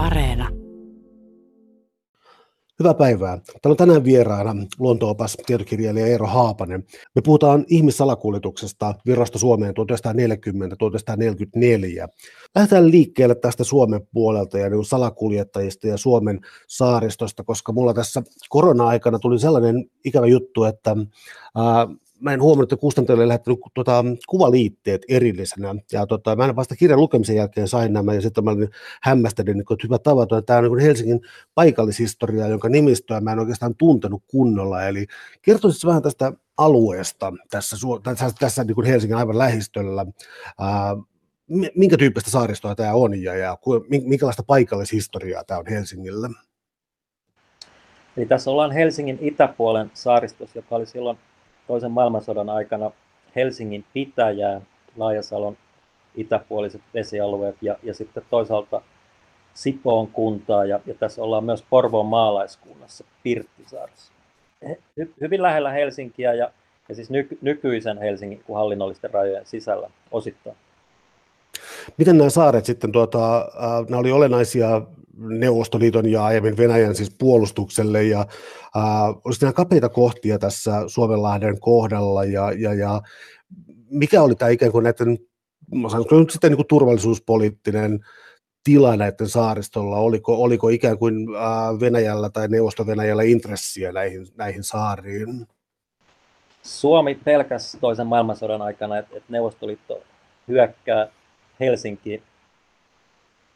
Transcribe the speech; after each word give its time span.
Areena. 0.00 0.48
Hyvää 2.78 2.94
päivää. 2.94 3.36
Täällä 3.36 3.72
on 3.72 3.76
tänään 3.76 4.04
vieraana 4.04 4.54
luontoopas 4.78 5.36
tietokirjailija 5.46 6.06
Eero 6.06 6.26
Haapanen. 6.26 6.84
Me 7.14 7.22
puhutaan 7.24 7.64
ihmissalakuljetuksesta 7.68 8.94
virasta 9.06 9.38
Suomeen 9.38 9.74
1940-1944. 9.74 9.74
Lähdetään 12.54 12.90
liikkeelle 12.90 13.34
tästä 13.34 13.64
Suomen 13.64 14.00
puolelta 14.12 14.58
ja 14.58 14.70
niin 14.70 14.84
salakuljettajista 14.84 15.86
ja 15.88 15.96
Suomen 15.96 16.40
saaristosta, 16.68 17.44
koska 17.44 17.72
mulla 17.72 17.94
tässä 17.94 18.22
korona-aikana 18.48 19.18
tuli 19.18 19.38
sellainen 19.38 19.90
ikävä 20.04 20.26
juttu, 20.26 20.64
että 20.64 20.96
ää, 21.56 21.88
mä 22.20 22.32
en 22.32 22.42
huomannut, 22.42 22.72
että 22.72 22.80
kustantajalle 22.80 23.28
lähettänyt 23.28 23.60
tuota, 23.74 24.04
kuvaliitteet 24.28 25.02
erillisenä. 25.08 25.74
Ja 25.92 26.06
tota, 26.06 26.36
mä 26.36 26.56
vasta 26.56 26.76
kirjan 26.76 27.00
lukemisen 27.00 27.36
jälkeen 27.36 27.68
sain 27.68 27.92
nämä, 27.92 28.14
ja 28.14 28.20
sitten 28.20 28.44
mä 28.44 28.50
olin 28.50 28.68
hämmästelin, 29.02 29.52
niin 29.56 29.72
että 29.72 29.84
hyvä 29.84 29.98
tavata, 29.98 30.38
että 30.38 30.46
tämä 30.46 30.58
on 30.58 30.76
niin 30.76 30.86
Helsingin 30.86 31.20
paikallishistoria, 31.54 32.48
jonka 32.48 32.68
nimistöä 32.68 33.20
mä 33.20 33.32
en 33.32 33.38
oikeastaan 33.38 33.74
tuntenut 33.74 34.22
kunnolla. 34.26 34.84
Eli 34.84 35.06
kertoisitko 35.42 35.88
vähän 35.88 36.02
tästä 36.02 36.32
alueesta 36.56 37.32
tässä, 37.50 37.76
tässä, 38.02 38.30
tässä 38.38 38.64
niin 38.64 38.74
kuin 38.74 38.86
Helsingin 38.86 39.16
aivan 39.16 39.38
lähistöllä, 39.38 40.06
ää, 40.58 40.96
minkä 41.74 41.96
tyyppistä 41.96 42.30
saaristoa 42.30 42.74
tämä 42.74 42.94
on 42.94 43.22
ja, 43.22 43.34
ja 43.34 43.58
minkälaista 43.88 44.42
paikallishistoriaa 44.42 45.44
tämä 45.44 45.60
on 45.60 45.66
Helsingillä? 45.66 46.30
Eli 48.16 48.26
tässä 48.26 48.50
ollaan 48.50 48.72
Helsingin 48.72 49.18
itäpuolen 49.20 49.90
saaristossa, 49.94 50.58
joka 50.58 50.76
oli 50.76 50.86
silloin 50.86 51.18
toisen 51.70 51.90
maailmansodan 51.90 52.48
aikana 52.48 52.90
Helsingin 53.36 53.84
pitäjää, 53.92 54.60
Laajasalon 54.96 55.56
itäpuoliset 56.14 56.80
vesialueet 56.94 57.56
ja, 57.62 57.76
ja 57.82 57.94
sitten 57.94 58.22
toisaalta 58.30 58.82
Sipoon 59.54 60.06
kuntaa 60.06 60.64
ja, 60.64 60.80
ja 60.86 60.94
tässä 60.94 61.22
ollaan 61.22 61.44
myös 61.44 61.64
Porvoon 61.70 62.06
maalaiskunnassa 62.06 63.04
Pirttisaaressa. 63.22 64.12
Hy, 64.96 65.14
hyvin 65.20 65.42
lähellä 65.42 65.70
Helsinkiä 65.70 66.34
ja, 66.34 66.50
ja 66.88 66.94
siis 66.94 67.10
nyky, 67.10 67.38
nykyisen 67.40 67.98
Helsingin 67.98 68.42
kuin 68.46 68.56
hallinnollisten 68.56 69.10
rajojen 69.10 69.46
sisällä 69.46 69.90
osittain. 70.10 70.56
Miten 71.96 72.18
nämä 72.18 72.30
saaret 72.30 72.64
sitten, 72.64 72.92
tuota, 72.92 73.48
nämä 73.88 74.00
oli 74.00 74.12
olennaisia 74.12 74.82
Neuvostoliiton 75.16 76.08
ja 76.08 76.24
aiemmin 76.24 76.56
Venäjän 76.56 76.94
siis 76.94 77.14
puolustukselle 77.18 78.04
ja 78.04 78.20
äh, 78.76 78.84
olisi 79.24 79.40
nämä 79.40 79.52
kapeita 79.52 79.88
kohtia 79.88 80.38
tässä 80.38 80.82
Suomenlahden 80.86 81.60
kohdalla 81.60 82.24
ja, 82.24 82.52
ja, 82.52 82.74
ja 82.74 83.02
mikä 83.90 84.22
oli 84.22 84.34
tämä 84.34 84.48
ikään 84.48 84.72
kuin 84.72 84.82
näiden, 84.84 85.18
sanoinko 85.90 86.20
nyt 86.20 86.30
sitten 86.30 86.50
niin 86.50 86.56
kuin 86.56 86.66
turvallisuuspoliittinen 86.66 88.00
tila 88.64 88.96
näiden 88.96 89.28
saaristolla, 89.28 89.96
oliko, 89.96 90.42
oliko 90.42 90.68
ikään 90.68 90.98
kuin 90.98 91.14
äh, 91.36 91.80
Venäjällä 91.80 92.30
tai 92.30 92.48
Neuvosto-Venäjällä 92.48 93.22
intressiä 93.22 93.92
näihin, 93.92 94.26
näihin 94.36 94.64
saariin? 94.64 95.46
Suomi 96.62 97.14
pelkäs 97.24 97.78
toisen 97.80 98.06
maailmansodan 98.06 98.62
aikana, 98.62 98.98
että, 98.98 99.16
että 99.16 99.32
Neuvostoliitto 99.32 100.02
hyökkää 100.48 101.08
Helsinkiin 101.60 102.22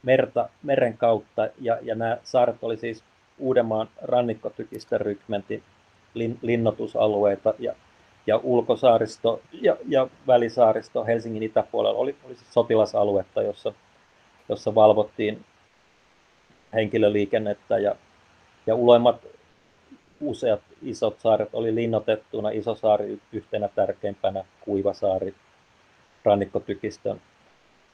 merta, 0.05 0.49
meren 0.63 0.99
kautta, 0.99 1.49
ja, 1.61 1.79
ja 1.83 1.95
nämä 1.95 2.19
saaret 2.25 2.57
oli 2.63 2.77
siis 2.77 3.05
Uudenmaan 3.39 3.89
rannikkotykistä 4.03 4.99
rykmentin 4.99 5.63
lin, 6.15 6.39
linnoitusalueita, 6.43 7.55
ja, 7.59 7.75
ja 8.27 8.41
ulkosaaristo 8.43 9.41
ja, 9.53 9.77
ja 9.89 10.09
välisaaristo 10.27 11.05
Helsingin 11.05 11.43
itäpuolella 11.43 11.99
oli, 11.99 12.17
oli 12.25 12.35
siis 12.35 12.55
sotilasaluetta, 12.55 13.43
jossa, 13.43 13.73
jossa 14.49 14.75
valvottiin 14.75 15.45
henkilöliikennettä, 16.75 17.79
ja, 17.79 17.97
ja 18.67 18.75
uloimmat 18.75 19.27
useat 20.21 20.61
isot 20.83 21.21
saaret 21.21 21.49
oli 21.53 21.75
linnoitettuna, 21.75 22.51
Isosaari 22.51 23.19
yhtenä 23.33 23.69
tärkeimpänä, 23.69 24.45
Kuivasaari, 24.61 25.35
rannikkotykistön 26.25 27.21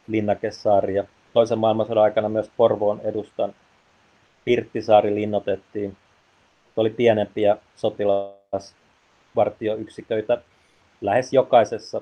Linnakesaari 0.07 0.95
ja 0.95 1.05
toisen 1.33 1.59
maailmansodan 1.59 2.05
aikana 2.05 2.29
myös 2.29 2.51
Porvoon 2.57 3.01
edustan 3.05 3.55
Pirttisaari 4.45 5.15
linnoitettiin. 5.15 5.97
Se 6.75 6.81
oli 6.81 6.91
pienempiä 6.91 7.57
sotilasvartioyksiköitä 7.77 10.43
lähes 11.01 11.33
jokaisessa 11.33 12.01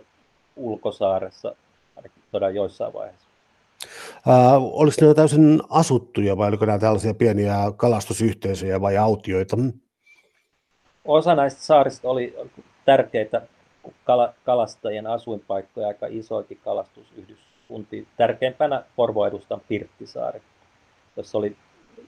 ulkosaaressa, 0.57 1.55
ainakin 1.97 2.23
todella 2.31 2.55
joissain 2.55 2.93
vaiheissa. 2.93 3.29
Äh, 4.29 4.63
oliko 4.63 4.97
ne 5.01 5.15
täysin 5.15 5.61
asuttuja 5.71 6.37
vai 6.37 6.49
oliko 6.49 6.67
nämä 6.67 6.79
tällaisia 6.79 7.15
pieniä 7.15 7.55
kalastusyhteisöjä 7.77 8.81
vai 8.81 8.97
autioita? 8.97 9.57
Osa 11.05 11.35
näistä 11.35 11.63
saarista 11.63 12.09
oli 12.09 12.37
tärkeitä 12.85 13.43
kalastajien 14.45 15.07
asuinpaikkoja, 15.07 15.87
aika 15.87 16.07
isoikin 16.11 16.61
kalastusyhdys, 16.65 17.39
kuntiin. 17.69 18.07
Tärkeimpänä 18.17 18.85
Porvo 18.97 19.27
edustan 19.27 19.61
Pirttisaari, 19.69 20.43
jossa 21.17 21.39
oli, 21.39 21.57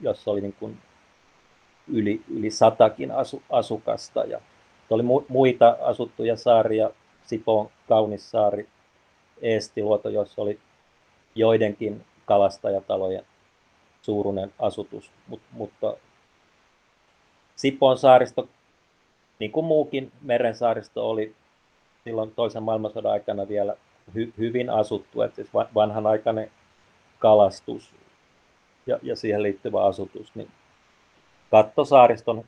jossa 0.01 0.31
oli 0.31 0.41
niin 0.41 0.55
kuin 0.59 0.77
yli, 1.87 2.21
yli 2.27 2.51
satakin 2.51 3.11
asu, 3.11 3.43
asukasta. 3.49 4.23
Ja 4.23 4.41
oli 4.89 5.03
mu, 5.03 5.23
muita 5.27 5.77
asuttuja 5.81 6.35
saaria, 6.35 6.89
Sipoon 7.25 7.69
Kaunissaari, 7.89 8.67
Eestiluoto, 9.41 10.09
jossa 10.09 10.41
oli 10.41 10.59
joidenkin 11.35 12.05
kalastajatalojen 12.25 13.25
suuruinen 14.01 14.53
asutus, 14.59 15.11
Mut, 15.27 15.41
mutta 15.51 15.97
Sipoon 17.55 17.97
saaristo, 17.97 18.49
niin 19.39 19.51
kuin 19.51 19.65
muukin 19.65 20.11
merensaaristo, 20.21 21.09
oli 21.09 21.35
silloin 22.03 22.31
toisen 22.31 22.63
maailmansodan 22.63 23.11
aikana 23.11 23.47
vielä 23.47 23.75
hy, 24.15 24.33
hyvin 24.37 24.69
asuttu, 24.69 25.21
että 25.21 25.35
siis 25.35 25.53
vanhanaikainen 25.53 26.51
kalastus 27.19 27.91
ja, 28.87 28.99
ja 29.03 29.15
siihen 29.15 29.43
liittyvä 29.43 29.83
asutus, 29.83 30.35
niin 30.35 30.51
kattosaariston 31.51 32.43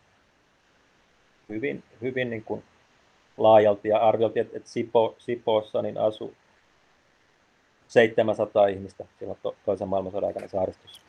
hyvin, 1.50 1.84
hyvin 2.02 2.30
niin 2.30 2.44
kuin 2.44 2.64
laajalti 3.38 3.90
ja 3.90 3.98
arviolti, 3.98 4.40
että, 4.40 4.58
että 4.58 4.70
Sipo, 4.70 5.16
Sipoossa 5.18 5.82
niin 5.82 5.98
asuu 5.98 6.34
700 7.88 8.68
ihmistä 8.68 9.06
silloin 9.20 9.40
toisen 9.66 9.88
maailmansodan 9.88 10.28
aikana 10.28 10.48
saaristossa. 10.48 11.02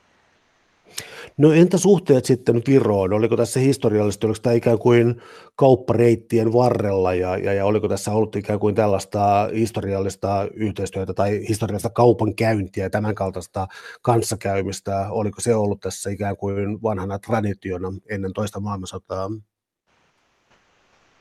No 1.36 1.52
entä 1.52 1.78
suhteet 1.78 2.24
sitten 2.24 2.62
Viroon? 2.68 3.12
Oliko 3.12 3.36
tässä 3.36 3.60
historiallisesti, 3.60 4.26
oliko 4.26 4.38
tämä 4.42 4.54
ikään 4.54 4.78
kuin 4.78 5.22
kauppareittien 5.56 6.52
varrella 6.52 7.14
ja, 7.14 7.36
ja, 7.36 7.52
ja 7.52 7.66
oliko 7.66 7.88
tässä 7.88 8.12
ollut 8.12 8.36
ikään 8.36 8.58
kuin 8.58 8.74
tällaista 8.74 9.48
historiallista 9.54 10.48
yhteistyötä 10.52 11.14
tai 11.14 11.48
historiallista 11.48 11.90
kaupankäyntiä 11.90 12.84
ja 12.84 12.90
tämän 12.90 13.14
kaltaista 13.14 13.66
kanssakäymistä? 14.02 15.06
Oliko 15.10 15.40
se 15.40 15.54
ollut 15.54 15.80
tässä 15.80 16.10
ikään 16.10 16.36
kuin 16.36 16.82
vanhana 16.82 17.18
traditiona 17.18 17.92
ennen 18.10 18.32
toista 18.32 18.60
maailmansotaa? 18.60 19.30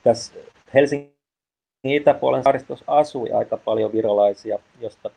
Tässä 0.04 0.34
Helsingin 0.74 1.14
itäpuolen 1.84 2.44
saaristossa 2.44 2.86
asui 2.88 3.32
aika 3.32 3.58
paljon 3.58 3.94
virolaisia, 3.94 4.60
josta 4.82 5.10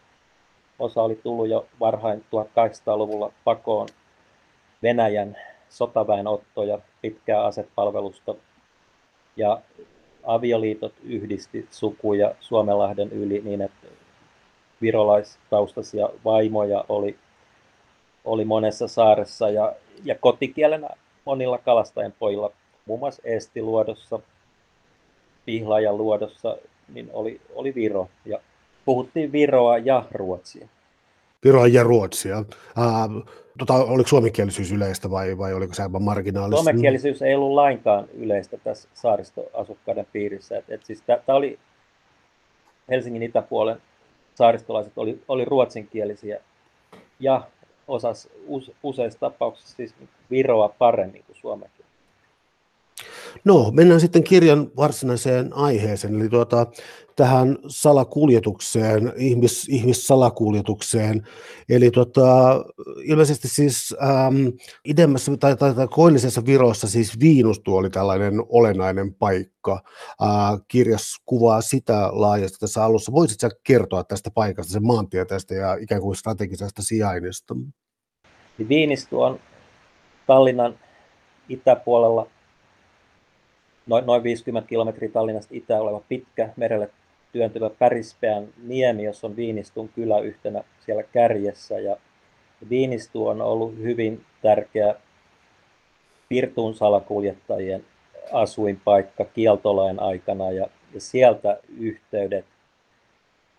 osa 0.78 1.02
oli 1.02 1.14
tullut 1.14 1.48
jo 1.48 1.66
varhain 1.80 2.20
1800-luvulla 2.20 3.32
pakoon 3.44 3.88
Venäjän 4.86 5.36
sotaväenotto 5.68 6.62
ja 6.62 6.78
pitkää 7.02 7.44
asepalvelusta 7.44 8.34
ja 9.36 9.60
avioliitot 10.24 10.92
yhdisti 11.02 11.66
sukuja 11.70 12.34
Suomenlahden 12.40 13.12
yli 13.12 13.40
niin, 13.44 13.62
että 13.62 13.86
virolaistaustaisia 14.82 16.08
vaimoja 16.24 16.84
oli, 16.88 17.18
oli 18.24 18.44
monessa 18.44 18.88
saaressa 18.88 19.50
ja, 19.50 19.72
ja 20.04 20.14
kotikielenä 20.14 20.88
monilla 21.24 21.58
kalastajien 21.58 22.14
pojilla, 22.18 22.52
muun 22.86 23.00
muassa 23.00 23.22
Eestiluodossa, 23.24 24.18
Pihlajan 25.46 25.98
luodossa, 25.98 26.56
niin 26.94 27.10
oli, 27.12 27.40
oli 27.54 27.74
Viro 27.74 28.08
ja 28.24 28.38
puhuttiin 28.84 29.32
Viroa 29.32 29.78
ja 29.78 30.04
Ruotsia. 30.10 30.68
Viroa 31.44 31.66
ja 31.66 31.82
Ruotsia. 31.82 32.38
Uh, 32.38 33.26
tota, 33.58 33.74
oliko 33.74 34.08
suomenkielisyys 34.08 34.72
yleistä 34.72 35.10
vai, 35.10 35.38
vai 35.38 35.54
oliko 35.54 35.74
se 35.74 35.82
aivan 35.82 36.02
marginaalista? 36.02 36.56
Suomenkielisyys 36.56 37.22
ei 37.22 37.34
ollut 37.34 37.54
lainkaan 37.54 38.08
yleistä 38.14 38.56
tässä 38.64 38.88
saaristoasukkaiden 38.94 40.06
piirissä. 40.12 40.58
Et, 40.58 40.64
et 40.68 40.84
siis 40.84 41.02
Tämä 41.06 41.36
oli 41.36 41.58
Helsingin 42.90 43.22
itäpuolen 43.22 43.82
saaristolaiset 44.34 44.92
oli, 44.96 45.22
oli 45.28 45.44
ruotsinkielisiä 45.44 46.40
ja 47.20 47.46
osas 47.88 48.28
useissa 48.82 49.20
tapauksissa 49.20 49.76
siis 49.76 49.94
Viroa 50.30 50.68
paremmin 50.78 51.24
kuin 51.26 51.36
suomekin. 51.36 51.86
No, 53.44 53.70
mennään 53.70 54.00
sitten 54.00 54.24
kirjan 54.24 54.70
varsinaiseen 54.76 55.52
aiheeseen, 55.52 56.20
eli 56.20 56.28
tuota, 56.28 56.66
tähän 57.16 57.58
salakuljetukseen, 57.66 59.12
ihmis, 59.16 59.68
ihmissalakuljetukseen. 59.68 61.22
Eli 61.68 61.90
tuota, 61.90 62.24
ilmeisesti 63.02 63.48
siis 63.48 63.94
ähm, 64.02 64.46
idemmässä 64.84 65.36
tai, 65.36 65.56
tai, 65.56 65.74
tai 65.74 65.88
koillisessa 65.88 66.46
virossa 66.46 66.88
siis 66.88 67.20
Viinustu 67.20 67.76
oli 67.76 67.90
tällainen 67.90 68.34
olennainen 68.48 69.14
paikka. 69.14 69.82
Äh, 70.22 70.60
kirjas 70.68 71.16
kuvaa 71.26 71.60
sitä 71.60 72.08
laajasti 72.12 72.58
tässä 72.58 72.84
alussa. 72.84 73.12
Voisitko 73.12 73.48
kertoa 73.64 74.04
tästä 74.04 74.30
paikasta, 74.30 74.72
sen 74.72 74.86
maantieteestä 74.86 75.54
ja 75.54 75.74
ikään 75.74 76.00
kuin 76.00 76.16
strategisesta 76.16 76.82
sijainnista? 76.82 77.54
Viinistu 78.68 79.22
on 79.22 79.40
Tallinnan 80.26 80.78
itäpuolella 81.48 82.26
noin, 83.86 84.06
noin 84.06 84.22
50 84.22 84.68
kilometriä 84.68 85.10
Tallinnasta 85.10 85.54
itään 85.54 85.80
oleva 85.80 86.02
pitkä 86.08 86.52
merelle 86.56 86.90
työntyvä 87.36 87.70
Pärispeän 87.70 88.48
niemi, 88.62 89.04
jossa 89.04 89.26
on 89.26 89.36
Viinistun 89.36 89.88
kylä 89.88 90.20
yhtenä 90.20 90.64
siellä 90.84 91.02
kärjessä. 91.02 91.78
Ja 91.78 91.96
Viinistu 92.70 93.26
on 93.26 93.42
ollut 93.42 93.76
hyvin 93.78 94.24
tärkeä 94.42 94.94
Pirtuun 96.28 96.74
salakuljettajien 96.74 97.84
asuinpaikka 98.32 99.24
kieltolain 99.24 100.00
aikana 100.00 100.50
ja, 100.50 100.66
ja 100.94 101.00
sieltä 101.00 101.58
yhteydet, 101.78 102.44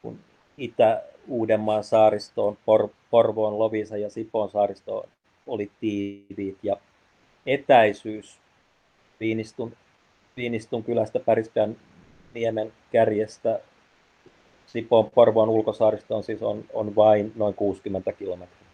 kun 0.01 0.19
Itä-Uudenmaan 0.57 1.83
saaristoon, 1.83 2.57
Por, 2.65 2.89
Porvoon, 3.11 3.59
Lovisa 3.59 3.97
ja 3.97 4.09
Sipoon 4.09 4.49
saaristoon 4.49 5.09
oli 5.47 5.71
tiiviit 5.79 6.57
ja 6.63 6.77
etäisyys 7.45 8.39
Viinistun, 9.19 9.73
Viinistun 10.37 10.83
kylästä 10.83 11.19
Pärispeän 11.19 11.75
niemen 12.37 12.73
kärjestä 12.91 13.59
Sipoon 14.67 15.11
Porvoon 15.11 15.49
ulkosaaristoon 15.49 16.23
siis 16.23 16.41
on, 16.41 16.63
on 16.73 16.95
vain 16.95 17.31
noin 17.35 17.53
60 17.53 18.13
kilometriä. 18.13 18.67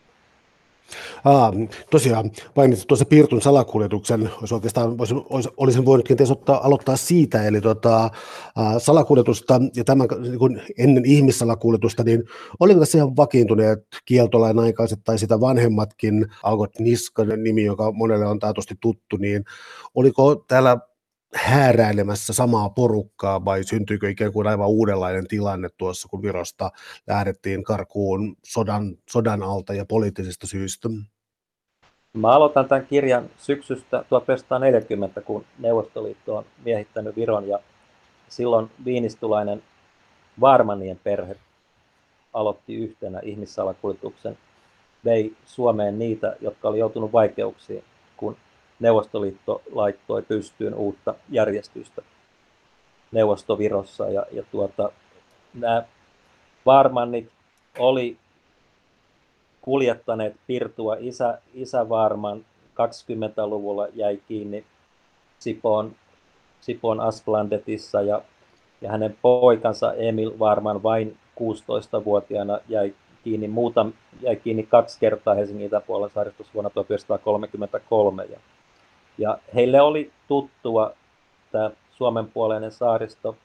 Aa, 1.26 1.54
tosiaan 1.92 2.32
mainitsit 2.56 2.88
tuossa 2.88 3.06
Piirtun 3.06 3.42
salakuljetuksen, 3.42 4.30
olisi 4.40 4.54
oikeastaan, 4.54 4.96
olisi, 5.00 5.16
olisi, 5.30 5.50
olisin 5.58 5.86
voinut 5.86 6.08
kenties 6.08 6.32
ottaa, 6.32 6.66
aloittaa 6.66 6.96
siitä, 6.96 7.48
eli 7.48 7.62
tota, 7.62 8.10
ää, 8.58 8.80
salakuljetusta 8.80 9.62
ja 9.76 9.84
tämän 9.84 10.08
niin 10.22 10.40
kuin 10.40 10.62
ennen 10.78 11.06
ihmissalakuljetusta, 11.06 12.04
niin 12.04 12.24
oliko 12.60 12.80
tässä 12.80 12.98
ihan 12.98 13.18
vakiintuneet 13.18 13.80
kieltolain 14.06 14.60
aikaiset 14.60 15.00
tai 15.04 15.18
sitä 15.18 15.40
vanhemmatkin, 15.40 16.26
Algot 16.44 16.80
Niskan 16.80 17.44
nimi, 17.44 17.64
joka 17.64 17.92
monelle 17.92 18.26
on 18.26 18.40
taatusti 18.40 18.76
tuttu, 18.82 19.18
niin 19.18 19.44
oliko 19.96 20.36
täällä 20.48 20.78
hääräilemässä 21.36 22.34
samaa 22.34 22.70
porukkaa 22.70 23.46
vai 23.46 23.64
syntyykö 23.64 24.10
ikään 24.10 24.34
kuin 24.34 24.48
aivan 24.48 24.68
uudenlainen 24.68 25.28
tilanne 25.28 25.70
tuossa, 25.78 26.08
kun 26.08 26.22
Virosta 26.22 26.72
lähdettiin 27.08 27.64
karkuun 27.64 28.36
sodan, 28.44 28.96
sodan 29.10 29.44
alta 29.44 29.74
ja 29.74 29.86
poliittisista 29.86 30.48
syistä? 30.48 30.90
Mä 32.14 32.32
aloitan 32.32 32.68
tämän 32.68 32.86
kirjan 32.86 33.30
syksystä 33.38 34.04
1940, 34.10 35.22
kun 35.22 35.46
Neuvostoliitto 35.60 36.38
on 36.38 36.46
miehittänyt 36.66 37.16
Viron 37.16 37.48
ja 37.48 37.60
silloin 38.28 38.72
viinistulainen 38.86 39.64
Varmanien 40.42 41.00
perhe 41.04 41.36
aloitti 42.34 42.76
yhtenä 42.76 43.20
ihmissalakuljetuksen, 43.24 44.38
vei 45.06 45.36
Suomeen 45.46 46.00
niitä, 46.00 46.36
jotka 46.42 46.68
oli 46.68 46.80
joutunut 46.80 47.14
vaikeuksiin, 47.14 47.84
kun 48.18 48.38
Neuvostoliitto 48.84 49.62
laittoi 49.72 50.22
pystyyn 50.22 50.74
uutta 50.74 51.16
järjestystä 51.30 52.02
Neuvostovirossa 53.12 54.10
ja, 54.10 54.26
ja 54.32 54.44
tuota, 54.52 54.92
nämä 55.54 55.84
Varmannit 56.66 57.30
oli 57.80 58.18
kuljettaneet 59.62 60.36
Pirtua. 60.48 60.96
Isä, 61.00 61.42
isä 61.54 61.90
Varman 61.90 62.46
20-luvulla 62.74 63.88
jäi 63.94 64.20
kiinni 64.28 64.66
Sipoon, 65.40 65.96
Sipoon 66.62 67.00
Asplandetissa 67.00 68.02
ja, 68.02 68.22
ja 68.82 68.92
hänen 68.92 69.18
poikansa 69.22 69.94
Emil 69.94 70.40
Varman 70.40 70.84
vain 70.84 71.18
16-vuotiaana 71.40 72.60
jäi 72.70 72.94
kiinni, 73.24 73.48
muuta, 73.48 73.86
jäi 74.22 74.36
kiinni 74.36 74.64
kaksi 74.64 75.00
kertaa 75.00 75.36
Helsingin 75.36 75.68
itäpuolen 75.68 76.10
saaristossa 76.10 76.54
vuonna 76.54 76.70
1933. 76.70 78.26
Ja 78.26 78.40
ja 79.18 79.38
heille 79.56 79.82
oli 79.82 80.12
tuttua 80.28 80.94
tämä 81.52 81.72
Suomen 81.92 82.28
puoleinen 82.28 82.72
saaristo. 82.72 83.36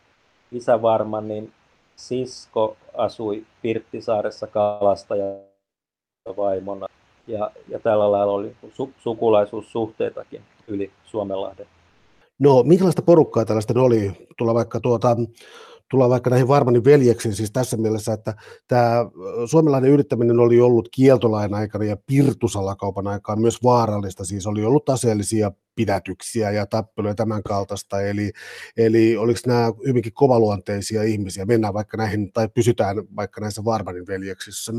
Isä 0.53 0.83
Varmanin 0.83 1.53
sisko 1.97 2.77
asui 2.97 3.47
Pirttisaaressa 3.63 4.47
kalastaja 4.47 5.25
vaimona. 6.37 6.87
Ja, 7.27 7.51
ja 7.69 7.79
tällä 7.79 8.13
lailla 8.13 8.33
oli 8.33 8.57
su- 8.69 8.93
sukulaisuussuhteitakin 8.99 10.43
yli 10.69 10.91
Suomenlahden. 11.05 11.67
No, 12.39 12.63
minkälaista 12.63 13.03
porukkaa 13.03 13.45
tällaista 13.45 13.81
oli? 13.81 14.13
Tulla 14.39 14.55
vaikka 14.55 14.81
tuota, 14.81 15.17
tullaan 15.91 16.11
vaikka 16.11 16.31
näihin 16.31 16.49
Varmanin 16.49 16.85
veljeksiin, 16.85 17.35
siis 17.35 17.53
tässä 17.53 17.77
mielessä, 17.77 18.13
että 18.13 18.35
tämä 18.69 19.07
suomalainen 19.47 19.91
yrittäminen 19.91 20.41
oli 20.41 20.61
ollut 20.61 20.89
kieltolain 20.95 21.55
aikana 21.55 21.85
ja 21.85 21.97
pirtusalakaupan 22.07 23.07
aikaan 23.07 23.41
myös 23.41 23.63
vaarallista, 23.63 24.25
siis 24.25 24.47
oli 24.47 24.65
ollut 24.65 24.89
aseellisia 24.89 25.53
pidätyksiä 25.75 26.51
ja 26.51 26.67
tappeluja 26.67 27.15
tämän 27.15 27.43
kaltaista, 27.43 28.03
eli, 28.03 28.33
eli 28.77 29.17
oliko 29.17 29.41
nämä 29.47 29.73
hyvinkin 29.87 30.13
kovaluonteisia 30.13 31.03
ihmisiä, 31.03 31.45
mennään 31.45 31.75
vaikka 31.75 31.97
näihin, 31.97 32.33
tai 32.33 32.49
pysytään 32.55 32.97
vaikka 33.17 33.41
näissä 33.41 33.65
Varmanin 33.65 34.07
veljeksissä? 34.07 34.73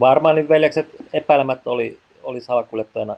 Varmanin 0.00 0.48
veljekset 0.48 0.86
epäilemättä 1.12 1.70
oli, 1.70 1.98
oli 2.22 2.40
salakuljettajana 2.40 3.16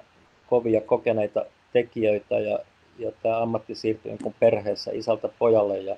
kovia 0.51 0.81
kokeneita 0.81 1.45
tekijöitä 1.73 2.39
ja, 2.39 2.59
ja 2.99 3.13
tämä 3.23 3.43
ammatti 3.43 3.75
siirtyi 3.75 4.13
niin 4.13 4.35
perheessä 4.41 4.91
isältä 4.95 5.29
pojalle 5.39 5.79
ja 5.79 5.97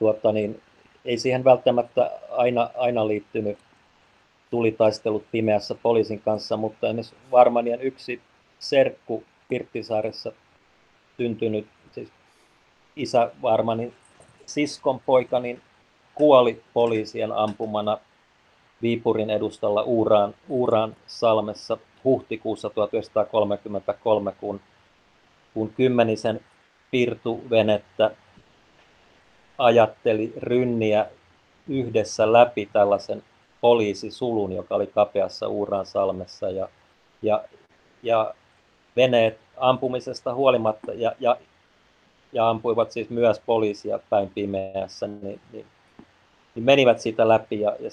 tuota, 0.00 0.32
niin 0.32 0.62
ei 1.04 1.18
siihen 1.18 1.44
välttämättä 1.44 2.10
aina, 2.30 2.70
aina 2.76 3.08
liittynyt 3.08 3.58
tulitaistelut 4.50 5.24
pimeässä 5.32 5.74
poliisin 5.82 6.20
kanssa, 6.20 6.56
mutta 6.56 6.86
esimerkiksi 6.86 7.14
Varmanien 7.30 7.80
yksi 7.80 8.20
serkku 8.58 9.24
Pirttisaaressa 9.48 10.32
syntynyt, 11.16 11.66
siis 11.92 12.08
isä 12.96 13.30
Varmanin 13.42 13.94
siskon 14.46 15.00
poika, 15.06 15.40
niin 15.40 15.60
kuoli 16.14 16.62
poliisien 16.74 17.32
ampumana 17.32 17.98
Viipurin 18.82 19.30
edustalla 19.30 19.82
Uuraan, 19.82 20.34
Uuraan 20.48 20.96
salmessa 21.06 21.78
huhtikuussa 22.04 22.70
1933, 22.70 24.32
kun, 24.40 24.60
kun 25.54 25.72
kymmenisen 25.76 26.40
pirtuvenettä 26.90 28.10
ajatteli 29.60 30.32
rynniä 30.36 31.06
yhdessä 31.68 32.32
läpi 32.32 32.68
tällaisen 32.72 33.22
poliisisulun, 33.60 34.52
joka 34.52 34.74
oli 34.74 34.86
kapeassa 34.86 35.48
Uuran 35.48 35.86
salmessa 35.86 36.50
ja, 36.50 36.68
ja, 37.22 37.44
ja 38.02 38.34
veneet 38.96 39.38
ampumisesta 39.56 40.34
huolimatta 40.34 40.92
ja, 40.92 41.12
ja, 41.20 41.36
ja 42.32 42.48
ampuivat 42.48 42.92
siis 42.92 43.10
myös 43.10 43.40
poliisia 43.46 43.98
päin 44.10 44.30
pimeässä, 44.34 45.06
niin, 45.06 45.40
niin, 45.52 45.66
niin 46.54 46.64
menivät 46.64 47.00
siitä 47.00 47.28
läpi 47.28 47.60
ja, 47.60 47.76
ja 47.80 47.90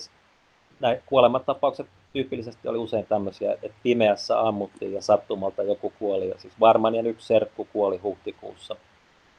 näin 0.79 1.01
kuolematapaukset 1.05 1.87
tyypillisesti 2.13 2.67
oli 2.67 2.77
usein 2.77 3.05
tämmöisiä, 3.05 3.53
että 3.53 3.77
pimeässä 3.83 4.47
ammuttiin 4.47 4.93
ja 4.93 5.01
sattumalta 5.01 5.63
joku 5.63 5.93
kuoli. 5.99 6.29
Ja 6.29 6.35
siis 6.37 6.53
Varmanien 6.59 7.07
yksi 7.07 7.27
serkku 7.27 7.67
kuoli 7.73 7.97
huhtikuussa 7.97 8.75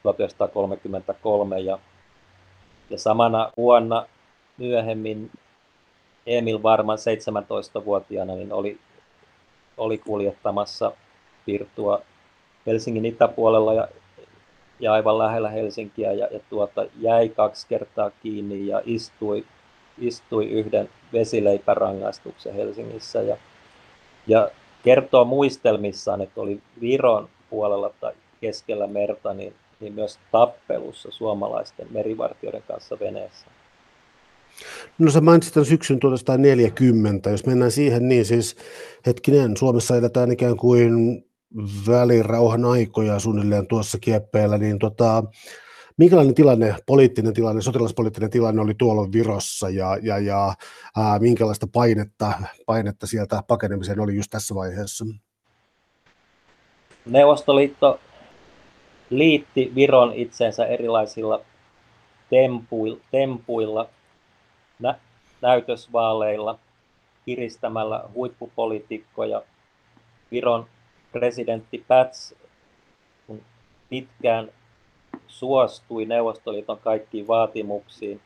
1933 0.03 1.59
ja 1.59 1.79
ja 2.89 2.97
samana 2.97 3.51
vuonna 3.57 4.05
myöhemmin 4.57 5.31
Emil 6.25 6.63
Varman 6.63 6.97
17-vuotiaana 6.97 8.35
niin 8.35 8.53
oli, 8.53 8.79
oli 9.77 9.97
kuljettamassa 9.97 10.91
Virtua 11.47 12.01
Helsingin 12.65 13.05
itäpuolella 13.05 13.73
ja, 13.73 13.87
ja 14.79 14.93
aivan 14.93 15.17
lähellä 15.17 15.49
Helsinkiä 15.49 16.11
ja, 16.11 16.27
ja 16.31 16.39
tuota, 16.49 16.85
jäi 16.99 17.29
kaksi 17.29 17.67
kertaa 17.67 18.11
kiinni 18.23 18.67
ja 18.67 18.81
istui, 18.85 19.45
istui 19.97 20.49
yhden 20.49 20.89
vesileipärangaistuksen 21.13 22.53
Helsingissä. 22.53 23.21
Ja, 23.21 23.37
ja 24.27 24.49
kertoo 24.83 25.25
muistelmissaan, 25.25 26.21
että 26.21 26.41
oli 26.41 26.61
Viron 26.81 27.29
puolella 27.49 27.91
tai 27.99 28.13
keskellä 28.41 28.87
merta, 28.87 29.33
niin 29.33 29.53
niin 29.79 29.93
myös 29.93 30.19
tappelussa 30.31 31.11
suomalaisten 31.11 31.87
merivartijoiden 31.91 32.63
kanssa 32.67 32.97
veneessä. 32.99 33.45
No 34.99 35.11
sä 35.11 35.21
mainitsit 35.21 35.53
tämän 35.53 35.65
syksyn 35.65 35.99
1940, 35.99 37.29
jos 37.29 37.45
mennään 37.45 37.71
siihen, 37.71 38.09
niin 38.09 38.25
siis 38.25 38.55
hetkinen, 39.05 39.57
Suomessa 39.57 39.95
eletään 39.95 40.31
ikään 40.31 40.57
kuin 40.57 41.23
välirauhan 41.87 42.65
aikoja 42.65 43.19
suunnilleen 43.19 43.67
tuossa 43.67 43.97
kieppeillä, 44.01 44.57
niin 44.57 44.79
tota, 44.79 45.23
minkälainen 45.97 46.35
tilanne, 46.35 46.75
poliittinen 46.85 47.33
tilanne, 47.33 47.61
sotilaspoliittinen 47.61 48.29
tilanne 48.29 48.61
oli 48.61 48.73
tuolla 48.77 49.11
Virossa 49.11 49.69
ja, 49.69 49.97
ja, 50.01 50.19
ja 50.19 50.53
ää, 50.97 51.19
minkälaista 51.19 51.67
painetta, 51.73 52.31
painetta 52.65 53.07
sieltä 53.07 53.43
pakenemiseen 53.47 53.99
oli 53.99 54.15
just 54.15 54.31
tässä 54.31 54.55
vaiheessa? 54.55 55.05
Neuvostoliitto 57.05 57.99
liitti 59.09 59.71
Viron 59.75 60.13
itsensä 60.13 60.65
erilaisilla 60.65 61.41
tempuilla, 62.29 62.99
tempuilla 63.11 63.89
nä, 64.79 64.95
näytösvaaleilla, 65.41 66.59
kiristämällä 67.25 68.03
huippupoliitikkoja. 68.13 69.41
Viron 70.31 70.65
presidentti 71.11 71.85
Pats 71.87 72.35
pitkään 73.89 74.51
suostui 75.27 76.05
Neuvostoliiton 76.05 76.79
kaikkiin 76.79 77.27
vaatimuksiin. 77.27 78.21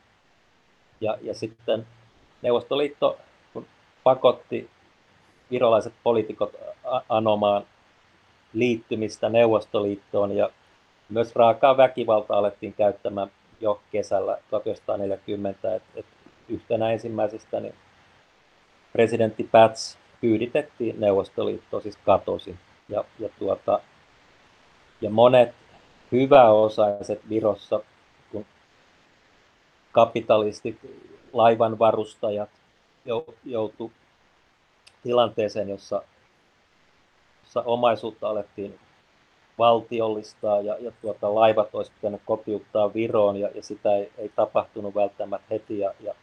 Ja, 1.00 1.18
ja 1.22 1.34
sitten 1.34 1.86
Neuvostoliitto 2.42 3.18
pakotti 4.04 4.70
virolaiset 5.50 5.92
poliitikot 6.02 6.54
anomaan 7.08 7.66
liittymistä 8.52 9.28
Neuvostoliittoon 9.28 10.36
ja 10.36 10.50
myös 11.08 11.36
raakaa 11.36 11.76
väkivaltaa 11.76 12.38
alettiin 12.38 12.74
käyttämään 12.74 13.28
jo 13.60 13.80
kesällä 13.92 14.38
1940. 14.50 15.74
Et, 15.74 15.82
et 15.96 16.06
yhtenä 16.48 16.90
ensimmäisistä 16.90 17.60
niin 17.60 17.74
presidentti 18.92 19.48
Pats 19.52 19.98
kyyditettiin 20.20 21.00
Neuvostoliittoon, 21.00 21.82
siis 21.82 21.96
katosi. 21.96 22.56
Ja, 22.88 23.04
ja, 23.18 23.28
tuota, 23.38 23.80
ja 25.00 25.10
monet 25.10 25.54
hyväosaiset 26.12 27.28
Virossa, 27.28 27.80
kun 28.32 28.46
kapitalistit, 29.92 30.78
laivanvarustajat 31.32 32.50
joutu 33.44 33.92
tilanteeseen, 35.02 35.68
jossa, 35.68 36.02
jossa 37.42 37.62
omaisuutta 37.62 38.28
alettiin 38.28 38.78
valtiollistaa 39.58 40.60
ja, 40.60 40.76
ja 40.80 40.92
tuota, 41.02 41.34
laivat 41.34 41.68
olisi 41.72 41.92
pitänyt 41.94 42.20
kotiuttaa 42.24 42.94
Viroon 42.94 43.36
ja, 43.36 43.48
ja 43.54 43.62
sitä 43.62 43.96
ei, 43.96 44.12
ei 44.18 44.28
tapahtunut 44.36 44.94
välttämättä 44.94 45.46
heti 45.50 45.78
ja, 45.78 45.94
ja 46.00 46.14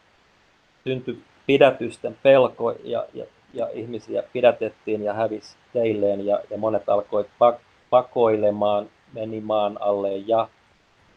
syntyi 0.84 1.24
pidätysten 1.46 2.18
pelko 2.24 2.72
ja, 2.84 3.06
ja, 3.14 3.26
ja 3.54 3.70
ihmisiä 3.74 4.24
pidätettiin 4.34 5.04
ja 5.04 5.14
hävisi 5.14 5.56
teilleen 5.74 6.26
ja, 6.26 6.40
ja 6.50 6.58
monet 6.58 6.90
alkoi 6.90 7.26
pak, 7.40 7.60
pakoilemaan 7.90 8.90
meni 9.14 9.42
maan 9.42 9.82
alle 9.82 10.18
ja 10.18 10.48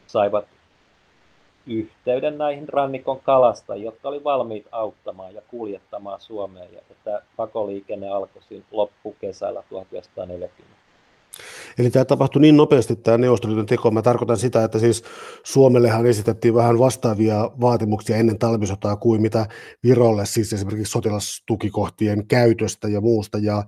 saivat 0.06 0.44
yhteyden 1.66 2.38
näihin 2.38 2.68
rannikon 2.68 3.20
kalastajia, 3.20 3.84
jotka 3.84 4.08
oli 4.08 4.24
valmiit 4.24 4.66
auttamaan 4.72 5.34
ja 5.34 5.42
kuljettamaan 5.48 6.20
Suomeen. 6.20 6.72
Ja 6.72 6.80
tämä 7.04 7.20
pakoliikenne 7.36 8.08
alkoi 8.08 8.42
loppukesällä 8.70 9.62
1940. 9.68 10.83
Eli 11.78 11.90
tämä 11.90 12.04
tapahtui 12.04 12.42
niin 12.42 12.56
nopeasti 12.56 12.96
tämä 12.96 13.18
Neuvostoliiton 13.18 13.66
teko. 13.66 13.90
Mä 13.90 14.02
tarkoitan 14.02 14.36
sitä, 14.36 14.64
että 14.64 14.78
siis 14.78 15.02
Suomellehan 15.44 16.06
esitettiin 16.06 16.54
vähän 16.54 16.78
vastaavia 16.78 17.50
vaatimuksia 17.60 18.16
ennen 18.16 18.38
talvisotaa 18.38 18.96
kuin 18.96 19.22
mitä 19.22 19.46
Virolle, 19.82 20.26
siis 20.26 20.52
esimerkiksi 20.52 20.90
sotilastukikohtien 20.90 22.26
käytöstä 22.26 22.88
ja 22.88 23.00
muusta. 23.00 23.38
Ja 23.38 23.64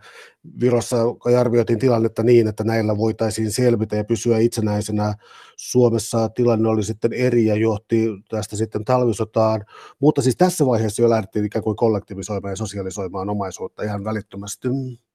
Virossa 0.60 0.96
arvioitiin 1.38 1.78
tilannetta 1.78 2.22
niin, 2.22 2.48
että 2.48 2.64
näillä 2.64 2.96
voitaisiin 2.96 3.52
selvitä 3.52 3.96
ja 3.96 4.04
pysyä 4.04 4.38
itsenäisenä. 4.38 5.14
Suomessa 5.56 6.28
tilanne 6.28 6.68
oli 6.68 6.82
sitten 6.82 7.12
eri 7.12 7.46
ja 7.46 7.54
johti 7.54 8.08
tästä 8.28 8.56
sitten 8.56 8.84
talvisotaan, 8.84 9.64
mutta 10.00 10.22
siis 10.22 10.36
tässä 10.36 10.66
vaiheessa 10.66 11.02
jo 11.02 11.10
lähdettiin 11.10 11.44
ikään 11.44 11.62
kuin 11.62 11.76
kollektivisoimaan 11.76 12.52
ja 12.52 12.56
sosialisoimaan 12.56 13.30
omaisuutta 13.30 13.82
ihan 13.82 14.04
välittömästi. 14.04 14.68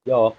Joo, 0.06 0.36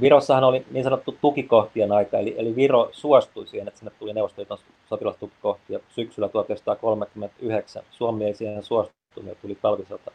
Virossahan 0.00 0.44
oli 0.44 0.66
niin 0.70 0.84
sanottu 0.84 1.16
tukikohtien 1.20 1.92
aika, 1.92 2.18
eli, 2.18 2.34
eli 2.38 2.56
Viro 2.56 2.88
suostui 2.92 3.46
siihen, 3.46 3.68
että 3.68 3.78
sinne 3.78 3.92
tuli 3.98 4.12
Neuvostoliiton 4.12 4.58
sotilastukikohtia 4.88 5.80
syksyllä 5.88 6.28
1939. 6.28 7.82
Suomi 7.90 8.24
ei 8.24 8.34
siihen 8.34 8.62
suostunut 8.62 9.28
ja 9.28 9.34
tuli 9.34 9.58
talvisota. 9.62 10.10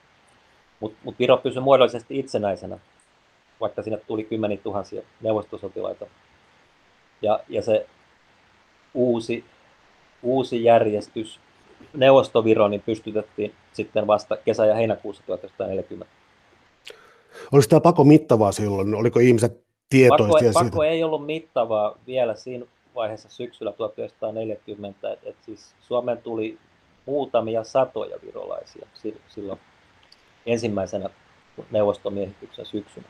Mutta 0.79 0.97
mut 1.03 1.19
Viro 1.19 1.37
pysyi 1.37 1.61
muodollisesti 1.61 2.19
itsenäisenä, 2.19 2.77
vaikka 3.61 3.83
sinne 3.83 3.97
tuli 4.07 4.23
kymmeniä 4.23 4.57
tuhansia 4.57 5.01
neuvostosotilaita. 5.21 6.05
Ja, 7.21 7.39
ja 7.49 7.61
se 7.61 7.87
uusi, 8.93 9.45
uusi 10.23 10.63
järjestys, 10.63 11.39
Neuvostoviro, 11.93 12.67
niin 12.67 12.81
pystytettiin 12.81 13.53
sitten 13.73 14.07
vasta 14.07 14.37
kesä- 14.37 14.65
ja 14.65 14.75
heinäkuussa 14.75 15.23
1940. 15.25 16.22
Oliko 17.51 17.67
tämä 17.69 17.79
pako 17.79 18.03
mittavaa 18.03 18.51
silloin? 18.51 18.95
Oliko 18.95 19.19
ihmiset 19.19 19.63
tietoisia 19.89 20.51
pakko, 20.53 20.63
pakko 20.63 20.83
ei 20.83 21.03
ollut 21.03 21.25
mittavaa 21.25 21.97
vielä 22.07 22.35
siinä 22.35 22.65
vaiheessa 22.95 23.29
syksyllä 23.29 23.71
1940, 23.71 25.11
että 25.11 25.29
et 25.29 25.35
siis 25.45 25.75
Suomeen 25.81 26.17
tuli 26.17 26.57
muutamia 27.05 27.63
satoja 27.63 28.17
virolaisia 28.25 28.87
silloin 29.27 29.59
ensimmäisenä 30.45 31.09
neuvostomiehityksen 31.71 32.65
syksynä. 32.65 33.07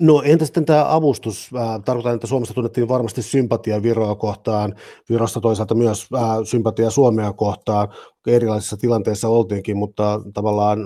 No 0.00 0.22
entä 0.24 0.44
sitten 0.44 0.64
tämä 0.64 0.94
avustus? 0.94 1.50
Äh, 1.56 1.80
tarkoitan, 1.84 2.14
että 2.14 2.26
Suomessa 2.26 2.54
tunnettiin 2.54 2.88
varmasti 2.88 3.22
sympatia 3.22 3.82
Viroa 3.82 4.14
kohtaan, 4.14 4.74
Virossa 5.08 5.40
toisaalta 5.40 5.74
myös 5.74 6.08
äh, 6.14 6.20
sympatia 6.44 6.90
Suomea 6.90 7.32
kohtaan, 7.32 7.88
erilaisissa 8.26 8.76
tilanteissa 8.76 9.28
oltiinkin, 9.28 9.76
mutta 9.76 10.20
tavallaan 10.34 10.78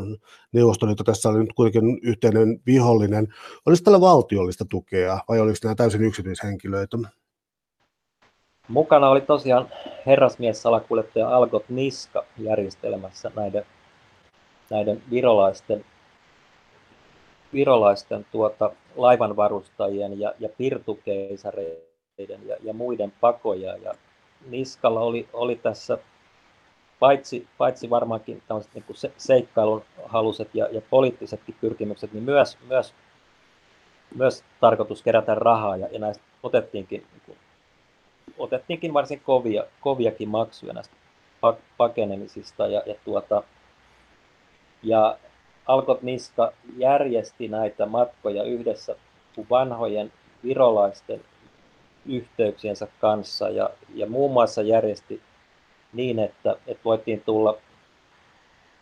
Neuvostoliitto 0.53 1.05
tässä 1.05 1.29
oli 1.29 1.39
nyt 1.39 1.53
kuitenkin 1.53 1.99
yhteinen 2.03 2.61
vihollinen. 2.67 3.29
Oliko 3.67 3.81
tällä 3.85 4.01
valtiollista 4.01 4.65
tukea 4.71 5.19
vai 5.29 5.41
oliko 5.41 5.59
nämä 5.63 5.75
täysin 5.75 6.03
yksityishenkilöitä? 6.03 6.99
Mukana 8.69 9.09
oli 9.09 9.21
tosiaan 9.21 9.69
herrasmies-salakuljettaja 10.07 11.29
Algot 11.29 11.69
Niska 11.69 12.25
järjestelmässä 12.39 13.31
näiden, 13.37 13.65
näiden 14.71 15.03
virolaisten 15.11 15.85
virolaisten 17.53 18.27
tuota, 18.33 18.71
laivanvarustajien 18.97 20.21
ja, 20.21 20.35
ja 20.39 20.49
pirtukeisareiden 20.49 22.47
ja, 22.47 22.57
ja 22.63 22.73
muiden 22.73 23.13
pakoja. 23.21 23.77
Ja 23.77 23.95
Niskalla 24.47 25.01
oli, 25.01 25.29
oli 25.33 25.57
tässä 25.57 25.99
paitsi, 27.01 27.47
paitsi 27.59 27.91
varmaankin 27.91 28.43
niin 28.75 28.85
kuin 28.85 28.97
se, 28.97 29.13
seikkailun 29.17 29.85
haluset 30.05 30.55
ja, 30.55 30.69
ja 30.71 30.81
poliittisetkin 30.91 31.57
pyrkimykset, 31.61 32.13
niin 32.13 32.25
myös, 32.25 32.59
myös, 32.69 32.95
myös 34.15 34.45
tarkoitus 34.61 35.03
kerätä 35.03 35.35
rahaa 35.35 35.77
ja, 35.77 35.89
ja 35.93 35.99
näistä 35.99 36.25
otettiinkin, 36.43 37.07
niin 37.13 37.23
kuin, 37.27 37.39
otettiinkin 38.39 38.95
varsin 38.95 39.21
kovia, 39.21 39.65
koviakin 39.81 40.29
maksuja 40.29 40.73
näistä 40.73 40.95
pakenemisista 41.77 42.67
ja, 42.67 42.83
ja, 42.87 42.95
tuota, 43.05 43.43
ja 44.83 45.19
Alkot 45.69 46.03
Niska 46.03 46.53
järjesti 46.77 47.49
näitä 47.49 47.87
matkoja 47.87 48.43
yhdessä 48.43 48.97
vanhojen 49.51 50.13
virolaisten 50.45 51.21
yhteyksiensä 52.07 52.89
kanssa 53.01 53.49
ja, 53.49 53.71
ja 53.95 54.07
muun 54.07 54.33
muassa 54.33 54.63
järjesti 54.63 55.23
niin, 55.93 56.19
että, 56.19 56.57
että 56.67 56.85
voitiin 56.85 57.23
tulla 57.27 57.57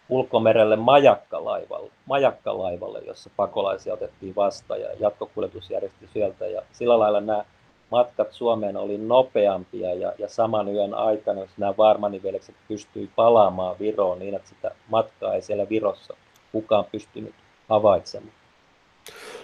ulkomerelle 0.09 0.77
majakkalaivalle, 0.77 1.91
majakkalaivalle, 2.07 3.01
jossa 3.07 3.31
pakolaisia 3.37 3.95
otettiin 3.95 4.37
vastaan 4.37 4.81
ja 4.81 4.89
jatkokuljetus 5.01 5.71
järjesti 5.71 6.09
sieltä. 6.13 6.47
Ja 6.47 6.63
sillä 6.73 6.99
lailla 6.99 7.21
nämä 7.21 7.45
matkat 7.91 8.33
Suomeen 8.33 8.77
oli 8.77 8.99
nopeampia 8.99 9.95
ja, 9.95 10.13
ja 10.19 10.29
saman 10.29 10.69
yön 10.69 10.95
aikana, 10.95 11.41
jos 11.41 11.59
nämä 11.59 11.77
Varmanivelekset 11.77 12.55
pystyi 12.69 13.11
palaamaan 13.17 13.77
Viroon 13.79 14.19
niin, 14.19 14.35
että 14.35 14.49
sitä 14.49 14.71
matkaa 14.89 15.35
ei 15.35 15.43
siellä 15.43 15.69
Virossa 15.69 16.15
kukaan 16.53 16.85
pystynyt 16.93 17.35
havaitsemaan. 17.69 18.33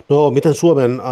No, 0.08 0.30
miten 0.30 0.54
Suomen 0.54 1.00
äh, 1.00 1.06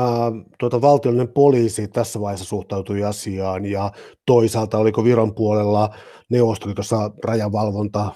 tuota, 0.58 0.80
valtiollinen 0.80 1.28
poliisi 1.28 1.88
tässä 1.88 2.20
vaiheessa 2.20 2.46
suhtautui 2.46 3.04
asiaan 3.04 3.64
ja 3.66 3.92
toisaalta 4.26 4.78
oliko 4.78 5.04
Viron 5.04 5.34
puolella 5.34 5.94
Neuvostoliitossa 6.28 7.10
rajavalvonta, 7.24 8.12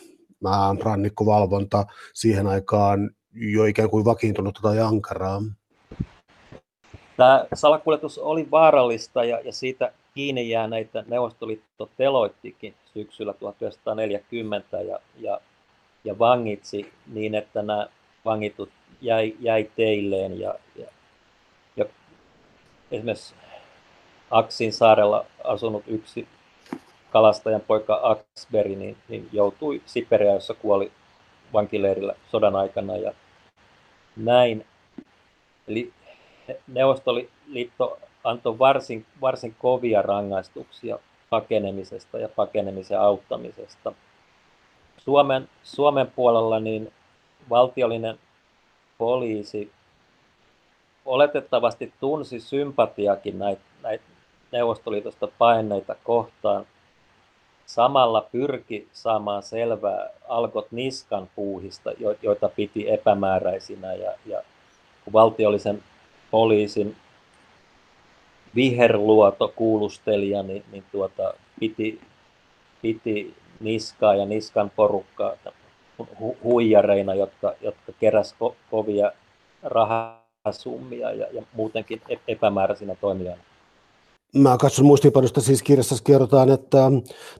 äh, 0.47 0.79
rannikkovalvonta 0.85 1.87
siihen 2.15 2.47
aikaan 2.47 3.11
jo 3.33 3.65
ikään 3.65 3.91
kuin 3.91 4.05
vakiintunut 4.05 4.59
tai 4.63 4.81
ankaraa? 4.81 5.43
Tämä 7.17 7.47
salakuljetus 7.55 8.19
oli 8.19 8.51
vaarallista 8.51 9.25
ja, 9.25 9.41
ja 9.41 9.53
siitä 9.53 9.93
kiinni 10.15 10.51
jääneitä 10.51 11.05
Neuvostoliitto 11.09 11.91
teloittikin 11.97 12.75
syksyllä 12.95 13.33
1940 13.33 14.81
ja, 14.81 14.99
ja 15.19 15.41
ja 16.05 16.19
vangitsi 16.19 16.93
niin, 17.07 17.35
että 17.35 17.63
nämä 17.63 17.87
vangitut 18.25 18.71
jäi, 19.01 19.35
jäi 19.41 19.71
teilleen 19.77 20.41
ja, 20.41 20.55
ja, 20.77 20.87
ja 21.77 21.85
esimerkiksi 22.91 23.35
Aksin 24.31 24.73
saarella 24.73 25.27
asunut 25.45 25.85
yksi 25.87 26.29
kalastajan 27.11 27.61
poika 27.61 28.01
Aksberi 28.03 28.77
niin, 28.77 28.97
niin 29.09 29.29
joutui 29.33 29.83
Siperiaan, 29.87 30.35
jossa 30.35 30.55
kuoli 30.55 30.93
vankileirillä 31.53 32.15
sodan 32.31 32.57
aikana 32.57 32.97
ja 32.97 33.13
näin. 34.17 34.67
Eli 35.69 35.93
Neuvostoliitto 36.67 37.99
antoi 38.25 38.59
varsin, 38.59 39.07
varsin 39.21 39.57
kovia 39.59 40.03
rangaistuksia 40.03 40.99
pakenemisesta 41.31 42.19
ja 42.19 42.29
pakenemisen 42.29 43.01
auttamisesta. 43.01 43.93
Suomen, 45.05 45.49
Suomen 45.63 46.13
puolella 46.17 46.61
niin 46.61 46.93
valtiollinen 47.51 48.19
poliisi 48.99 49.73
oletettavasti 51.05 51.93
tunsi 52.01 52.41
sympatiakin 52.41 53.39
näitä, 53.39 53.63
näitä 53.83 54.05
Neuvostoliitosta 54.53 55.29
paineita 55.39 55.97
kohtaan. 56.05 56.67
Samalla 57.67 58.21
pyrki 58.33 58.89
saamaan 58.93 59.43
selvää 59.43 60.11
alkot 60.29 60.73
niskan 60.73 61.29
puuhista, 61.37 61.91
joita 62.23 62.49
piti 62.49 62.91
epämääräisinä 62.91 63.95
ja, 63.95 64.13
ja 64.27 64.43
valtiollisen 65.13 65.83
poliisin 66.31 66.97
viherluoto 68.55 69.53
kuulustelija, 69.57 70.43
niin, 70.43 70.65
niin 70.73 70.85
tuota, 70.93 71.35
piti, 71.61 72.01
piti 72.83 73.35
niskaa 73.61 74.15
ja 74.15 74.27
niskan 74.27 74.71
porukkaa 74.77 75.33
hu, 76.21 76.37
huijareina, 76.43 77.15
jotka, 77.15 77.55
jotka 77.61 77.93
keräs 78.01 78.35
ko, 78.39 78.57
kovia 78.71 79.13
rahasummia 79.63 81.13
ja, 81.13 81.27
ja 81.33 81.43
muutenkin 81.53 82.01
epämääräisinä 82.29 82.95
toimijoina. 82.95 83.43
Mä 84.37 84.59
katson 84.59 84.87
muistiinpanosta, 84.87 85.41
siis 85.41 85.63
kirjassa 85.63 86.05
kerrotaan, 86.05 86.51
että 86.51 86.79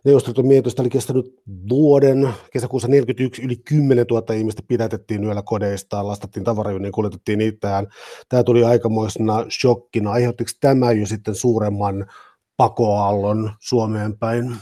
Neuvostoliiton 0.05 0.47
mietosta 0.47 0.83
oli 0.83 0.91
kestänyt 0.91 1.35
vuoden, 1.69 2.29
kesäkuussa 2.53 2.89
41 2.89 3.43
yli 3.43 3.57
10 3.57 4.07
000 4.11 4.35
ihmistä 4.35 4.63
pidätettiin 4.69 5.25
yöllä 5.25 5.43
kodeistaan, 5.43 6.07
lastattiin 6.07 6.45
tavarajuniin, 6.45 6.93
kuljetettiin 6.93 7.41
itään. 7.41 7.87
Tämä 8.29 8.45
tuli 8.45 8.65
aikamoisena 8.65 9.45
shokkina. 9.61 10.13
Aiheuttiko 10.13 10.51
tämä 10.61 10.93
jo 10.93 11.07
sitten 11.07 11.35
suuremman 11.35 12.07
pakoallon 12.57 13.53
Suomeen 13.61 14.19
päin? 14.19 14.57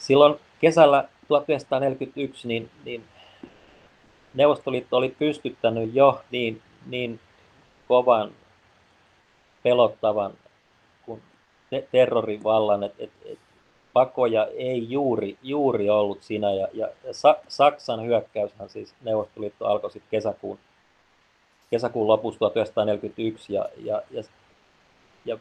Silloin 0.00 0.36
kesällä 0.60 1.08
1941 1.28 2.48
niin, 2.48 2.70
niin 2.84 3.04
Neuvostoliitto 4.34 4.96
oli 4.96 5.16
pystyttänyt 5.18 5.94
jo 5.94 6.20
niin, 6.30 6.62
niin 6.86 7.20
kovan 7.88 8.30
pelottavan 9.62 10.32
kuin 11.06 11.22
terrorivallan, 11.92 12.84
että 12.84 13.04
et, 13.04 13.10
et 13.24 13.38
pakoja 13.92 14.46
ei 14.46 14.90
juuri, 14.90 15.38
juuri 15.42 15.90
ollut 15.90 16.22
siinä. 16.22 16.52
Ja, 16.52 16.68
ja, 16.72 16.88
ja 17.04 17.12
Saksan 17.48 18.04
hyökkäyshän 18.06 18.68
siis 18.68 18.94
Neuvostoliitto 19.02 19.66
alkoi 19.66 19.90
sitten 19.90 20.10
kesäkuun, 20.10 20.58
kesäkuun 21.70 22.08
lopussa 22.08 22.38
1941 22.38 23.54
ja, 23.54 23.68
ja, 23.76 24.02
ja, 24.10 24.22
ja 25.24 25.38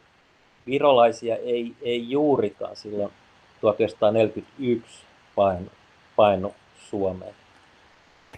virolaisia 0.67 1.35
ei, 1.35 1.75
ei 1.81 2.09
juurikaan 2.09 2.75
silloin 2.75 3.13
1941 3.61 5.05
painu, 5.35 5.69
painu 6.15 6.53
Suomeen. 6.89 7.35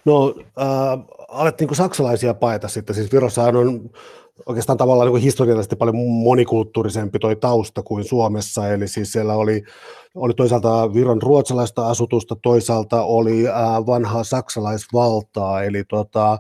No, 0.06 0.36
äh, 0.40 1.00
alettiinko 1.30 1.76
saksalaisia 1.76 2.34
paeta 2.34 2.68
sitten? 2.68 2.96
Siis 2.96 3.12
Virossahan 3.12 3.56
on 3.56 3.90
oikeastaan 4.46 4.78
tavallaan 4.78 5.06
niin 5.06 5.14
kuin 5.14 5.24
historiallisesti 5.24 5.76
paljon 5.76 5.96
monikulttuurisempi 5.96 7.20
toi 7.20 7.36
tausta 7.36 7.84
kuin 7.84 8.04
Suomessa, 8.04 8.70
eli 8.70 8.88
siis 8.88 9.12
siellä 9.12 9.34
oli, 9.34 9.64
oli 10.16 10.34
toisaalta 10.34 10.94
Viron 10.94 11.22
ruotsalaista 11.22 11.88
asutusta, 11.88 12.36
toisaalta 12.36 13.04
oli 13.04 13.48
ää, 13.48 13.86
vanhaa 13.86 14.24
saksalaisvaltaa, 14.24 15.64
eli 15.64 15.84
tota, 15.84 16.38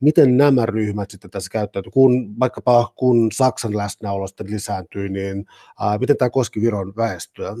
miten 0.00 0.36
nämä 0.36 0.66
ryhmät 0.66 1.10
sitten 1.10 1.30
tässä 1.30 1.50
käyttäytyi, 1.50 1.92
kun 1.92 2.40
vaikkapa 2.40 2.92
kun 2.96 3.32
Saksan 3.32 3.76
läsnäolo 3.76 4.26
sitten 4.26 4.50
lisääntyi, 4.50 5.08
niin 5.08 5.44
ää, 5.80 5.98
miten 5.98 6.16
tämä 6.16 6.30
koski 6.30 6.60
Viron 6.60 6.92
väestöä? 6.96 7.54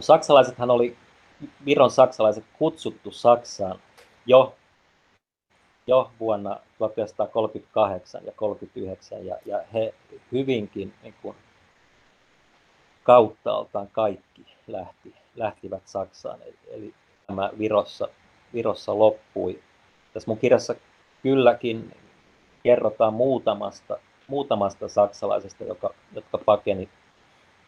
No, 0.00 0.04
saksalaisethan 0.04 0.70
oli, 0.70 0.96
Viron 1.64 1.90
saksalaiset 1.90 2.44
kutsuttu 2.58 3.10
Saksaan 3.10 3.78
jo 4.26 4.54
jo 5.86 6.10
vuonna 6.20 6.50
1938 6.78 8.20
ja 8.24 8.32
1939 8.32 9.26
ja, 9.26 9.36
ja 9.46 9.64
he 9.74 9.94
hyvinkin 10.32 10.94
niin 11.02 11.14
kuin, 11.22 11.36
kauttaaltaan 13.02 13.88
kaikki 13.92 14.46
lähti, 14.66 15.14
lähtivät 15.36 15.82
Saksaan. 15.84 16.42
Eli, 16.42 16.58
eli 16.70 16.94
tämä 17.26 17.50
Virossa, 17.58 18.08
Virossa 18.54 18.98
loppui. 18.98 19.62
Tässä 20.12 20.30
mun 20.30 20.38
kirjassa 20.38 20.74
kylläkin 21.22 21.96
kerrotaan 22.62 23.14
muutamasta, 23.14 23.98
muutamasta 24.28 24.88
saksalaisesta, 24.88 25.64
joka, 25.64 25.94
jotka 26.12 26.38
pakeni 26.38 26.88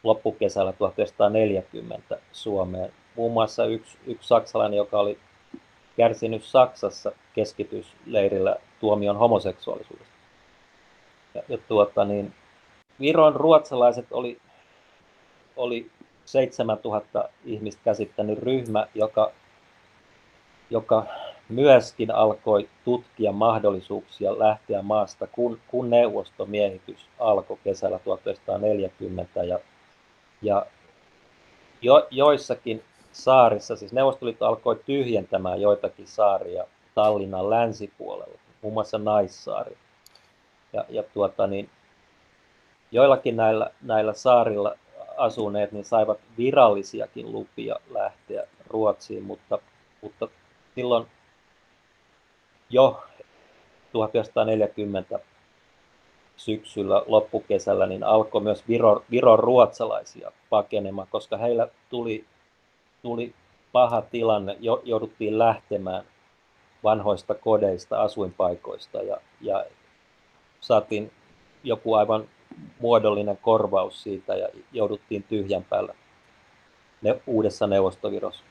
loppukesällä 0.02 0.72
1940 0.72 2.18
Suomeen. 2.32 2.92
Muun 3.16 3.32
muassa 3.32 3.64
yksi, 3.64 3.98
yksi 4.06 4.28
saksalainen, 4.28 4.76
joka 4.76 4.98
oli 4.98 5.18
kärsinyt 5.96 6.44
Saksassa 6.44 7.12
keskitysleirillä 7.34 8.56
tuomion 8.80 9.16
homoseksuaalisuudesta. 9.16 10.12
Ja, 11.34 11.42
ja 11.48 11.58
tuota, 11.58 12.04
niin, 12.04 12.34
Viron 13.00 13.36
ruotsalaiset 13.36 14.06
oli, 14.10 14.38
oli 15.56 15.90
7000 16.24 17.28
ihmistä 17.44 17.80
käsittänyt 17.84 18.38
ryhmä, 18.38 18.86
joka, 18.94 19.32
joka 20.70 21.06
myöskin 21.48 22.10
alkoi 22.10 22.68
tutkia 22.84 23.32
mahdollisuuksia 23.32 24.38
lähteä 24.38 24.82
maasta, 24.82 25.26
kun, 25.26 25.58
kun 25.68 25.90
neuvostomiehitys 25.90 27.08
alkoi 27.18 27.58
kesällä 27.64 27.98
1940 27.98 29.42
ja, 29.42 29.58
ja 30.42 30.66
jo, 31.82 32.06
joissakin 32.10 32.82
saarissa, 33.12 33.76
siis 33.76 33.92
Neuvostoliitto 33.92 34.46
alkoi 34.46 34.80
tyhjentämään 34.86 35.60
joitakin 35.60 36.06
saaria 36.06 36.64
Tallinnan 36.94 37.50
länsipuolella, 37.50 38.38
muun 38.62 38.74
muassa 38.74 38.98
Naissaari. 38.98 39.76
Ja, 40.72 40.84
ja 40.88 41.02
tuota, 41.02 41.46
niin, 41.46 41.70
joillakin 42.90 43.36
näillä, 43.36 43.70
näillä 43.82 44.12
saarilla 44.12 44.74
asuneet 45.16 45.72
niin 45.72 45.84
saivat 45.84 46.18
virallisiakin 46.38 47.32
lupia 47.32 47.76
lähteä 47.90 48.44
Ruotsiin, 48.66 49.22
mutta, 49.22 49.58
mutta 50.02 50.28
silloin 50.74 51.06
jo 52.70 53.02
1940 53.92 55.18
syksyllä, 56.44 57.02
loppukesällä, 57.06 57.86
niin 57.86 58.04
alkoi 58.04 58.40
myös 58.40 58.68
Viro, 58.68 59.04
Viron 59.10 59.38
ruotsalaisia 59.38 60.32
pakenemaan, 60.50 61.08
koska 61.10 61.36
heillä 61.36 61.68
tuli 61.90 62.24
tuli 63.02 63.34
paha 63.72 64.02
tilanne, 64.02 64.56
jouduttiin 64.84 65.38
lähtemään 65.38 66.04
vanhoista 66.84 67.34
kodeista, 67.34 68.02
asuinpaikoista 68.02 69.02
ja, 69.02 69.16
ja 69.40 69.64
saatiin 70.60 71.10
joku 71.64 71.94
aivan 71.94 72.28
muodollinen 72.80 73.38
korvaus 73.42 74.02
siitä 74.02 74.34
ja 74.34 74.48
jouduttiin 74.72 75.22
tyhjän 75.22 75.64
päällä 75.64 75.94
ne, 77.02 77.20
uudessa 77.26 77.66
neuvostovirossa. 77.66 78.44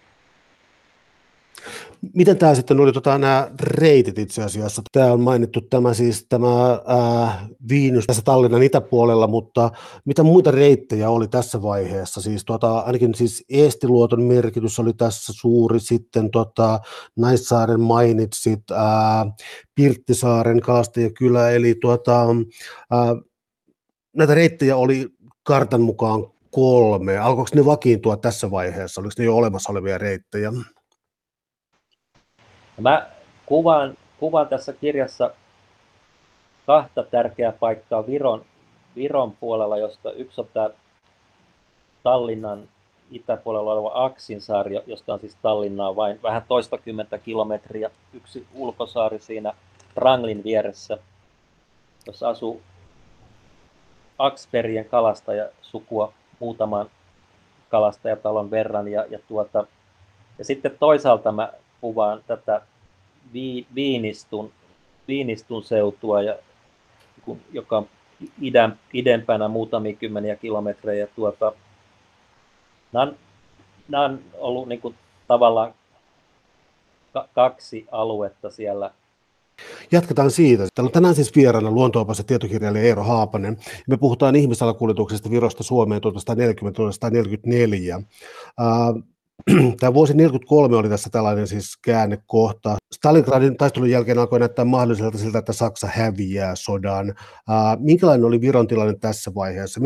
Miten 2.13 2.37
tämä 2.37 2.55
sitten 2.55 2.79
oli 2.79 2.93
tota, 2.93 3.17
nämä 3.17 3.51
reitit 3.61 4.19
itse 4.19 4.43
asiassa? 4.43 4.81
Tämä 4.91 5.11
on 5.11 5.21
mainittu 5.21 5.61
tämä 5.61 5.93
siis 5.93 6.25
tämä 6.29 6.69
ää, 6.85 7.47
Viinus 7.69 8.05
tässä 8.07 8.21
Tallinnan 8.21 8.63
itäpuolella, 8.63 9.27
mutta 9.27 9.71
mitä 10.05 10.23
muita 10.23 10.51
reittejä 10.51 11.09
oli 11.09 11.27
tässä 11.27 11.61
vaiheessa? 11.61 12.21
Siis 12.21 12.45
tota, 12.45 12.79
ainakin 12.79 13.15
siis 13.15 13.45
Eestiluoton 13.49 14.23
merkitys 14.23 14.79
oli 14.79 14.93
tässä 14.93 15.33
suuri, 15.35 15.79
sitten 15.79 16.31
tota, 16.31 16.79
Naissaaren 17.15 17.81
mainitsit, 17.81 18.71
ää, 18.71 19.25
Pirttisaaren 19.75 20.61
kalastajakylä, 20.61 21.49
eli 21.49 21.75
tota, 21.75 22.25
ää, 22.91 23.15
näitä 24.15 24.33
reittejä 24.33 24.75
oli 24.75 25.09
kartan 25.43 25.81
mukaan 25.81 26.27
kolme. 26.51 27.17
Alkoiko 27.17 27.49
ne 27.55 27.65
vakiintua 27.65 28.17
tässä 28.17 28.51
vaiheessa? 28.51 29.01
Oliko 29.01 29.13
ne 29.17 29.25
jo 29.25 29.35
olemassa 29.35 29.71
olevia 29.71 29.97
reittejä? 29.97 30.51
Mä 32.81 33.09
kuvaan, 33.45 33.97
kuvaan 34.19 34.47
tässä 34.47 34.73
kirjassa 34.73 35.31
kahta 36.67 37.03
tärkeää 37.03 37.51
paikkaa 37.51 38.07
Viron, 38.07 38.45
Viron 38.95 39.31
puolella, 39.31 39.77
josta 39.77 40.11
yksi 40.11 40.41
on 40.41 40.47
tämä 40.53 40.69
Tallinnan 42.03 42.63
itäpuolella 43.11 43.73
oleva 43.73 43.91
Aksinsaari, 43.93 44.79
josta 44.87 45.13
on 45.13 45.19
siis 45.19 45.37
Tallinnaa 45.41 45.95
vain 45.95 46.19
vähän 46.23 46.43
toistakymmentä 46.47 47.17
kilometriä, 47.17 47.91
yksi 48.13 48.47
ulkosaari 48.53 49.19
siinä 49.19 49.53
Ranglin 49.95 50.43
vieressä. 50.43 50.97
jossa 52.07 52.29
asuu 52.29 52.61
Aksperien 54.17 54.85
kalastaja 54.85 55.49
sukua 55.61 56.13
muutaman 56.39 56.89
kalastajatalon 57.69 58.51
verran. 58.51 58.87
Ja, 58.87 59.05
ja, 59.09 59.19
tuota, 59.27 59.67
ja 60.37 60.45
sitten 60.45 60.77
toisaalta 60.79 61.31
mä 61.31 61.53
kuvaan 61.81 62.23
tätä 62.27 62.61
Viinistun, 63.75 64.51
Viinistun 65.07 65.63
seutua, 65.63 66.21
ja, 66.21 66.36
joka 67.51 67.77
on 67.77 67.88
idän, 68.41 68.79
idempänä 68.93 69.47
muutamia 69.47 69.93
kymmeniä 69.93 70.36
kilometrejä. 70.36 71.07
Tuota, 71.07 71.53
nämä, 72.91 73.03
on, 73.03 73.15
nämä 73.88 74.05
on 74.05 74.19
ollut 74.34 74.67
niin 74.67 74.81
kuin, 74.81 74.95
tavallaan 75.27 75.73
kaksi 77.34 77.88
aluetta 77.91 78.51
siellä 78.51 78.91
Jatketaan 79.91 80.31
siitä. 80.31 80.67
Täällä 80.75 80.88
on 80.88 80.91
tänään 80.91 81.15
siis 81.15 81.36
vieraana 81.36 81.71
luontoopassa 81.71 82.23
tietokirjailija 82.23 82.84
Eero 82.84 83.03
Haapanen. 83.03 83.57
Me 83.88 83.97
puhutaan 83.97 84.36
ihmisalakuljetuksesta 84.36 85.29
Virosta 85.29 85.63
Suomeen 85.63 86.01
1940-1944. 88.01 88.03
Tämä 89.80 89.93
vuosi 89.93 90.13
1943 90.13 90.77
oli 90.77 90.89
tässä 90.89 91.10
tällainen 91.10 91.47
siis 91.47 91.77
käännekohta. 91.82 92.77
Stalingradin 92.91 93.58
taistelun 93.58 93.89
jälkeen 93.89 94.19
alkoi 94.19 94.39
näyttää 94.39 94.65
mahdolliselta 94.65 95.17
siltä, 95.17 95.39
että 95.39 95.54
Saksa 95.54 95.88
häviää 95.91 96.56
sodan. 96.56 97.15
Minkälainen 97.80 98.25
oli 98.25 98.41
Viron 98.41 98.67
tilanne 98.67 98.93
tässä 98.99 99.32
vaiheessa? 99.36 99.80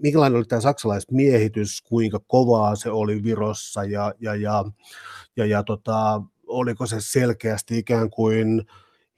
Minkälainen 0.00 0.36
oli 0.36 0.44
tämä 0.44 0.60
saksalaismiehitys, 0.60 1.82
kuinka 1.82 2.20
kovaa 2.26 2.76
se 2.76 2.90
oli 2.90 3.22
Virossa 3.22 3.84
ja, 3.84 4.14
ja, 4.20 4.34
ja, 4.34 4.64
ja, 5.36 5.46
ja 5.46 5.62
tota, 5.62 6.22
oliko 6.46 6.86
se 6.86 6.96
selkeästi 6.98 7.78
ikään 7.78 8.10
kuin 8.10 8.66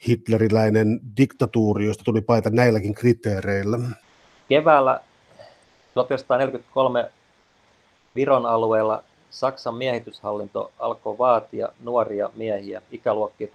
hitleriläinen 0.08 1.00
diktatuuri, 1.16 1.86
josta 1.86 2.04
tuli 2.04 2.20
paita 2.20 2.50
näilläkin 2.50 2.94
kriteereillä? 2.94 3.78
Keväällä 4.48 5.00
1943 5.94 7.10
Viron 8.16 8.46
alueella 8.46 9.04
Saksan 9.34 9.74
miehityshallinto 9.74 10.72
alkoi 10.78 11.18
vaatia 11.18 11.68
nuoria 11.80 12.30
miehiä, 12.34 12.82
ikäluokkia 12.90 13.46
1919-1924 13.46 13.50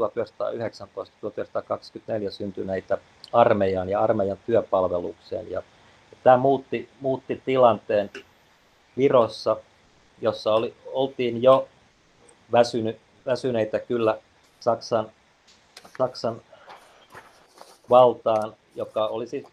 syntyneitä 2.32 2.98
armeijaan 3.34 3.90
ja 3.90 4.02
armeijan 4.02 4.38
työpalvelukseen. 4.46 5.52
Ja 5.52 5.64
tämä 6.24 6.38
muutti, 6.38 6.90
muutti 7.02 7.42
tilanteen 7.46 8.10
Virossa, 8.98 9.58
jossa 10.22 10.54
oli, 10.54 10.74
oltiin 10.86 11.44
jo 11.44 11.68
väsynyt, 12.52 12.98
väsyneitä 13.26 13.80
kyllä 13.80 14.18
Saksan 14.60 15.12
Saksan 15.98 16.42
valtaan, 17.90 18.54
joka 18.76 19.08
olisi 19.08 19.44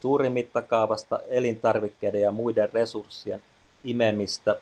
suurin 0.00 0.32
mittakaavasta 0.32 1.20
elintarvikkeiden 1.28 2.20
ja 2.20 2.32
muiden 2.32 2.72
resurssien 2.72 3.42
imemistä 3.84 4.60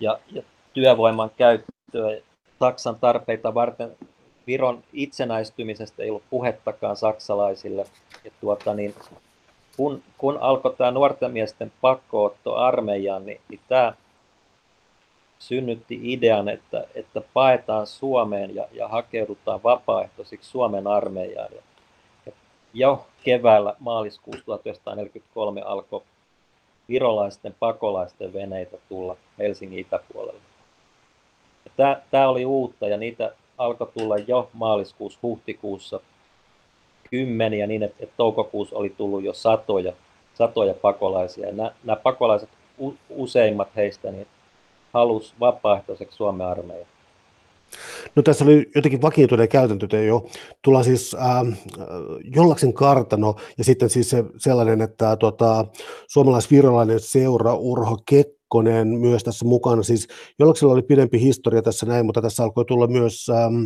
ja, 0.00 0.18
ja 0.32 0.42
työvoiman 0.72 1.30
käyttöä 1.36 2.20
Saksan 2.60 2.96
tarpeita 2.96 3.54
varten. 3.54 3.96
Viron 4.46 4.82
itsenäistymisestä 4.92 6.02
ei 6.02 6.10
ollut 6.10 6.22
puhettakaan 6.30 6.96
saksalaisille. 6.96 7.86
Ja 8.24 8.30
tuota, 8.40 8.74
niin, 8.74 8.94
kun, 9.76 10.02
kun 10.18 10.38
alkoi 10.38 10.74
tämä 10.78 10.90
nuorten 10.90 11.30
miesten 11.30 11.72
pakkootto 11.80 12.54
armeijaan, 12.56 13.26
niin, 13.26 13.40
niin 13.48 13.60
tämä 13.68 13.94
synnytti 15.38 16.00
idean, 16.02 16.48
että, 16.48 16.84
että 16.94 17.20
paetaan 17.34 17.86
Suomeen 17.86 18.54
ja, 18.54 18.68
ja 18.72 18.88
hakeudutaan 18.88 19.62
vapaaehtoisiksi 19.62 20.50
Suomen 20.50 20.86
armeijaan. 20.86 21.52
Ja, 21.54 21.62
ja 22.26 22.32
jo 22.74 23.06
keväällä 23.24 23.76
maaliskuussa 23.78 24.44
1943 24.44 25.62
alkoi 25.62 26.02
virolaisten 26.88 27.54
pakolaisten 27.58 28.32
veneitä 28.32 28.76
tulla 28.88 29.16
Helsingin 29.38 29.78
itäpuolelle. 29.78 30.40
Tämä, 32.10 32.28
oli 32.28 32.44
uutta 32.44 32.88
ja 32.88 32.96
niitä 32.96 33.34
alkoi 33.58 33.90
tulla 33.98 34.16
jo 34.16 34.50
maaliskuussa, 34.52 35.18
huhtikuussa 35.22 36.00
kymmeniä 37.10 37.66
niin, 37.66 37.82
että, 37.82 37.96
että 38.00 38.14
toukokuussa 38.16 38.76
oli 38.76 38.90
tullut 38.90 39.24
jo 39.24 39.34
satoja, 39.34 39.92
satoja 40.34 40.74
pakolaisia. 40.74 41.52
Nämä, 41.52 41.72
nämä 41.84 41.96
pakolaiset, 41.96 42.48
useimmat 43.08 43.68
heistä, 43.76 44.10
niin 44.10 44.26
halusi 44.92 45.34
vapaaehtoiseksi 45.40 46.16
Suomen 46.16 46.46
armeija? 46.46 46.86
No 48.16 48.22
tässä 48.22 48.44
oli 48.44 48.70
jotenkin 48.74 49.02
vakiintuneen 49.02 49.48
käytäntö, 49.48 49.86
että 49.86 49.96
jo 49.96 50.26
tullaan 50.62 50.84
siis 50.84 51.14
äh, 51.14 51.58
Jollaksen 52.36 52.72
kartano 52.72 53.36
ja 53.58 53.64
sitten 53.64 53.90
siis 53.90 54.10
se, 54.10 54.24
sellainen, 54.36 54.80
että 54.80 55.16
tota, 55.16 55.66
suomalais-virolainen 56.08 57.00
seura 57.00 57.54
Urho 57.54 57.98
Kekkonen 58.06 58.88
myös 58.88 59.24
tässä 59.24 59.44
mukana. 59.44 59.82
Siis 59.82 60.08
Jollaksella 60.38 60.72
oli 60.72 60.82
pidempi 60.82 61.20
historia 61.20 61.62
tässä 61.62 61.86
näin, 61.86 62.06
mutta 62.06 62.22
tässä 62.22 62.42
alkoi 62.42 62.64
tulla 62.64 62.86
myös 62.86 63.30
ähm, 63.30 63.64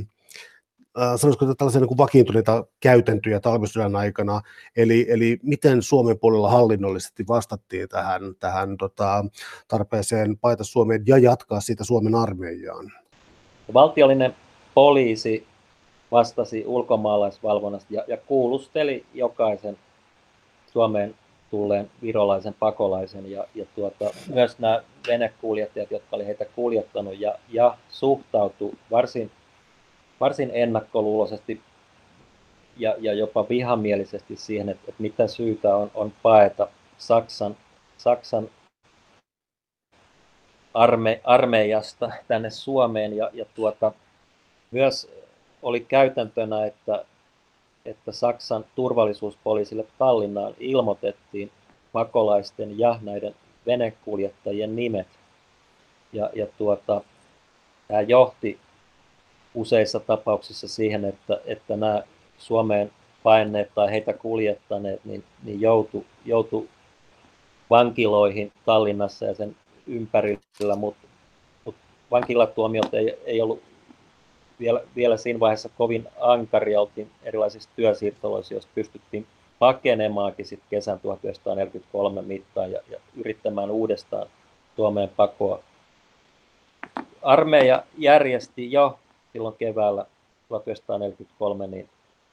Äh, 1.01 1.16
sanoisiko 1.16 1.44
että 1.44 1.55
tällaisia 1.55 1.81
niin 1.81 1.88
kuin 1.88 1.99
vakiintuneita 1.99 2.66
käytäntöjä 2.81 3.40
talvisodan 3.40 3.97
aikana, 3.97 4.40
eli, 4.77 5.07
eli 5.09 5.38
miten 5.42 5.83
Suomen 5.83 6.18
puolella 6.18 6.51
hallinnollisesti 6.51 7.25
vastattiin 7.29 7.88
tähän, 7.88 8.23
tähän 8.40 8.77
tota, 8.77 9.25
tarpeeseen 9.68 10.38
paita 10.38 10.64
Suomeen 10.64 11.03
ja 11.07 11.18
jatkaa 11.18 11.61
siitä 11.61 11.85
Suomen 11.85 12.14
armeijaan? 12.14 12.92
Valtiollinen 13.75 14.37
poliisi 14.75 15.47
vastasi 16.11 16.65
ulkomaalaisvalvonnasta 16.67 17.95
ja, 17.95 18.05
ja 18.09 18.17
kuulusteli 18.17 19.05
jokaisen 19.15 19.79
Suomeen 20.73 21.15
tulleen 21.51 21.91
virolaisen 22.03 22.55
pakolaisen. 22.59 23.31
Ja, 23.31 23.45
ja 23.55 23.67
tuota, 23.75 24.11
myös 24.35 24.59
nämä 24.59 24.83
venekuljettajat, 25.09 25.91
jotka 25.91 26.17
oli 26.17 26.27
heitä 26.27 26.45
kuljettanut 26.45 27.21
ja, 27.21 27.35
ja 27.49 27.77
suhtautu 27.91 28.75
varsin 28.91 29.31
varsin 30.21 30.51
ennakkoluuloisesti 30.55 31.61
ja, 32.77 32.95
ja 32.99 33.13
jopa 33.13 33.49
vihamielisesti 33.49 34.37
siihen, 34.37 34.69
että, 34.69 34.85
että 34.89 35.03
mitä 35.03 35.27
syytä 35.27 35.77
on, 35.77 35.91
on 35.95 36.13
paeta 36.23 36.69
Saksan, 36.99 37.57
Saksan 37.97 38.49
arme, 40.79 41.21
armeijasta 41.25 42.11
tänne 42.29 42.51
Suomeen. 42.51 43.17
Ja, 43.17 43.31
ja 43.33 43.45
tuota, 43.55 43.93
myös 44.71 45.11
oli 45.62 45.81
käytäntönä, 45.81 46.67
että, 46.67 47.05
että 47.85 48.12
Saksan 48.12 48.64
turvallisuuspoliisille 48.75 49.85
Tallinnaan 49.99 50.55
ilmoitettiin 50.59 51.51
pakolaisten 51.93 52.79
ja 52.79 52.99
näiden 53.03 53.35
venekuljettajien 53.67 54.77
nimet. 54.77 55.07
Ja, 56.12 56.31
ja 56.35 56.47
tuota, 56.59 57.01
tämä 57.88 58.01
johti 58.01 58.59
useissa 59.55 60.01
tapauksissa 60.01 60.69
siihen, 60.69 61.05
että, 61.05 61.41
että 61.45 61.77
nämä 61.77 62.03
Suomeen 62.38 62.91
paineet 63.23 63.71
tai 63.75 63.91
heitä 63.91 64.12
kuljettaneet 64.12 65.05
niin, 65.05 65.25
niin 65.43 65.61
joutu, 65.61 66.05
joutu 66.25 66.69
vankiloihin 67.71 68.53
Tallinnassa 68.64 69.25
ja 69.25 69.35
sen 69.35 69.57
ympärillä, 69.88 70.77
mutta 70.77 71.07
mut 71.64 71.74
vankilatuomiot 72.11 72.94
ei, 72.94 73.18
ei 73.24 73.40
ollut 73.40 73.62
vielä, 74.61 74.83
vielä 74.96 75.16
siinä 75.16 75.40
vaiheessa 75.40 75.68
kovin 75.79 76.09
ankaria, 76.20 76.81
oltiin 76.81 77.11
erilaisissa 77.22 77.70
työsiirtoloissa, 77.77 78.55
jos 78.55 78.68
pystyttiin 78.74 79.27
pakenemaankin 79.59 80.46
sit 80.46 80.61
kesän 80.70 81.01
1943 81.01 82.22
mittaan 82.22 82.72
ja, 82.72 82.81
ja 82.90 82.98
yrittämään 83.16 83.70
uudestaan 83.70 84.27
Suomeen 84.77 85.11
pakoa. 85.16 85.62
Armeija 87.22 87.83
järjesti 87.98 88.72
jo 88.72 88.98
silloin 89.33 89.55
keväällä 89.59 90.07
1943, 90.48 91.66
niin, 91.66 91.88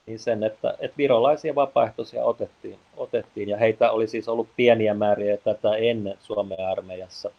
niin 0.05 0.19
sen, 0.19 0.43
että, 0.43 0.75
että 0.79 0.97
virolaisia 0.97 1.55
vapaaehtoisia 1.55 2.25
otettiin, 2.25 2.79
otettiin, 2.97 3.49
ja 3.49 3.57
heitä 3.57 3.91
oli 3.91 4.07
siis 4.07 4.27
ollut 4.29 4.47
pieniä 4.55 4.93
määriä 4.93 5.37
tätä 5.37 5.75
ennen 5.75 6.17
Suomen 6.19 6.67
armeijassa, 6.67 7.31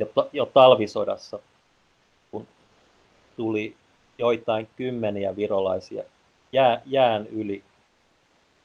jo, 0.00 0.28
jo 0.32 0.46
talvisodassa, 0.46 1.38
kun 2.30 2.46
tuli 3.36 3.76
joitain 4.18 4.68
kymmeniä 4.76 5.36
virolaisia 5.36 6.02
jää, 6.52 6.82
jään 6.86 7.26
yli 7.26 7.62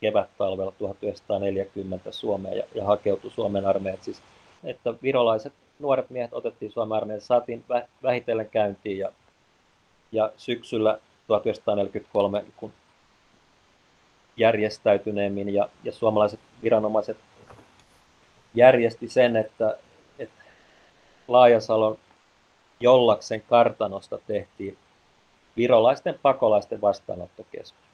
kevät-talvella 0.02 0.71
1940 0.71 2.12
Suomeen 2.12 2.58
ja, 2.58 2.63
ja 2.76 2.86
hakeutui 2.86 3.32
Suomen 3.32 3.65
armeijat. 3.65 4.04
Siis, 4.04 4.21
että 4.63 4.93
virolaiset 5.04 5.54
nuoret 5.80 6.10
miehet 6.10 6.34
otettiin 6.34 6.71
Suomen 6.71 6.98
armeijaan, 6.98 7.21
saatiin 7.21 7.65
vähitellen 8.04 8.50
käyntiin 8.50 8.98
ja 8.98 9.12
ja 10.12 10.32
syksyllä 10.38 11.00
1943, 11.28 12.45
kun 12.58 12.74
järjestäytyneemmin 14.38 15.54
ja, 15.54 15.69
ja 15.84 15.91
suomalaiset 15.91 16.39
viranomaiset 16.63 17.17
järjesti 18.54 19.08
sen, 19.08 19.36
että 19.36 19.78
Laajasalon 21.27 21.97
Jollaksen 22.79 23.41
kartanosta 23.41 24.19
tehtiin 24.27 24.77
virolaisten 25.57 26.19
pakolaisten 26.21 26.81
vastaanottokeskus. 26.81 27.85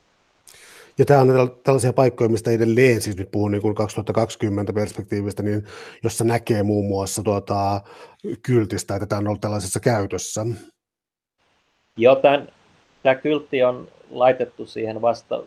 Ja 0.98 1.06
tämä 1.06 1.22
on 1.22 1.60
tällaisia 1.64 1.94
paikkoja, 1.94 2.30
mistä 2.30 2.52
edelleen, 2.52 3.02
siis 3.02 3.18
nyt 3.18 3.32
puhun 3.32 3.52
niin 3.52 3.62
kuin 3.62 3.76
2020 3.76 4.74
perspektiivistä, 4.74 5.44
niin 5.44 5.68
jossa 6.04 6.24
näkee 6.24 6.64
muun 6.64 6.86
muassa 6.86 7.24
tuota, 7.24 7.82
kyltistä, 8.42 8.96
että 8.96 9.06
tämä 9.06 9.20
on 9.20 9.28
ollut 9.28 9.42
tällaisessa 9.42 9.80
käytössä. 9.80 10.46
Joo, 11.98 12.16
tämän, 12.16 12.48
tämä 13.04 13.16
kyltti 13.16 13.64
on 13.64 13.88
laitettu 14.10 14.66
siihen 14.66 15.02
vasta 15.02 15.44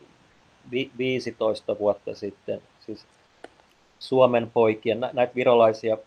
vi, 0.70 0.90
15 0.98 1.78
vuotta 1.78 2.14
sitten. 2.14 2.62
Siis 2.86 3.06
Suomen 3.98 4.50
poikien, 4.50 5.00
näitä 5.00 5.34
virolaisia 5.34 5.98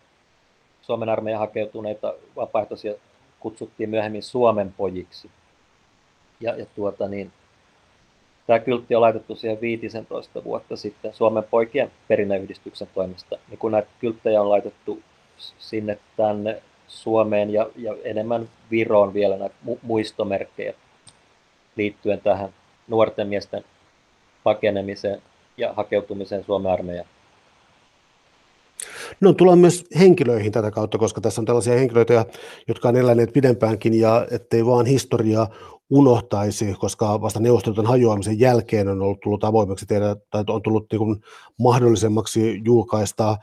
Suomen 0.88 1.08
armeijan 1.08 1.40
hakeutuneita 1.40 2.14
vapaaehtoisia 2.36 2.94
kutsuttiin 3.40 3.90
myöhemmin 3.90 4.22
Suomen 4.22 4.74
pojiksi. 4.76 5.30
Ja, 6.40 6.56
ja 6.56 6.66
tuota 6.74 7.08
niin, 7.08 7.32
tämä 8.46 8.58
kyltti 8.58 8.94
on 8.94 9.00
laitettu 9.00 9.36
siihen 9.36 9.60
15 9.60 10.44
vuotta 10.44 10.76
sitten 10.76 11.14
Suomen 11.14 11.44
poikien 11.50 11.90
perinneyhdistyksen 12.08 12.88
toimesta. 12.94 13.36
Niin 13.48 13.58
kun 13.58 13.72
näitä 13.72 13.88
kylttejä 14.00 14.40
on 14.40 14.50
laitettu 14.50 15.02
sinne 15.58 15.98
tänne 16.16 16.62
Suomeen 16.86 17.50
ja, 17.50 17.66
ja 17.76 17.94
enemmän 18.04 18.48
Viroon 18.70 19.14
vielä 19.14 19.36
näitä 19.36 19.54
mu- 19.66 19.78
muistomerkkejä 19.82 20.74
liittyen 21.76 22.20
tähän 22.20 22.54
nuorten 22.88 23.28
miesten 23.28 23.64
pakenemiseen 24.44 25.22
ja 25.56 25.72
hakeutumiseen 25.72 26.44
Suomen 26.44 26.72
armeijaan. 26.72 27.08
No 29.20 29.32
tullaan 29.32 29.58
myös 29.58 29.84
henkilöihin 29.98 30.52
tätä 30.52 30.70
kautta, 30.70 30.98
koska 30.98 31.20
tässä 31.20 31.40
on 31.40 31.44
tällaisia 31.44 31.74
henkilöitä, 31.74 32.26
jotka 32.68 32.88
on 32.88 32.96
eläneet 32.96 33.32
pidempäänkin 33.32 33.94
ja 33.94 34.26
ettei 34.30 34.66
vaan 34.66 34.86
historiaa 34.86 35.48
unohtaisi, 35.90 36.74
koska 36.80 37.20
vasta 37.20 37.40
neuvostoliiton 37.40 37.86
hajoamisen 37.86 38.40
jälkeen 38.40 38.88
on 38.88 39.02
ollut 39.02 39.20
tullut 39.20 39.44
avoimeksi 39.44 39.86
tehdä, 39.86 40.16
tai 40.30 40.44
on 40.48 40.62
tullut 40.62 40.86
niin 40.92 40.98
kuin 40.98 41.16
mahdollisemmaksi 41.58 42.60
julkaista 42.64 43.36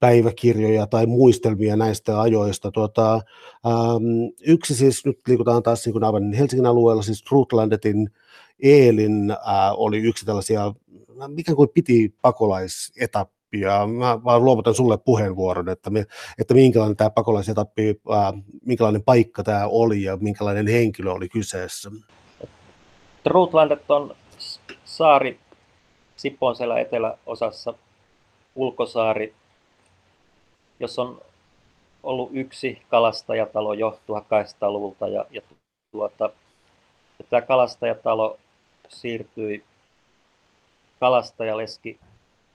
päiväkirjoja 0.00 0.86
tai 0.86 1.06
muistelmia 1.06 1.76
näistä 1.76 2.20
ajoista. 2.20 2.70
Tuota, 2.70 3.14
ähm, 3.66 4.04
yksi 4.46 4.74
siis, 4.74 5.06
nyt 5.06 5.18
liikutaan 5.28 5.62
taas 5.62 5.84
niin 5.84 5.92
kuin 5.92 6.04
aivan 6.04 6.32
Helsingin 6.32 6.66
alueella, 6.66 7.02
siis 7.02 7.24
Rutlandetin 7.30 8.10
Eelin 8.62 9.30
äh, 9.30 9.38
oli 9.76 9.98
yksi 9.98 10.26
tällaisia, 10.26 10.74
mikä 11.28 11.54
kuin 11.54 11.68
piti 11.74 12.14
pakolaisetappi, 13.52 13.86
mä 13.86 14.24
vaan 14.24 14.44
luovutan 14.44 14.74
sulle 14.74 14.98
puheenvuoron, 14.98 15.68
että, 15.68 15.90
me, 15.90 16.06
että 16.38 16.54
minkälainen 16.54 16.96
tämä 16.96 17.10
pakolaisetappi, 17.10 18.00
äh, 18.12 18.32
minkälainen 18.64 19.02
paikka 19.02 19.42
tämä 19.42 19.66
oli 19.66 20.02
ja 20.02 20.16
minkälainen 20.16 20.66
henkilö 20.66 21.12
oli 21.12 21.28
kyseessä. 21.28 21.90
Rutlandet 23.24 23.90
on 23.90 24.16
saari 24.84 25.40
Sippoon 26.16 26.56
siellä 26.56 26.80
eteläosassa, 26.80 27.74
ulkosaari, 28.54 29.34
jos 30.80 30.98
on 30.98 31.20
ollut 32.02 32.30
yksi 32.32 32.82
kalastajatalo 32.88 33.74
jo 33.74 33.98
1800-luvulta 34.12 35.08
ja, 35.08 35.24
ja 35.30 35.42
tuota, 35.92 36.30
ja 37.18 37.24
tämä 37.30 37.42
kalastajatalo 37.42 38.38
siirtyi 38.88 39.64
kalastajaleski 41.00 41.98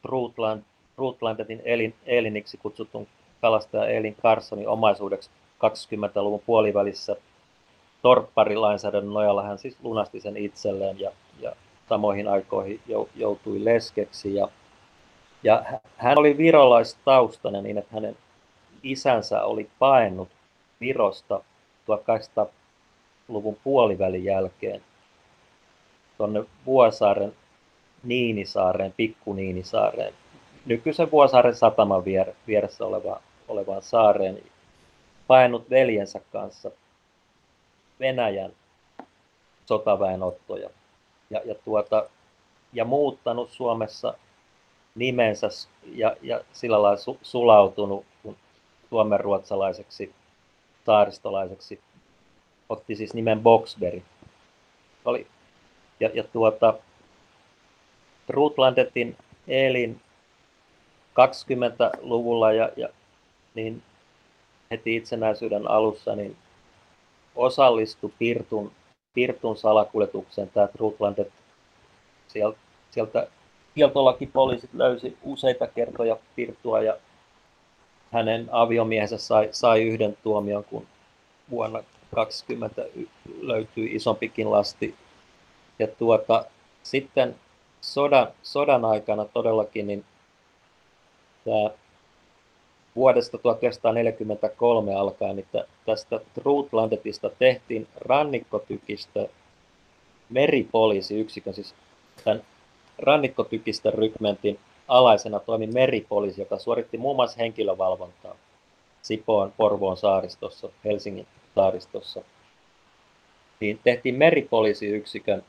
Rutland, 0.03 0.63
Rutlandetin 1.01 1.61
Elin, 1.65 1.93
Eliniksi 2.05 2.57
kutsutun 2.57 3.07
kalastaja 3.41 3.85
Elin 3.85 4.15
Carsonin 4.23 4.67
omaisuudeksi 4.67 5.29
20-luvun 5.65 6.41
puolivälissä. 6.45 7.15
Torpparilainsäädännön 8.01 9.13
nojalla 9.13 9.43
hän 9.43 9.57
siis 9.57 9.77
lunasti 9.83 10.19
sen 10.19 10.37
itselleen 10.37 10.99
ja, 10.99 11.11
ja 11.39 11.55
samoihin 11.89 12.27
aikoihin 12.27 12.81
joutui 13.15 13.65
leskeksi. 13.65 14.35
Ja 14.35 14.47
ja 15.43 15.63
hän 15.97 16.17
oli 16.19 16.37
virolaistaustainen 16.37 17.63
niin, 17.63 17.77
että 17.77 17.93
hänen 17.93 18.17
isänsä 18.83 19.43
oli 19.43 19.69
paennut 19.79 20.29
Virosta 20.81 21.41
1800-luvun 21.91 23.57
puolivälin 23.63 24.23
jälkeen 24.23 24.81
tuonne 26.17 26.43
Vuosaaren 26.65 27.33
Niinisaareen, 28.03 28.93
Pikku 28.97 29.33
Niinisaareen, 29.33 30.13
nykyisen 30.65 31.11
Vuosaaren 31.11 31.55
sataman 31.55 32.05
vier, 32.05 32.33
vieressä 32.47 32.85
oleva, 32.85 33.21
olevaan 33.47 33.81
saareen, 33.81 34.43
painut 35.27 35.69
veljensä 35.69 36.21
kanssa 36.31 36.71
Venäjän 37.99 38.51
sotaväenottoja 39.65 40.69
ja, 41.29 41.41
ja, 41.45 41.55
tuota, 41.55 42.09
ja 42.73 42.85
muuttanut 42.85 43.51
Suomessa 43.51 44.13
nimensä 44.95 45.47
ja, 45.85 46.15
ja 46.21 46.41
sillä 46.53 46.81
lailla 46.81 46.97
su, 47.01 47.17
sulautunut 47.21 48.05
suomenruotsalaiseksi 48.89 50.13
saaristolaiseksi. 50.85 51.79
Otti 52.69 52.95
siis 52.95 53.13
nimen 53.13 53.39
Boxberry. 53.39 54.01
Oli, 55.05 55.27
ja, 55.99 56.09
ja 56.13 56.23
tuota, 56.23 56.73
Rutlandetin 58.29 59.17
elin 59.47 60.01
20-luvulla 61.27 62.51
ja, 62.51 62.69
ja 62.77 62.89
niin 63.55 63.83
heti 64.71 64.95
itsenäisyyden 64.95 65.67
alussa 65.71 66.15
niin 66.15 66.35
osallistui 67.35 68.11
Pirtun, 68.19 68.71
Pirtun 69.13 69.57
salakuljetukseen. 69.57 70.49
Tämä 70.49 70.67
Rutlandet 70.79 71.31
sieltä, 72.27 72.57
sieltä 72.91 73.27
kieltolakipoliisit 73.75 74.73
löysi 74.73 75.17
useita 75.23 75.67
kertoja 75.67 76.17
Pirtua 76.35 76.81
ja 76.81 76.97
hänen 78.11 78.49
aviomiehensä 78.51 79.17
sai, 79.17 79.49
sai 79.51 79.81
yhden 79.81 80.17
tuomion, 80.23 80.63
kun 80.63 80.87
vuonna 81.49 81.83
20 82.15 82.85
löytyi 83.41 83.95
isompikin 83.95 84.51
lasti. 84.51 84.95
Ja 85.79 85.87
tuota, 85.87 86.45
sitten 86.83 87.35
sodan, 87.81 88.27
sodan 88.43 88.85
aikana 88.85 89.25
todellakin 89.25 89.87
niin 89.87 90.05
tämä 91.45 91.69
vuodesta 92.95 93.37
1943 93.37 94.95
alkaen, 94.95 95.35
niin 95.35 95.47
tästä 95.85 96.19
Trutlandetista 96.33 97.29
tehtiin 97.39 97.87
rannikkotykistä 97.95 99.27
meripoliisiyksikön, 100.29 101.53
siis 101.53 101.75
tämän 102.23 102.43
rannikkotykistä 102.97 103.91
rykmentin 103.91 104.59
alaisena 104.87 105.39
toimi 105.39 105.67
meripoliisi, 105.67 106.41
joka 106.41 106.59
suoritti 106.59 106.97
muun 106.97 107.15
muassa 107.15 107.37
henkilövalvontaa 107.39 108.35
Sipoon, 109.01 109.53
Porvoon 109.57 109.97
saaristossa, 109.97 110.69
Helsingin 110.85 111.27
saaristossa. 111.55 112.21
Niin 113.59 113.79
tehtiin 113.83 114.15
meripoliisiyksikön 114.15 115.43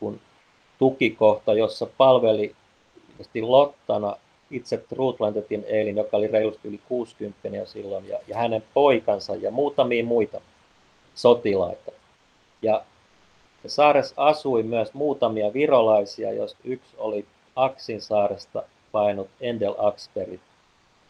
kun 0.00 0.20
tukikohta, 0.78 1.54
jossa 1.54 1.86
palveli 1.86 2.54
Lottana 3.42 4.16
itse 4.54 4.76
Trutlandetin 4.76 5.64
Eilin, 5.66 5.96
joka 5.96 6.16
oli 6.16 6.26
reilusti 6.26 6.68
yli 6.68 6.80
60 6.88 7.48
jo 7.48 7.66
silloin, 7.66 8.08
ja, 8.08 8.18
ja 8.28 8.38
hänen 8.38 8.62
poikansa 8.74 9.34
ja 9.34 9.50
muutamia 9.50 10.04
muita 10.04 10.40
sotilaita. 11.14 11.92
Ja 12.62 12.84
Saaressa 13.66 14.14
asui 14.16 14.62
myös 14.62 14.94
muutamia 14.94 15.52
virolaisia, 15.52 16.32
jos 16.32 16.56
yksi 16.64 16.96
oli 16.98 17.26
Aksin 17.56 18.00
saaresta 18.00 18.62
painut 18.92 19.28
Endel 19.40 19.74
Aksberg, 19.78 20.40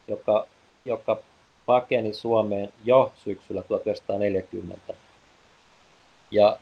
joka, 0.08 0.46
joka 0.84 1.18
pakeni 1.66 2.14
Suomeen 2.14 2.72
jo 2.84 3.12
syksyllä 3.24 3.62
1940. 3.62 4.94
Ja 6.30 6.58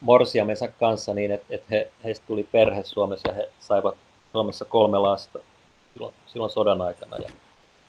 morsiamensa 0.00 0.68
kanssa 0.68 1.14
niin, 1.14 1.30
että, 1.30 1.46
että 1.54 1.66
he, 1.70 1.90
heistä 2.04 2.26
tuli 2.26 2.48
perhe 2.52 2.84
Suomessa 2.84 3.28
ja 3.28 3.34
he 3.34 3.50
saivat 3.60 3.96
Suomessa 4.32 4.64
kolme 4.64 4.98
lasta 4.98 5.38
silloin, 5.94 6.14
silloin 6.26 6.50
sodan 6.50 6.80
aikana. 6.80 7.16
Ja, 7.16 7.30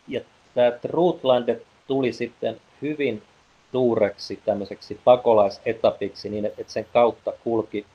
ja 0.08 0.22
tämä 0.54 0.72
Trutlandet 0.72 1.66
tuli 1.88 2.14
sitten 2.14 2.62
hyvin 2.82 3.24
suureksi 3.72 4.40
tämmöiseksi 4.46 5.00
pakolaisetapiksi 5.04 6.30
niin, 6.30 6.46
että 6.46 6.64
sen 6.68 6.86
kautta 6.94 7.34
kulki 7.44 7.86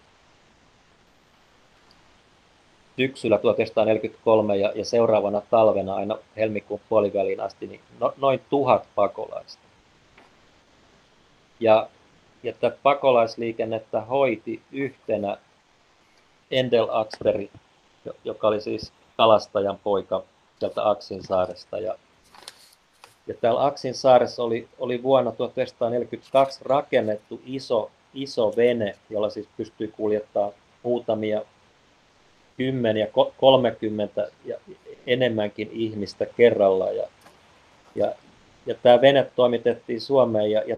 syksyllä 2.96 3.38
1943 3.38 4.57
ja, 4.57 4.73
ja 4.75 4.85
seuraavana 4.85 5.42
talvena 5.51 5.94
aina 5.94 6.18
helmikuun 6.37 6.81
puoliväliin 6.88 7.40
asti 7.40 7.66
niin 7.66 7.81
no, 8.01 8.14
noin 8.16 8.40
tuhat 8.51 8.88
pakolaista. 8.94 9.62
Ja, 11.61 11.88
ja 12.42 12.53
tätä 12.53 12.77
pakolaisliikennettä 12.83 14.01
hoiti 14.01 14.62
yhtenä 14.73 15.37
Endel 16.51 16.87
Axberg, 16.90 17.51
joka 18.25 18.49
oli 18.49 18.61
siis 18.61 18.92
kalastajan 19.21 19.79
poika 19.85 20.23
sieltä 20.59 20.91
Aksin 20.91 21.23
saaresta. 21.23 21.79
Ja 21.79 21.95
ja 23.27 23.35
täällä 23.41 23.67
Aksin 23.67 23.95
saaressa 23.95 24.43
oli, 24.43 24.69
oli 24.79 25.03
vuonna 25.03 25.33
1942 25.33 26.61
rakennettu 26.65 27.41
iso, 27.47 27.91
iso 28.15 28.53
vene, 28.57 28.97
jolla 29.11 29.31
siis 29.31 29.49
pystyi 29.57 29.89
kuljettaa 29.89 30.51
muutamia 30.83 31.43
10 32.57 32.97
ja 32.97 33.07
30 33.37 34.29
ja 34.45 34.57
enemmänkin 35.07 35.71
ihmistä 35.73 36.27
kerralla. 36.27 36.91
Ja, 36.91 37.07
ja, 37.95 38.13
ja 38.67 38.75
tämä 38.75 39.01
vene 39.01 39.31
toimitettiin 39.37 40.01
Suomeen 40.01 40.51
ja, 40.51 40.63
ja 40.67 40.77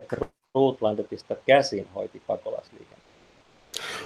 Rootlandetista 0.55 1.37
käsin 1.47 1.89
hoiti 1.95 2.23
pakolaisliikenne. 2.27 3.02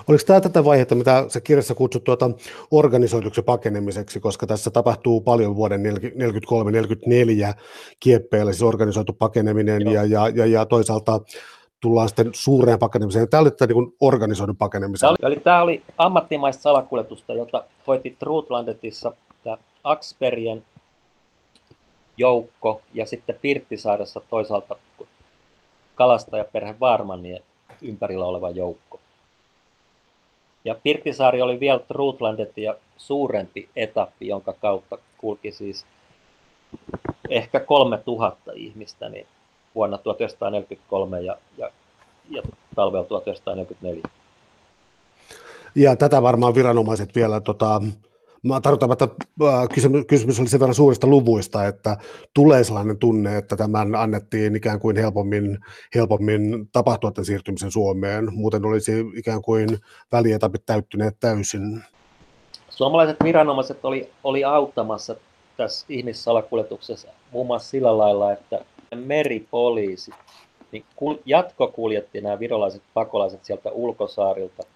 Oliko 0.09 0.25
tämä 0.27 0.41
tätä 0.41 0.65
vaihetta, 0.65 0.95
mitä 0.95 1.25
se 1.29 1.41
kirjassa 1.41 1.75
kutsut 1.75 2.05
tuota 2.05 2.31
organisoiduksi 2.71 3.43
pakenemiseksi, 3.43 4.21
koska 4.21 4.47
tässä 4.47 4.71
tapahtuu 4.71 5.21
paljon 5.21 5.57
vuoden 5.57 5.83
1943-1944 5.83 7.55
kieppeillä, 8.01 8.53
siis 8.53 8.63
organisoitu 8.63 9.13
pakeneminen 9.13 9.83
ja, 9.93 10.05
ja, 10.05 10.29
ja, 10.29 10.47
ja 10.47 10.67
toisaalta 10.67 11.21
tullaan 11.81 12.09
sitten 12.09 12.31
suureen 12.33 12.79
pakenemiseen. 12.79 13.29
Tämä 13.29 13.41
oli 13.41 13.51
tätä 13.51 13.67
niin 13.75 13.95
organisoidun 14.01 14.57
pakenemisen. 14.57 15.01
Tämä 15.01 15.11
oli, 15.11 15.33
eli 15.33 15.41
tämä 15.41 15.63
oli 15.63 15.83
ammattimaista 15.99 16.63
salakuljetusta, 16.63 17.33
jota 17.33 17.65
hoiti 17.87 18.17
Trutlandetissa 18.19 19.13
tämä 19.45 19.57
Aksperien 19.85 20.65
joukko 22.17 22.81
ja 22.95 23.07
sitten 23.07 23.39
Pirttisaaressa 23.43 24.21
toisaalta 24.31 24.77
kalastajaperhe 25.95 26.75
Varmanien 26.81 27.43
ympärillä 27.83 28.25
oleva 28.25 28.51
joukko. 28.51 29.01
Ja 30.67 30.75
Pirttisaari 30.83 31.43
oli 31.43 31.61
vielä 31.61 31.79
ja 32.61 32.75
suurempi 32.97 33.69
etappi, 33.77 34.29
jonka 34.29 34.53
kautta 34.53 34.99
kulki 35.19 35.53
siis 35.53 35.87
ehkä 37.31 37.61
3000 37.61 38.53
ihmistä 38.55 39.09
niin 39.09 39.27
vuonna 39.75 39.99
1943 39.99 41.21
ja, 41.21 41.37
ja, 41.59 41.71
ja 42.31 42.43
talvella 42.75 43.05
1944. 43.05 44.03
Ja 45.75 45.97
tätä 45.97 46.23
varmaan 46.23 46.55
viranomaiset 46.55 47.15
vielä 47.15 47.41
tota, 47.41 47.83
Mä 48.43 48.61
tarkoitan, 48.61 48.93
että 48.93 49.09
äh, 49.43 49.69
kysymys 50.07 50.41
oli 50.41 50.49
sen 50.49 50.61
verran 50.61 50.75
suurista 50.75 51.07
luvuista, 51.07 51.67
että 51.67 51.97
tulee 52.35 52.65
sellainen 52.65 52.99
tunne, 52.99 53.39
että 53.39 53.57
tämän 53.57 53.95
annettiin 53.95 54.57
ikään 54.57 54.81
kuin 54.81 54.97
helpommin, 54.97 55.59
helpommin 55.95 56.69
tapahtua 56.73 57.11
tämän 57.11 57.25
siirtymisen 57.25 57.71
Suomeen. 57.71 58.29
Muuten 58.35 58.65
olisi 58.65 58.93
ikään 59.17 59.43
kuin 59.43 59.69
välietapit 60.13 60.67
täyttyneet 60.67 61.17
täysin. 61.21 61.83
Suomalaiset 62.71 63.17
viranomaiset 63.25 63.85
oli, 63.85 64.11
oli 64.25 64.45
auttamassa 64.45 65.17
tässä 65.57 65.87
ihmissalakuljetuksessa 65.89 67.09
muun 67.33 67.47
muassa 67.47 67.71
sillä 67.71 67.99
lailla, 67.99 68.33
että 68.33 68.65
meripoliisi 68.95 70.11
niin 70.73 70.85
jatkokuljetti 71.27 72.21
nämä 72.21 72.39
virolaiset 72.39 72.83
pakolaiset 72.95 73.45
sieltä 73.45 73.71
ulkosaarilta– 73.71 74.63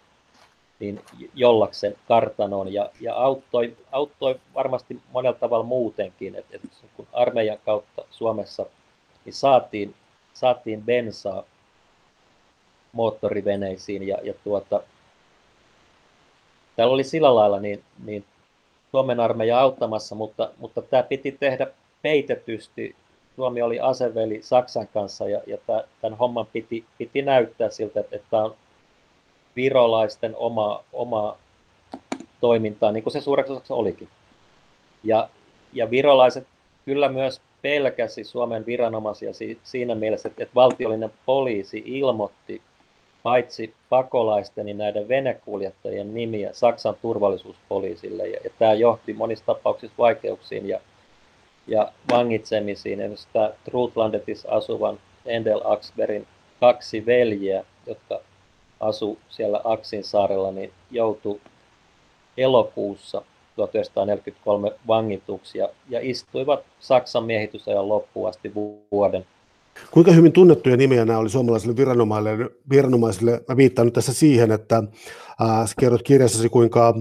niin 0.80 1.00
jollaksen 1.34 1.94
kartanoon 2.08 2.72
ja, 2.72 2.90
ja 3.00 3.14
auttoi, 3.14 3.76
auttoi 3.92 4.40
varmasti 4.54 5.00
monella 5.12 5.38
tavalla 5.38 5.64
muutenkin, 5.64 6.34
että, 6.34 6.56
että 6.56 6.68
kun 6.96 7.06
armeijan 7.12 7.58
kautta 7.64 8.04
Suomessa 8.10 8.66
niin 9.24 9.32
saatiin, 9.32 9.94
saatiin 10.34 10.82
bensaa 10.82 11.44
moottoriveneisiin. 12.92 14.08
Ja, 14.08 14.16
ja 14.22 14.34
tuota, 14.44 14.82
täällä 16.76 16.94
oli 16.94 17.04
sillä 17.04 17.34
lailla 17.34 17.60
niin, 17.60 17.84
niin 18.04 18.24
Suomen 18.90 19.20
armeija 19.20 19.60
auttamassa, 19.60 20.14
mutta, 20.14 20.50
mutta 20.58 20.82
tämä 20.82 21.02
piti 21.02 21.32
tehdä 21.32 21.66
peitetysti. 22.02 22.96
Suomi 23.36 23.62
oli 23.62 23.80
aseveli 23.80 24.42
Saksan 24.42 24.88
kanssa 24.94 25.28
ja, 25.28 25.40
ja 25.46 25.58
tämän 26.00 26.18
homman 26.18 26.46
piti, 26.46 26.84
piti 26.98 27.22
näyttää 27.22 27.70
siltä, 27.70 28.00
että, 28.00 28.16
että 28.16 28.28
tämä 28.30 28.44
on 28.44 28.54
virolaisten 29.56 30.36
oma, 30.36 30.84
oma 30.92 31.36
toimintaa, 32.40 32.92
niin 32.92 33.02
kuin 33.02 33.12
se 33.12 33.20
suureksi 33.20 33.52
osaksi 33.52 33.72
olikin. 33.72 34.08
Ja, 35.04 35.28
ja 35.72 35.90
virolaiset 35.90 36.46
kyllä 36.84 37.08
myös 37.08 37.40
pelkäsi 37.62 38.24
Suomen 38.24 38.66
viranomaisia 38.66 39.30
siinä 39.62 39.94
mielessä, 39.94 40.28
että, 40.28 40.42
että 40.42 40.54
valtiollinen 40.54 41.12
poliisi 41.26 41.82
ilmoitti 41.86 42.62
paitsi 43.22 43.74
pakolaisten, 43.88 44.66
niin 44.66 44.78
näiden 44.78 45.08
venekuljettajien 45.08 46.14
nimiä 46.14 46.50
Saksan 46.52 46.94
turvallisuuspoliisille. 47.02 48.28
Ja, 48.28 48.40
ja 48.44 48.50
tämä 48.58 48.72
johti 48.74 49.12
monissa 49.12 49.46
tapauksissa 49.46 49.94
vaikeuksiin 49.98 50.68
ja, 50.68 50.80
ja 51.66 51.92
vangitsemisiin. 52.10 53.00
Esimerkiksi 53.00 53.28
tämä 53.32 53.50
Trutlandetissa 53.64 54.48
asuvan 54.50 54.98
Endel 55.26 55.60
Axberin 55.64 56.26
kaksi 56.60 57.06
veljeä, 57.06 57.64
jotka 57.86 58.20
asu 58.80 59.18
siellä 59.28 59.60
Aksin 59.64 60.04
saarella, 60.04 60.52
niin 60.52 60.72
joutui 60.90 61.40
elokuussa 62.36 63.22
1943 63.56 64.72
vangituksi 64.86 65.58
ja, 65.58 65.68
ja 65.88 66.00
istuivat 66.02 66.60
Saksan 66.80 67.24
miehitysajan 67.24 67.88
loppuun 67.88 68.28
asti 68.28 68.52
vuoden. 68.90 69.26
Kuinka 69.90 70.12
hyvin 70.12 70.32
tunnettuja 70.32 70.76
nimiä 70.76 71.04
nämä 71.04 71.18
oli 71.18 71.30
suomalaisille 71.30 71.76
viranomaisille? 71.76 72.50
viranomaisille? 72.70 73.40
Mä 73.48 73.56
viittaan 73.56 73.86
nyt 73.86 73.94
tässä 73.94 74.12
siihen, 74.12 74.52
että 74.52 74.82
äh, 75.42 75.74
kerrot 75.80 76.02
kirjassasi, 76.02 76.48
kuinka 76.48 76.94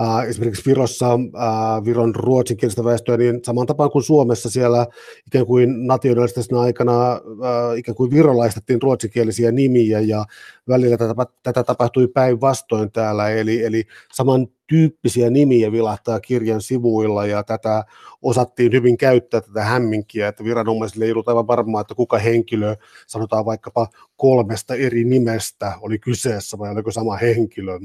äh, 0.00 0.28
esimerkiksi 0.28 0.70
Virossa, 0.70 1.12
äh, 1.12 1.84
Viron 1.84 2.14
ruotsinkielistä 2.14 2.84
väestöä, 2.84 3.16
niin 3.16 3.40
saman 3.44 3.66
tapaan 3.66 3.90
kuin 3.90 4.02
Suomessa 4.02 4.50
siellä 4.50 4.86
ikään 5.26 5.46
kuin 5.46 5.86
nationalistisena 5.86 6.60
aikana 6.60 7.12
äh, 7.12 7.78
ikään 7.78 7.96
kuin 7.96 8.10
virolaistettiin 8.10 8.82
ruotsinkielisiä 8.82 9.52
nimiä 9.52 10.00
ja 10.00 10.24
välillä 10.68 10.96
tätä, 10.96 11.14
tätä 11.42 11.64
tapahtui 11.64 12.08
päinvastoin 12.08 12.92
täällä, 12.92 13.30
eli, 13.30 13.64
eli 13.64 13.84
samantyyppisiä 14.12 15.30
nimiä 15.30 15.72
vilahtaa 15.72 16.20
kirjan 16.20 16.60
sivuilla 16.60 17.26
ja 17.26 17.42
tätä 17.42 17.84
osattiin 18.22 18.72
hyvin 18.72 18.96
käyttää 18.96 19.40
tätä 19.40 19.64
hämminkiä, 19.64 20.28
että 20.28 20.44
viranomaisille 20.44 21.04
ei 21.04 21.12
ollut 21.12 21.28
aivan 21.28 21.46
varmaa, 21.46 21.80
että 21.80 21.94
kuka 21.94 22.18
henkilö, 22.18 22.76
sanotaan 23.06 23.44
vaikkapa 23.44 23.86
kolmesta 24.16 24.74
eri 24.74 25.04
nimestä 25.04 25.72
oli 25.80 25.98
kyseessä 25.98 26.58
vai 26.58 26.70
oliko 26.70 26.90
sama 26.90 27.16
henkilö 27.16 27.78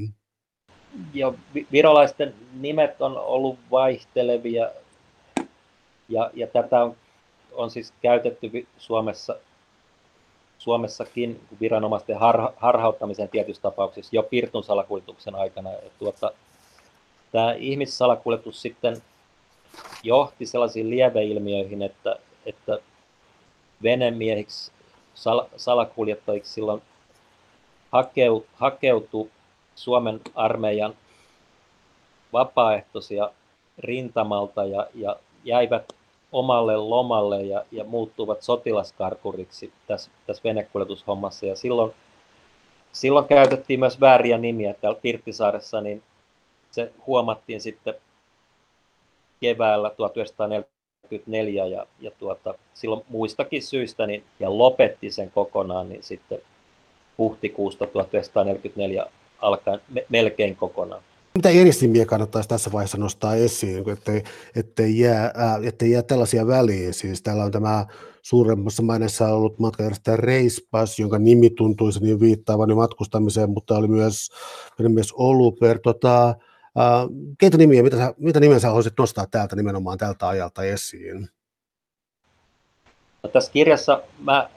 ja 1.14 1.34
virolaisten 1.72 2.34
nimet 2.54 3.02
on 3.02 3.18
ollut 3.18 3.60
vaihtelevia 3.72 4.70
ja, 6.10 6.32
ja 6.34 6.48
tätä 6.48 6.84
on, 6.84 6.96
on 7.52 7.72
siis 7.72 7.94
käytetty 8.02 8.68
Suomessa, 8.78 9.36
Suomessakin 10.58 11.42
viranomaisten 11.62 12.20
harha, 12.20 12.54
harhauttamisen 12.58 13.30
tietyissä 13.30 13.62
tapauksissa 13.62 14.16
jo 14.16 14.24
pirtun 14.24 14.64
salakuljetuksen 14.64 15.36
aikana. 15.36 15.70
Tuota, 16.00 16.32
tämä 17.32 17.54
ihmissalakuljetus 17.54 18.62
sitten 18.62 19.02
johti 20.04 20.46
sellaisiin 20.46 20.90
lieveilmiöihin, 20.90 21.82
että, 21.82 22.16
että 22.46 22.80
venemiehiksi, 23.84 24.72
sal, 25.14 25.46
salakuljettajiksi 25.58 26.54
silloin 26.54 26.82
hakeu, 27.92 28.46
hakeutui 28.54 29.30
Suomen 29.80 30.22
armeijan 30.36 30.94
vapaaehtoisia 32.34 33.30
rintamalta 33.78 34.66
ja, 34.66 34.88
ja 34.96 35.16
jäivät 35.44 35.94
omalle 36.32 36.78
lomalle 36.78 37.44
ja, 37.44 37.66
ja 37.72 37.84
muuttuvat 37.84 38.42
sotilaskarkuriksi 38.42 39.74
tässä, 39.88 40.12
tässä 40.28 40.44
venekuljetushommassa. 40.44 41.46
Ja 41.46 41.56
silloin, 41.56 41.94
silloin 42.92 43.28
käytettiin 43.28 43.80
myös 43.80 44.00
vääriä 44.00 44.38
nimiä 44.38 44.74
täällä 44.74 45.00
Pirttisaaressa, 45.02 45.82
niin 45.82 46.04
se 46.72 46.92
huomattiin 47.08 47.62
sitten 47.62 47.94
keväällä 49.42 49.90
1944 49.90 51.66
ja, 51.66 51.86
ja 52.00 52.12
tuota, 52.12 52.54
silloin 52.74 53.06
muistakin 53.10 53.64
syistä 53.64 54.08
niin, 54.08 54.24
ja 54.40 54.58
lopetti 54.58 55.12
sen 55.12 55.32
kokonaan, 55.32 55.90
niin 55.90 56.04
sitten 56.04 56.40
huhtikuusta 57.18 57.88
1944 57.88 59.06
alkaen 59.42 59.82
me, 59.90 60.06
melkein 60.10 60.56
kokonaan. 60.56 61.02
Mitä 61.36 61.50
järjestelmiä 61.50 62.06
kannattaisi 62.06 62.50
tässä 62.50 62.72
vaiheessa 62.72 62.98
nostaa 62.98 63.36
esiin, 63.36 63.90
ettei, 63.90 64.24
ettei, 64.56 65.00
jää, 65.00 65.32
ää, 65.36 65.60
ettei 65.64 65.92
jää 65.92 66.02
tällaisia 66.02 66.48
väliin? 66.48 66.94
Siis 66.94 67.22
täällä 67.22 67.44
on 67.44 67.52
tämä 67.52 67.86
suuremmassa 68.22 68.84
mainessa 68.84 69.28
ollut 69.28 69.60
matkajärjestäjä 69.60 70.18
Reispas, 70.18 71.00
jonka 71.00 71.20
nimi 71.20 71.50
tuntuisi 71.50 72.04
niin 72.04 72.20
viittaavan 72.20 72.76
matkustamiseen, 72.76 73.50
mutta 73.50 73.76
oli 73.76 73.88
myös 73.88 74.30
myös 74.90 75.14
Oluper. 75.14 75.80
Tota, 75.80 76.36
ää, 76.76 77.08
keitä 77.38 77.58
nimiä, 77.58 77.84
mitä, 77.84 77.98
sä, 77.98 78.14
mitä 78.18 78.40
nimeä 78.40 78.60
sä 78.60 78.68
haluaisit 78.68 78.94
nostaa 79.00 79.26
täältä 79.32 79.56
nimenomaan 79.56 79.98
tältä 79.98 80.28
ajalta 80.28 80.64
esiin? 80.64 81.30
No, 83.24 83.30
tässä 83.30 83.52
kirjassa 83.52 84.02
mä 84.20 84.50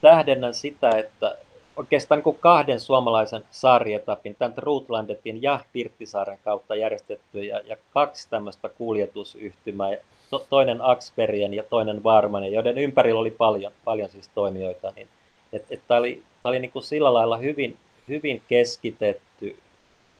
tähdennän 0.00 0.54
sitä, 0.54 0.90
että 0.90 1.38
oikeastaan 1.76 2.22
niin 2.24 2.36
kahden 2.40 2.80
suomalaisen 2.80 3.44
saarietapin, 3.50 4.36
tämän 4.38 4.54
Rutlandetin 4.56 5.42
ja 5.42 5.60
Pirttisaaren 5.72 6.38
kautta 6.44 6.76
järjestetty 6.76 7.44
ja, 7.44 7.60
ja 7.64 7.76
kaksi 7.90 8.30
tämmöistä 8.30 8.68
kuljetusyhtymää, 8.68 9.96
to, 10.30 10.46
toinen 10.50 10.78
Aksperien 10.80 11.54
ja 11.54 11.62
toinen 11.62 12.02
Varmanen, 12.02 12.52
joiden 12.52 12.78
ympärillä 12.78 13.20
oli 13.20 13.30
paljon, 13.30 13.72
paljon 13.84 14.08
siis 14.08 14.28
toimijoita, 14.34 14.92
niin 14.96 15.08
että 15.52 15.74
et, 15.74 15.80
tämä 15.88 16.00
oli, 16.00 16.22
tää 16.42 16.50
oli 16.50 16.58
niin 16.58 16.70
kuin 16.70 16.82
sillä 16.82 17.14
lailla 17.14 17.36
hyvin, 17.36 17.76
hyvin 18.08 18.42
keskitetty 18.48 19.56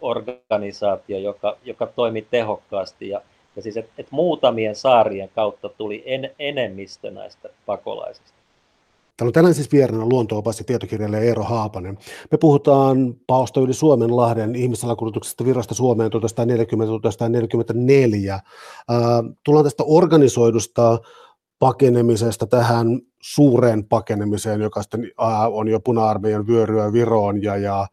organisaatio, 0.00 1.18
joka, 1.18 1.56
joka 1.64 1.86
toimi 1.86 2.22
tehokkaasti. 2.22 3.08
Ja, 3.08 3.20
ja 3.56 3.62
siis, 3.62 3.76
että 3.76 3.92
et 3.98 4.06
muutamien 4.10 4.74
saarien 4.74 5.30
kautta 5.34 5.68
tuli 5.68 6.02
en, 6.06 6.30
enemmistö 6.38 7.10
näistä 7.10 7.48
pakolaisista. 7.66 8.35
Täällä 9.16 9.28
on 9.28 9.32
tänään 9.32 9.54
siis 9.54 9.72
vieraana 9.72 10.06
luonto-opas 10.06 10.58
ja 10.58 10.64
tietokirjailija 10.64 11.22
Eero 11.22 11.42
Haapanen. 11.42 11.98
Me 12.30 12.38
puhutaan 12.38 13.14
paosta 13.26 13.60
yli 13.60 13.74
Suomenlahden 13.74 14.54
ihmissalakuljetuksesta 14.54 15.44
virasta 15.44 15.74
Suomeen 15.74 16.10
1940-1944. 16.12 16.14
Äh, 18.32 18.42
tullaan 19.44 19.64
tästä 19.64 19.84
organisoidusta 19.86 20.98
pakenemisesta 21.58 22.46
tähän 22.46 23.00
suureen 23.22 23.84
pakenemiseen, 23.84 24.60
joka 24.60 24.82
sitten 24.82 25.10
äh, 25.22 25.44
on 25.52 25.68
jo 25.68 25.80
puna-armeijan 25.80 26.46
vyöryä 26.46 26.92
Viroon 26.92 27.42
ja, 27.42 27.56
ja 27.56 27.86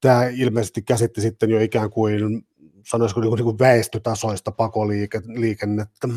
tämä 0.00 0.24
ilmeisesti 0.24 0.82
käsitti 0.82 1.20
sitten 1.20 1.50
jo 1.50 1.60
ikään 1.60 1.90
kuin 1.90 2.46
sanoisiko 2.86 3.20
niin 3.20 3.30
kuin, 3.30 3.38
niin 3.38 3.44
kuin 3.44 3.58
väestötasoista 3.58 4.52
pakoliikennettä. 4.52 6.08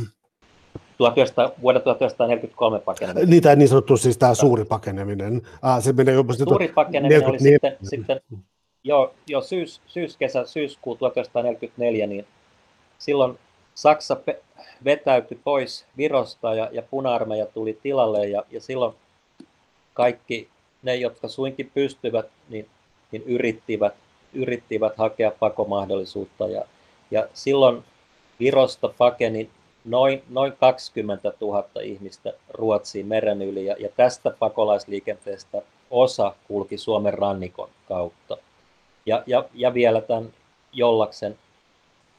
1900, 1.02 1.52
vuoden 1.62 1.82
1943 1.82 2.80
pakeneminen. 2.80 3.30
Niin, 3.30 3.44
tämä 3.44 3.56
niin 3.56 3.68
sanottu 3.68 3.98
siis 3.98 4.18
tämä 4.18 4.34
suuri 4.34 4.66
pakeneminen. 4.66 5.42
Ah, 5.62 5.84
se 5.84 5.94
menee 5.94 6.14
jopa 6.14 6.34
suuri 6.34 6.68
pakeneminen 6.68 7.20
44. 7.20 7.30
oli 7.30 7.40
sitten, 7.40 7.90
sitten 7.90 8.42
jo, 8.84 9.14
jo 9.28 9.42
syys, 9.42 9.82
syyskesä, 9.88 10.46
syyskuu 10.46 10.96
1944, 10.96 12.08
niin 12.08 12.26
silloin 13.00 13.40
Saksa 13.76 14.16
pe- 14.16 14.42
vetäytyi 14.86 15.40
pois 15.44 15.86
Virosta 15.98 16.54
ja, 16.54 16.70
ja 16.72 16.82
puna-armeija 16.82 17.46
tuli 17.46 17.80
tilalle 17.84 18.28
ja, 18.28 18.44
ja 18.52 18.62
silloin 18.62 18.94
kaikki 19.94 20.50
ne, 20.84 20.96
jotka 20.96 21.28
suinkin 21.28 21.72
pystyvät, 21.74 22.26
niin, 22.50 22.70
niin 23.12 23.24
yrittivät, 23.24 23.94
yrittivät 24.34 24.98
hakea 24.98 25.32
pakomahdollisuutta 25.40 26.48
ja, 26.48 26.66
ja 27.12 27.28
silloin 27.34 27.84
Virosta 28.40 28.94
pakeni 28.98 29.50
noin, 29.86 30.24
noin 30.30 30.54
20 30.60 31.34
000 31.42 31.64
ihmistä 31.82 32.34
Ruotsiin 32.50 33.08
meren 33.08 33.42
yli 33.42 33.66
ja, 33.66 33.76
ja 33.80 33.90
tästä 33.96 34.32
pakolaisliikenteestä 34.40 35.62
osa 35.92 36.36
kulki 36.48 36.78
Suomen 36.78 37.14
rannikon 37.14 37.70
kautta. 37.88 38.38
Ja, 39.06 39.24
ja, 39.28 39.46
ja 39.54 39.74
vielä 39.74 40.02
tämän 40.02 40.34
Jollaksen 40.74 41.38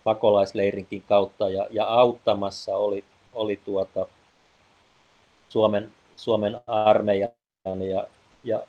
pakolaisleirinkin 0.05 1.03
kautta 1.09 1.49
ja, 1.49 1.67
ja 1.71 1.85
auttamassa 1.85 2.77
oli, 2.77 3.05
oli 3.33 3.61
tuota 3.65 4.07
Suomen, 5.49 5.93
Suomen 6.17 6.61
armeijan 6.67 7.31
ja, 7.91 8.07
ja, 8.45 8.63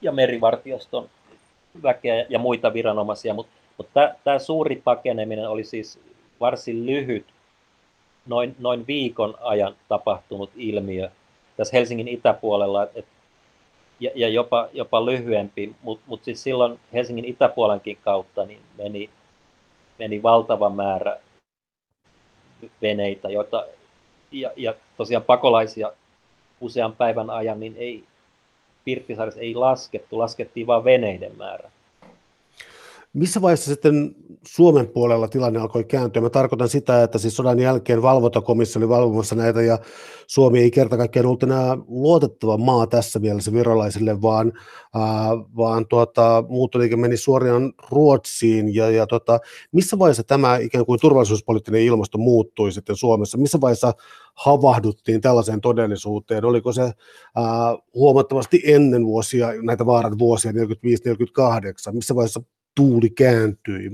ja 0.00 0.12
merivartioston 0.12 1.08
väkeä 1.82 2.26
ja 2.28 2.38
muita 2.38 2.72
viranomaisia, 2.72 3.34
mutta 3.34 3.52
mut 3.78 3.88
tämä 4.24 4.38
suuri 4.38 4.76
pakeneminen 4.84 5.48
oli 5.48 5.64
siis 5.64 5.98
varsin 6.40 6.86
lyhyt 6.86 7.35
noin, 8.26 8.56
noin 8.58 8.86
viikon 8.86 9.34
ajan 9.40 9.76
tapahtunut 9.88 10.50
ilmiö 10.56 11.10
tässä 11.56 11.76
Helsingin 11.76 12.08
itäpuolella, 12.08 12.86
et, 12.94 13.06
ja, 14.00 14.10
ja 14.14 14.28
jopa, 14.28 14.68
jopa 14.72 15.06
lyhyempi, 15.06 15.74
mutta 15.82 16.04
mut 16.06 16.24
siis 16.24 16.42
silloin 16.42 16.80
Helsingin 16.92 17.24
itäpuolenkin 17.24 17.98
kautta 18.00 18.44
niin 18.44 18.60
meni, 18.78 19.10
meni 19.98 20.22
valtava 20.22 20.70
määrä 20.70 21.16
veneitä, 22.82 23.28
joita, 23.28 23.66
ja, 24.32 24.50
ja 24.56 24.74
tosiaan 24.96 25.24
pakolaisia 25.24 25.92
usean 26.60 26.92
päivän 26.92 27.30
ajan, 27.30 27.60
niin 27.60 27.74
ei, 27.78 28.04
Pirttisaaressa 28.84 29.40
ei 29.40 29.54
laskettu, 29.54 30.18
laskettiin 30.18 30.66
vain 30.66 30.84
veneiden 30.84 31.36
määrä. 31.36 31.70
Missä 33.16 33.42
vaiheessa 33.42 33.70
sitten 33.70 34.14
Suomen 34.46 34.88
puolella 34.88 35.28
tilanne 35.28 35.60
alkoi 35.60 35.84
kääntyä? 35.84 36.22
Mä 36.22 36.30
tarkoitan 36.30 36.68
sitä, 36.68 37.02
että 37.02 37.18
siis 37.18 37.36
sodan 37.36 37.58
jälkeen 37.58 38.02
valvontakomissio 38.02 38.80
oli 38.80 38.88
valvomassa 38.88 39.34
näitä 39.34 39.62
ja 39.62 39.78
Suomi 40.26 40.60
ei 40.60 40.70
kerta 40.70 40.96
kaikkiaan 40.96 41.26
ollut 41.26 41.42
enää 41.42 41.78
luotettava 41.88 42.58
maa 42.58 42.86
tässä 42.86 43.18
mielessä 43.18 43.52
virolaisille, 43.52 44.22
vaan, 44.22 44.52
äh, 44.96 45.02
vaan 45.56 45.86
tuota, 45.88 46.44
muuttoliike 46.48 46.96
meni 46.96 47.16
suoraan 47.16 47.72
Ruotsiin 47.90 48.74
ja, 48.74 48.90
ja 48.90 49.06
tota, 49.06 49.38
missä 49.72 49.98
vaiheessa 49.98 50.24
tämä 50.24 50.56
ikään 50.56 50.86
kuin 50.86 51.00
turvallisuuspoliittinen 51.00 51.82
ilmasto 51.82 52.18
muuttui 52.18 52.72
sitten 52.72 52.96
Suomessa? 52.96 53.38
Missä 53.38 53.60
vaiheessa 53.60 53.92
havahduttiin 54.34 55.20
tällaiseen 55.20 55.60
todellisuuteen? 55.60 56.44
Oliko 56.44 56.72
se 56.72 56.82
äh, 56.82 56.92
huomattavasti 57.94 58.62
ennen 58.64 59.06
vuosia, 59.06 59.48
näitä 59.62 59.86
vaaran 59.86 60.18
vuosia, 60.18 60.52
45-48? 60.52 60.54
Missä 61.92 62.14
vaiheessa 62.14 62.42
tuuli 62.76 63.10
kääntyi. 63.10 63.90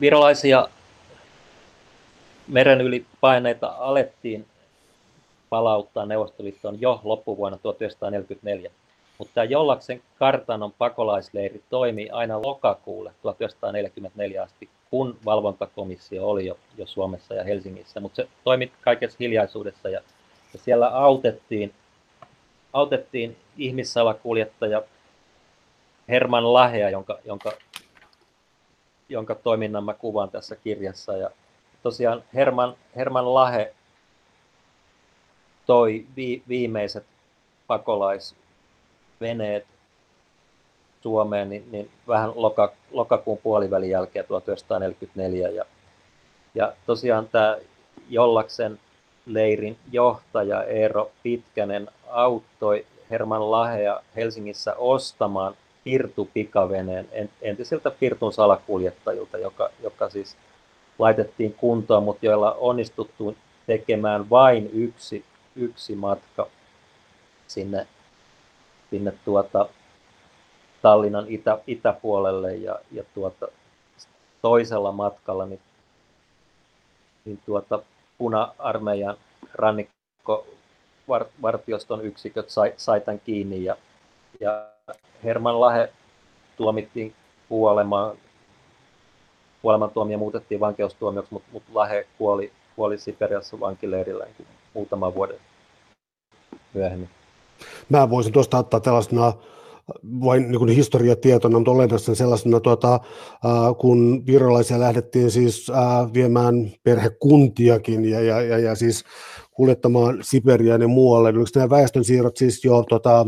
Virolaisia 0.00 0.68
meren 2.48 2.80
yli 2.80 3.06
paineita 3.20 3.66
alettiin 3.78 4.46
palauttaa 5.48 6.06
Neuvostoliittoon 6.06 6.80
jo 6.80 7.00
loppuvuonna 7.04 7.58
1944. 7.58 8.70
Mutta 9.18 9.44
Jollaksen 9.44 10.02
kartanon 10.18 10.72
pakolaisleiri 10.72 11.62
toimi 11.70 12.08
aina 12.10 12.42
lokakuulle 12.42 13.12
1944 13.22 14.42
asti, 14.42 14.68
kun 14.90 15.18
valvontakomissio 15.24 16.28
oli 16.28 16.46
jo, 16.46 16.58
jo 16.78 16.86
Suomessa 16.86 17.34
ja 17.34 17.44
Helsingissä. 17.44 18.00
Mutta 18.00 18.16
se 18.16 18.28
toimi 18.44 18.72
kaikessa 18.80 19.16
hiljaisuudessa 19.20 19.88
ja, 19.88 20.00
ja 20.52 20.58
siellä 20.58 20.88
autettiin, 20.88 21.74
autettiin 22.72 23.36
ihmissalakuljettaja 23.58 24.82
Herman 26.08 26.52
Lahea, 26.52 26.90
jonka, 26.90 27.18
jonka 27.24 27.52
jonka 29.10 29.34
toiminnan 29.34 29.84
mä 29.84 29.94
kuvaan 29.94 30.30
tässä 30.30 30.56
kirjassa. 30.56 31.16
Ja 31.16 31.30
tosiaan 31.82 32.24
Herman, 32.34 32.74
Herman 32.96 33.34
Lahe 33.34 33.74
toi 35.66 36.06
vi, 36.16 36.42
viimeiset 36.48 37.04
pakolaisveneet 37.66 39.66
Suomeen 41.02 41.50
niin, 41.50 41.64
niin 41.70 41.90
vähän 42.08 42.32
loka, 42.34 42.72
lokakuun 42.90 43.38
puolivälin 43.38 43.90
jälkeen 43.90 44.26
1944. 44.26 45.48
Ja, 45.48 45.64
ja 46.54 46.72
tosiaan 46.86 47.28
tämä 47.28 47.58
Jollaksen 48.08 48.78
leirin 49.26 49.76
johtaja 49.92 50.64
Eero 50.64 51.10
Pitkänen 51.22 51.88
auttoi 52.08 52.86
Herman 53.10 53.50
Lahea 53.50 54.00
Helsingissä 54.16 54.74
ostamaan 54.74 55.54
Pirtu-pikaveneen 55.84 57.08
entisiltä 57.42 57.90
Pirtun 57.90 58.32
salakuljettajilta, 58.32 59.38
joka, 59.38 59.70
joka 59.82 60.10
siis 60.10 60.36
laitettiin 60.98 61.54
kuntoon, 61.54 62.02
mutta 62.02 62.26
joilla 62.26 62.52
onnistuttu 62.52 63.36
tekemään 63.66 64.30
vain 64.30 64.70
yksi, 64.72 65.24
yksi 65.56 65.94
matka 65.94 66.46
sinne, 67.46 67.86
sinne 68.90 69.12
tuota 69.24 69.68
Tallinnan 70.82 71.24
itä, 71.28 71.58
itäpuolelle 71.66 72.54
ja, 72.54 72.78
ja 72.92 73.04
tuota, 73.14 73.48
toisella 74.42 74.92
matkalla 74.92 75.46
niin, 75.46 75.60
niin 77.24 77.40
tuota, 77.46 77.82
puna-armeijan 78.18 79.16
rannikkovartioston 79.54 82.04
yksiköt 82.04 82.50
sai, 82.50 82.74
sai 82.76 83.00
tämän 83.00 83.20
kiinni 83.20 83.64
ja, 83.64 83.76
ja 84.40 84.66
Herman 85.24 85.60
Lahe 85.60 85.92
tuomittiin 86.56 87.14
kuolemaan. 87.48 88.16
Kuolemantuomio 89.62 90.18
muutettiin 90.18 90.60
vankeustuomioksi, 90.60 91.32
mutta, 91.32 91.48
mutta 91.52 91.70
Lahe 91.74 92.06
kuoli, 92.18 92.52
kuoli 92.76 92.98
Siperiassa 92.98 93.60
vankileirillä 93.60 94.24
niin 94.24 94.48
muutama 94.74 95.14
vuoden 95.14 95.36
myöhemmin. 96.74 97.08
Mä 97.88 98.10
voisin 98.10 98.32
tuosta 98.32 98.58
ottaa 98.58 98.80
tällaisena 98.80 99.32
vain 100.04 100.50
niin 100.50 100.58
kuin 100.58 100.70
historiatietona, 100.70 101.58
mutta 101.58 101.70
olennaisena 101.70 102.14
sellaisena, 102.14 102.60
tuota, 102.60 102.94
äh, 102.94 103.00
kun 103.78 104.26
virolaisia 104.26 104.80
lähdettiin 104.80 105.30
siis 105.30 105.70
äh, 105.70 106.12
viemään 106.12 106.70
perhekuntiakin 106.82 108.04
ja, 108.04 108.20
ja, 108.20 108.42
ja, 108.42 108.58
ja 108.58 108.74
siis 108.74 109.04
kuljettamaan 109.50 110.18
Siperiaan 110.22 110.82
ja 110.82 110.88
muualle. 110.88 111.32
Niin 111.32 111.46
nämä 111.54 111.70
väestön 111.70 112.04
siirrot 112.04 112.36
siis 112.36 112.64
jo 112.64 112.84
tuota, 112.88 113.26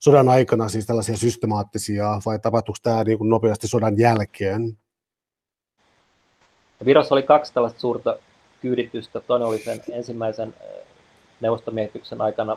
sodan 0.00 0.28
aikana 0.28 0.68
siis 0.68 0.86
tällaisia 0.86 1.16
systemaattisia, 1.16 2.20
vai 2.26 2.38
tapahtuiko 2.38 2.78
tämä 2.82 3.04
niin 3.04 3.18
kuin 3.18 3.30
nopeasti 3.30 3.68
sodan 3.68 3.98
jälkeen? 3.98 4.78
Virossa 6.84 7.14
oli 7.14 7.22
kaksi 7.22 7.54
tällaista 7.54 7.80
suurta 7.80 8.18
kyyditystä. 8.60 9.20
Toinen 9.20 9.48
oli 9.48 9.58
sen 9.58 9.80
ensimmäisen 9.92 10.54
eh, 10.60 10.86
neuvostomiehityksen 11.40 12.20
aikana 12.20 12.56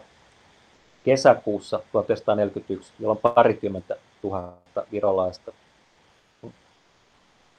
kesäkuussa 1.03 1.79
1941, 1.91 2.93
jolloin 2.99 3.19
parikymmentä 3.19 3.95
tuhatta 4.21 4.85
virolaista 4.91 5.51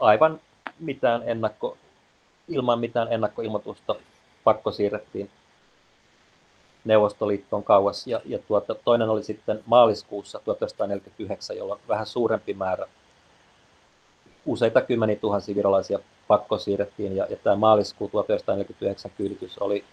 aivan 0.00 0.40
mitään 0.80 1.22
ennakko, 1.28 1.76
ilman 2.48 2.78
mitään 2.78 3.12
ennakkoilmoitusta 3.12 3.94
pakko 4.44 4.72
siirrettiin 4.72 5.30
Neuvostoliittoon 6.88 7.64
kauas. 7.64 8.06
Ja, 8.06 8.20
ja 8.24 8.38
tuota, 8.38 8.74
toinen 8.74 9.08
oli 9.08 9.22
sitten 9.22 9.60
maaliskuussa 9.66 10.40
1949, 10.44 11.56
jolloin 11.56 11.80
vähän 11.88 12.06
suurempi 12.06 12.54
määrä 12.54 12.86
useita 14.46 14.80
kymmeniä 14.80 15.16
tuhansia 15.16 15.54
virolaisia 15.54 15.98
pakko 16.28 16.58
siirrettiin, 16.58 17.16
ja, 17.16 17.26
ja 17.30 17.36
tämä 17.36 17.56
maaliskuu 17.56 18.08
1949 18.08 19.10
kyyditys 19.16 19.58
oli, 19.58 19.84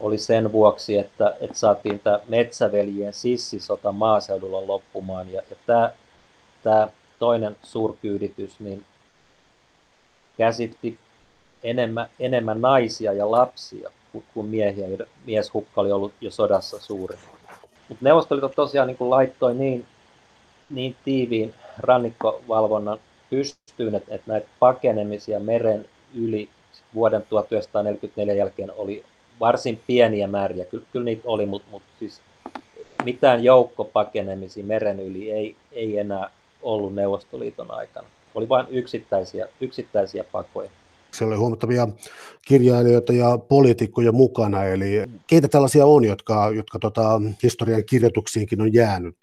oli 0.00 0.18
sen 0.18 0.52
vuoksi, 0.52 0.98
että, 0.98 1.36
että 1.40 1.58
saatiin 1.58 2.00
tämä 2.00 2.20
metsäveljien 2.28 3.12
sissisota 3.12 3.92
maaseudulla 3.92 4.66
loppumaan, 4.66 5.32
ja, 5.32 5.42
ja 5.50 5.56
tämä, 5.66 5.90
tämä 6.62 6.88
toinen 7.18 7.56
suurkyyditys 7.62 8.60
niin 8.60 8.84
käsitti 10.38 10.98
enemmän, 11.62 12.08
enemmän 12.18 12.60
naisia 12.60 13.12
ja 13.12 13.30
lapsia 13.30 13.90
kuin 14.34 14.46
miehiä, 14.46 14.86
mieshukka 15.26 15.80
oli 15.80 15.92
ollut 15.92 16.12
jo 16.20 16.30
sodassa 16.30 16.80
suuri. 16.80 17.16
Mutta 17.88 18.04
Neuvostoliitto 18.04 18.48
tosiaan 18.48 18.88
niin 18.88 19.10
laittoi 19.10 19.54
niin, 19.54 19.86
niin 20.70 20.96
tiiviin 21.04 21.54
rannikkovalvonnan 21.78 22.98
pystyyn, 23.30 23.94
että, 23.94 24.14
että 24.14 24.32
näitä 24.32 24.48
pakenemisia 24.58 25.40
meren 25.40 25.86
yli 26.14 26.48
vuoden 26.94 27.22
1944 27.28 28.34
jälkeen 28.34 28.72
oli 28.76 29.04
varsin 29.40 29.80
pieniä 29.86 30.26
määriä. 30.26 30.64
Kyllä, 30.64 30.86
kyllä 30.92 31.04
niitä 31.04 31.22
oli, 31.24 31.46
mutta, 31.46 31.68
mutta 31.70 31.88
siis 31.98 32.20
mitään 33.04 33.44
joukkopakenemisia 33.44 34.64
meren 34.64 35.00
yli 35.00 35.30
ei, 35.30 35.56
ei 35.72 35.98
enää 35.98 36.30
ollut 36.62 36.94
Neuvostoliiton 36.94 37.70
aikana. 37.70 38.08
Oli 38.34 38.48
vain 38.48 38.66
yksittäisiä, 38.70 39.48
yksittäisiä 39.60 40.24
pakoja. 40.24 40.70
Siellä 41.12 41.32
oli 41.32 41.38
huomattavia 41.38 41.88
kirjailijoita 42.46 43.12
ja 43.12 43.38
poliitikkoja 43.38 44.12
mukana, 44.12 44.64
eli 44.64 45.04
keitä 45.26 45.48
tällaisia 45.48 45.86
on, 45.86 46.04
jotka, 46.04 46.50
jotka 46.54 46.78
tota, 46.78 47.20
historian 47.42 47.84
kirjoituksiinkin 47.84 48.60
on 48.60 48.74
jäänyt? 48.74 49.16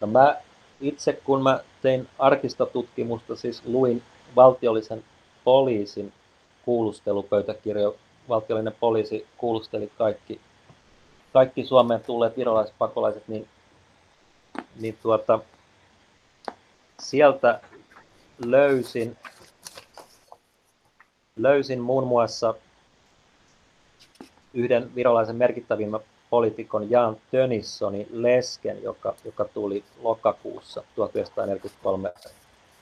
No 0.00 0.06
mä 0.06 0.36
itse, 0.80 1.12
kun 1.12 1.42
mä 1.42 1.60
tein 1.82 2.08
arkistotutkimusta, 2.18 3.36
siis 3.36 3.62
luin 3.66 4.02
valtiollisen 4.36 5.04
poliisin 5.44 6.12
kuulustelupöytäkirjoja. 6.64 7.92
Valtiollinen 8.28 8.74
poliisi 8.80 9.26
kuulusteli 9.38 9.92
kaikki, 9.98 10.40
kaikki 11.32 11.64
Suomeen 11.64 12.00
tulleet 12.00 12.36
virolaispakolaiset, 12.36 13.28
niin, 13.28 13.48
niin 14.80 14.98
tuota, 15.02 15.40
sieltä 17.00 17.60
löysin 18.44 19.16
löysin 21.38 21.80
muun 21.80 22.06
muassa 22.06 22.54
yhden 24.54 24.94
virolaisen 24.94 25.36
merkittävimmän 25.36 26.00
poliitikon 26.30 26.90
Jan 26.90 27.16
Tönissonin 27.30 28.06
lesken, 28.10 28.82
joka, 28.82 29.14
joka 29.24 29.44
tuli 29.44 29.84
lokakuussa 30.02 30.82
1943 30.96 32.12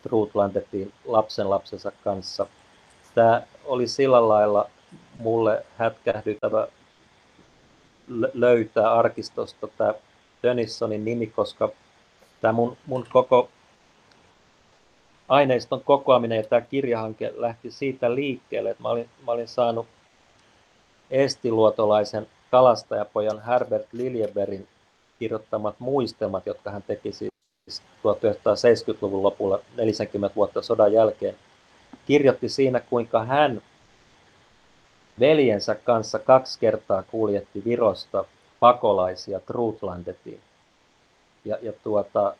Trutlandetiin 0.02 0.92
lapsen 1.04 1.50
lapsensa 1.50 1.92
kanssa. 2.04 2.46
Tämä 3.14 3.42
oli 3.64 3.88
sillä 3.88 4.28
lailla 4.28 4.70
mulle 5.18 5.64
hätkähdyttävä 5.78 6.68
löytää 8.34 8.92
arkistosta 8.92 9.68
tämä 9.78 9.94
Tönissonin 10.42 11.04
nimi, 11.04 11.26
koska 11.26 11.68
tämä 12.40 12.52
mun, 12.52 12.76
mun 12.86 13.06
koko 13.12 13.48
aineiston 15.28 15.80
kokoaminen 15.80 16.36
ja 16.36 16.44
tämä 16.44 16.60
kirjahanke 16.60 17.32
lähti 17.36 17.70
siitä 17.70 18.14
liikkeelle, 18.14 18.70
että 18.70 18.82
mä 18.82 18.88
olin, 18.88 19.08
mä 19.26 19.32
olin 19.32 19.48
saanut 19.48 19.86
estiluotolaisen 21.10 22.26
kalastajapojan 22.50 23.42
Herbert 23.42 23.86
Liljebergin 23.92 24.68
kirjoittamat 25.18 25.74
muistelmat, 25.78 26.46
jotka 26.46 26.70
hän 26.70 26.82
teki 26.82 27.12
siis 27.12 27.32
1970-luvun 27.70 29.22
lopulla 29.22 29.60
40 29.76 30.36
vuotta 30.36 30.62
sodan 30.62 30.92
jälkeen, 30.92 31.34
kirjoitti 32.06 32.48
siinä, 32.48 32.80
kuinka 32.80 33.24
hän 33.24 33.62
veljensä 35.20 35.74
kanssa 35.74 36.18
kaksi 36.18 36.58
kertaa 36.58 37.02
kuljetti 37.02 37.64
Virosta 37.64 38.24
pakolaisia 38.60 39.40
Trutlandetiin. 39.40 40.40
Ja, 41.44 41.58
ja 41.62 41.72
tuota, 41.72 42.34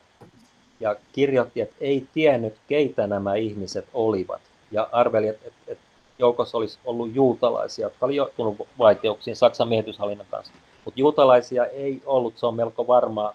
ja 0.81 0.97
kirjoitti, 1.12 1.61
että 1.61 1.77
ei 1.81 2.07
tiennyt, 2.14 2.55
keitä 2.68 3.07
nämä 3.07 3.35
ihmiset 3.35 3.87
olivat. 3.95 4.41
Ja 4.70 4.89
arveli, 4.93 5.29
että, 5.29 5.49
että, 5.49 5.72
että 5.72 5.85
joukossa 6.18 6.59
olisi 6.59 6.79
ollut 6.85 7.14
juutalaisia, 7.14 7.87
jotka 7.87 8.07
oli 8.07 8.16
joutunut 8.16 8.68
vaikeuksiin 8.79 9.37
Saksan 9.37 9.68
miehityshallinnan 9.68 10.27
kanssa. 10.31 10.53
Mutta 10.85 11.01
juutalaisia 11.01 11.66
ei 11.66 12.03
ollut, 12.07 12.39
se 12.39 12.47
on 12.47 12.55
melko 12.55 12.87
varmaa. 12.87 13.35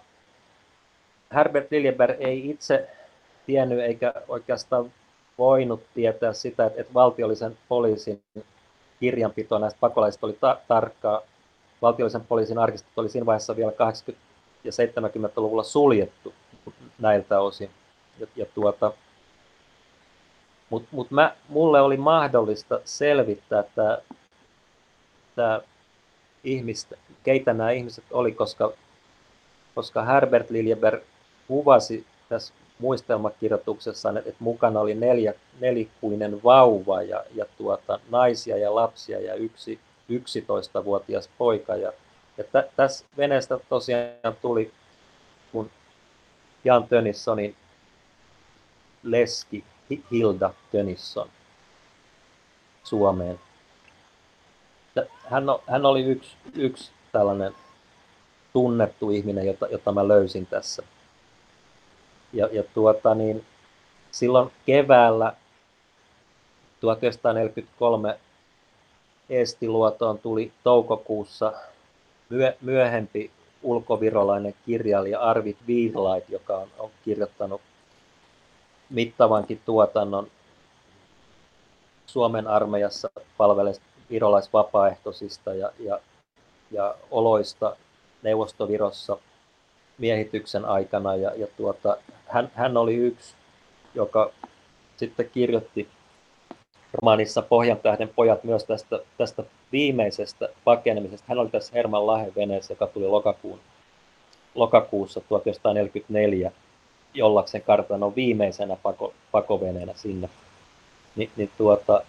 Herbert 1.34 1.70
Liljeberg 1.70 2.16
ei 2.20 2.50
itse 2.50 2.88
tiennyt 3.46 3.80
eikä 3.80 4.14
oikeastaan 4.28 4.92
voinut 5.38 5.82
tietää 5.94 6.32
sitä, 6.32 6.66
että, 6.66 6.80
että 6.80 6.94
valtiollisen 6.94 7.58
poliisin 7.68 8.22
kirjanpito 9.00 9.58
näistä 9.58 9.80
pakolaisista 9.80 10.26
oli 10.26 10.36
ta- 10.40 10.58
tarkkaa. 10.68 11.20
Valtiollisen 11.82 12.24
poliisin 12.24 12.58
arkistot 12.58 12.98
oli 12.98 13.08
siinä 13.08 13.26
vaiheessa 13.26 13.56
vielä 13.56 13.72
80- 14.10 14.14
ja 14.64 14.72
70-luvulla 14.72 15.62
suljettu 15.62 16.32
näiltä 17.02 17.40
osin. 17.40 17.70
Ja, 18.18 18.26
ja 18.36 18.46
tuota, 18.54 18.92
Mutta 20.70 20.88
mut 20.92 21.10
mä, 21.10 21.34
mulle 21.48 21.80
oli 21.80 21.96
mahdollista 21.96 22.80
selvittää 22.84 23.64
tämä, 23.74 23.98
tämä 25.36 25.60
ihmistä, 26.44 26.96
keitä 27.22 27.52
nämä 27.52 27.70
ihmiset 27.70 28.04
oli, 28.10 28.32
koska, 28.32 28.72
koska 29.74 30.04
Herbert 30.04 30.50
Liljeberg 30.50 31.02
kuvasi 31.48 32.06
tässä 32.28 32.54
muistelmakirjoituksessaan, 32.78 34.16
että, 34.16 34.30
että 34.30 34.44
mukana 34.44 34.80
oli 34.80 34.94
neljä, 34.94 35.34
nelikuinen 35.60 36.42
vauva 36.44 37.02
ja, 37.02 37.24
ja 37.34 37.44
tuota, 37.58 38.00
naisia 38.10 38.56
ja 38.56 38.74
lapsia 38.74 39.20
ja 39.20 39.34
yksi 39.34 39.80
11-vuotias 40.10 41.30
poika. 41.38 41.76
Ja, 41.76 41.92
ja 42.38 42.44
tä, 42.44 42.68
tässä 42.76 43.06
veneestä 43.16 43.58
tosiaan 43.68 44.36
tuli, 44.42 44.72
Jan 46.64 46.88
Tönissonin 46.88 47.56
leski 49.02 49.64
Hilda 50.10 50.54
Tönisson 50.72 51.28
Suomeen. 52.84 53.40
Hän, 55.24 55.44
hän 55.66 55.86
oli 55.86 56.04
yksi, 56.04 56.36
yksi 56.54 56.90
tällainen 57.12 57.52
tunnettu 58.52 59.10
ihminen, 59.10 59.46
jota, 59.46 59.66
jota 59.66 59.92
mä 59.92 60.08
löysin 60.08 60.46
tässä. 60.46 60.82
Ja, 62.32 62.48
ja 62.52 62.62
tuota, 62.74 63.14
niin, 63.14 63.44
silloin 64.10 64.52
keväällä 64.66 65.32
1943 66.80 68.18
Estiluotoon 69.30 70.18
tuli 70.18 70.52
toukokuussa 70.64 71.52
myö, 72.28 72.56
myöhempi 72.60 73.30
ulkovirolainen 73.62 74.54
kirjailija 74.66 75.20
Arvid 75.20 75.56
Vihlait, 75.66 76.28
joka 76.28 76.56
on, 76.56 76.68
on 76.78 76.90
kirjoittanut 77.04 77.60
mittavankin 78.90 79.60
tuotannon 79.64 80.26
Suomen 82.06 82.46
armeijassa 82.46 83.10
palvelevista 83.36 83.84
virolaisvapaaehtoisista 84.10 85.54
ja, 85.54 85.72
ja, 85.78 86.00
ja 86.70 86.94
oloista 87.10 87.76
Neuvostovirossa 88.22 89.18
miehityksen 89.98 90.64
aikana. 90.64 91.16
Ja, 91.16 91.32
ja 91.36 91.46
tuota, 91.56 91.96
hän, 92.26 92.50
hän 92.54 92.76
oli 92.76 92.94
yksi, 92.94 93.34
joka 93.94 94.30
sitten 94.96 95.30
kirjoitti 95.30 95.88
romaanissa 96.92 97.42
Pohjantähden 97.42 98.08
pojat 98.08 98.44
myös 98.44 98.64
tästä, 98.64 98.98
tästä 99.18 99.42
viimeisestä 99.72 100.48
pakenemisesta. 100.64 101.26
Hän 101.28 101.38
oli 101.38 101.48
tässä 101.48 101.72
Herman 101.74 102.06
Lahen 102.06 102.32
veneessä, 102.36 102.72
joka 102.72 102.86
tuli 102.86 103.06
lokakuun, 103.06 103.60
lokakuussa 104.54 105.20
1944 105.20 106.52
Jollaksen 107.14 107.62
kartanon 107.62 108.14
viimeisenä 108.14 108.76
pako, 108.82 109.14
pakoveneenä 109.32 109.92
sinne. 109.96 110.28
Ni, 111.16 111.30
niin 111.36 111.50
tuota, 111.58 112.02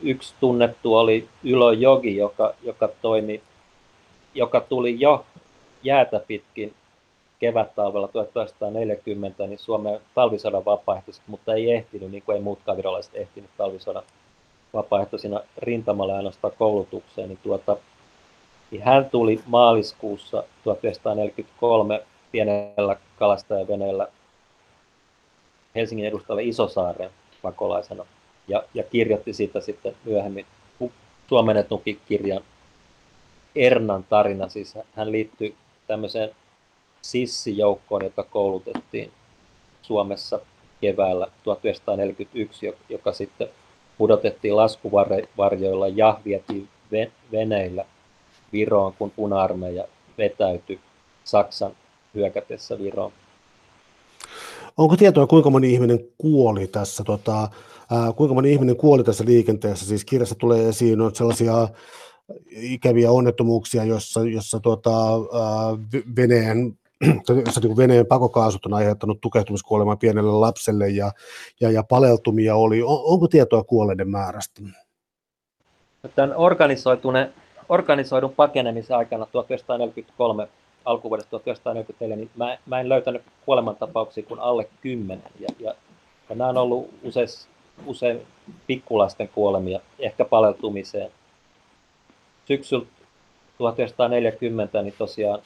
yksi 0.00 0.34
tunnettu 0.40 0.94
oli 0.94 1.28
Ylo 1.44 1.72
Jogi, 1.72 2.16
joka, 2.16 2.54
joka 2.62 2.88
toimi, 3.02 3.42
joka 4.34 4.60
tuli 4.60 5.00
jo 5.00 5.26
jäätä 5.82 6.20
pitkin 6.26 6.74
kevät-talvella 7.38 8.08
1940 8.08 9.46
niin 9.46 9.58
Suomen 9.58 10.00
talvisodan 10.14 10.64
vapaaehtoiset, 10.64 11.22
mutta 11.26 11.54
ei 11.54 11.72
ehtinyt, 11.72 12.10
niin 12.10 12.22
kuin 12.22 12.36
ei 12.36 12.42
muutkaan 12.42 12.76
virolaiset 12.76 13.14
ehtinyt 13.14 13.50
talvisodan 13.56 14.02
vapaaehtoisina 14.74 15.40
rintamalla 15.58 16.16
ainoastaan 16.16 16.52
koulutukseen, 16.58 17.28
niin, 17.28 17.38
tuota, 17.42 17.76
niin 18.70 18.82
hän 18.82 19.10
tuli 19.10 19.40
maaliskuussa 19.46 20.44
1943 20.64 22.02
pienellä 22.32 22.96
kalastajaveneellä 23.18 24.08
Helsingin 25.74 26.06
edustalle 26.06 26.42
Isosaaren 26.42 27.10
pakolaisena 27.42 28.04
ja, 28.48 28.62
ja 28.74 28.82
kirjoitti 28.82 29.32
siitä 29.32 29.60
sitten 29.60 29.96
myöhemmin 30.04 30.46
suomennetunkin 31.28 32.00
kirjan 32.08 32.42
Ernan 33.54 34.04
tarina, 34.04 34.48
siis 34.48 34.74
hän 34.94 35.12
liittyi 35.12 35.54
tämmöiseen 35.86 36.30
sissijoukkoon, 37.02 38.04
jota 38.04 38.22
koulutettiin 38.22 39.12
Suomessa 39.82 40.40
keväällä 40.80 41.26
1941, 41.42 42.74
joka 42.88 43.12
sitten 43.12 43.48
pudotettiin 43.98 44.56
laskuvarjoilla 44.56 45.88
ja 45.88 46.20
vietiin 46.24 46.68
veneillä 47.32 47.84
Viroon, 48.52 48.92
kun 48.98 49.10
puna-armeija 49.10 49.84
vetäytyi 50.18 50.80
Saksan 51.24 51.72
hyökätessä 52.14 52.78
Viroon. 52.78 53.12
Onko 54.76 54.96
tietoa, 54.96 55.26
kuinka 55.26 55.50
moni 55.50 55.72
ihminen 55.72 56.00
kuoli 56.18 56.66
tässä, 56.66 57.04
tota, 57.04 57.48
ää, 57.90 58.12
kuinka 58.12 58.34
moni 58.34 58.52
ihminen 58.52 58.76
kuoli 58.76 59.04
tässä 59.04 59.24
liikenteessä? 59.24 59.86
Siis 59.86 60.04
kirjassa 60.04 60.34
tulee 60.34 60.68
esiin 60.68 60.98
sellaisia 61.14 61.68
ikäviä 62.50 63.10
onnettomuuksia, 63.10 63.84
jossa, 63.84 64.20
jossa 64.20 64.60
tota, 64.60 65.12
ää, 65.12 66.00
Venäjän 66.16 66.78
jossa 67.46 67.60
niin 67.60 67.76
Venäjän 67.76 68.06
pakokaasut 68.06 68.66
on 68.66 68.74
aiheuttanut 68.74 69.20
tukehtumiskuolemaa 69.20 69.96
pienelle 69.96 70.32
lapselle 70.32 70.88
ja, 70.88 71.12
ja, 71.60 71.70
ja 71.70 71.82
paleltumia 71.82 72.56
oli. 72.56 72.82
On, 72.82 73.00
onko 73.04 73.28
tietoa 73.28 73.64
kuolleiden 73.64 74.10
määrästä? 74.10 74.60
Tämän 76.14 76.34
organisoidun 77.68 78.32
pakenemisen 78.36 78.96
aikana 78.96 79.26
1943 79.26 80.48
alkuvuodesta 80.84 81.30
1944, 81.30 82.16
niin 82.16 82.30
mä, 82.36 82.58
mä 82.66 82.80
en 82.80 82.88
löytänyt 82.88 83.22
kuolemantapauksia 83.44 84.24
kuin 84.24 84.40
alle 84.40 84.68
kymmenen. 84.80 85.30
Ja, 85.40 85.48
ja, 85.60 85.74
ja 86.28 86.36
nämä 86.36 86.50
on 86.50 86.56
ollut 86.56 86.90
usein, 87.02 87.28
usein 87.86 88.20
pikkulasten 88.66 89.28
kuolemia, 89.28 89.80
ehkä 89.98 90.24
paleltumiseen. 90.24 91.10
Syksyllä 92.44 92.86
1940 93.58 94.82
niin 94.82 94.94
tosiaan 94.98 95.40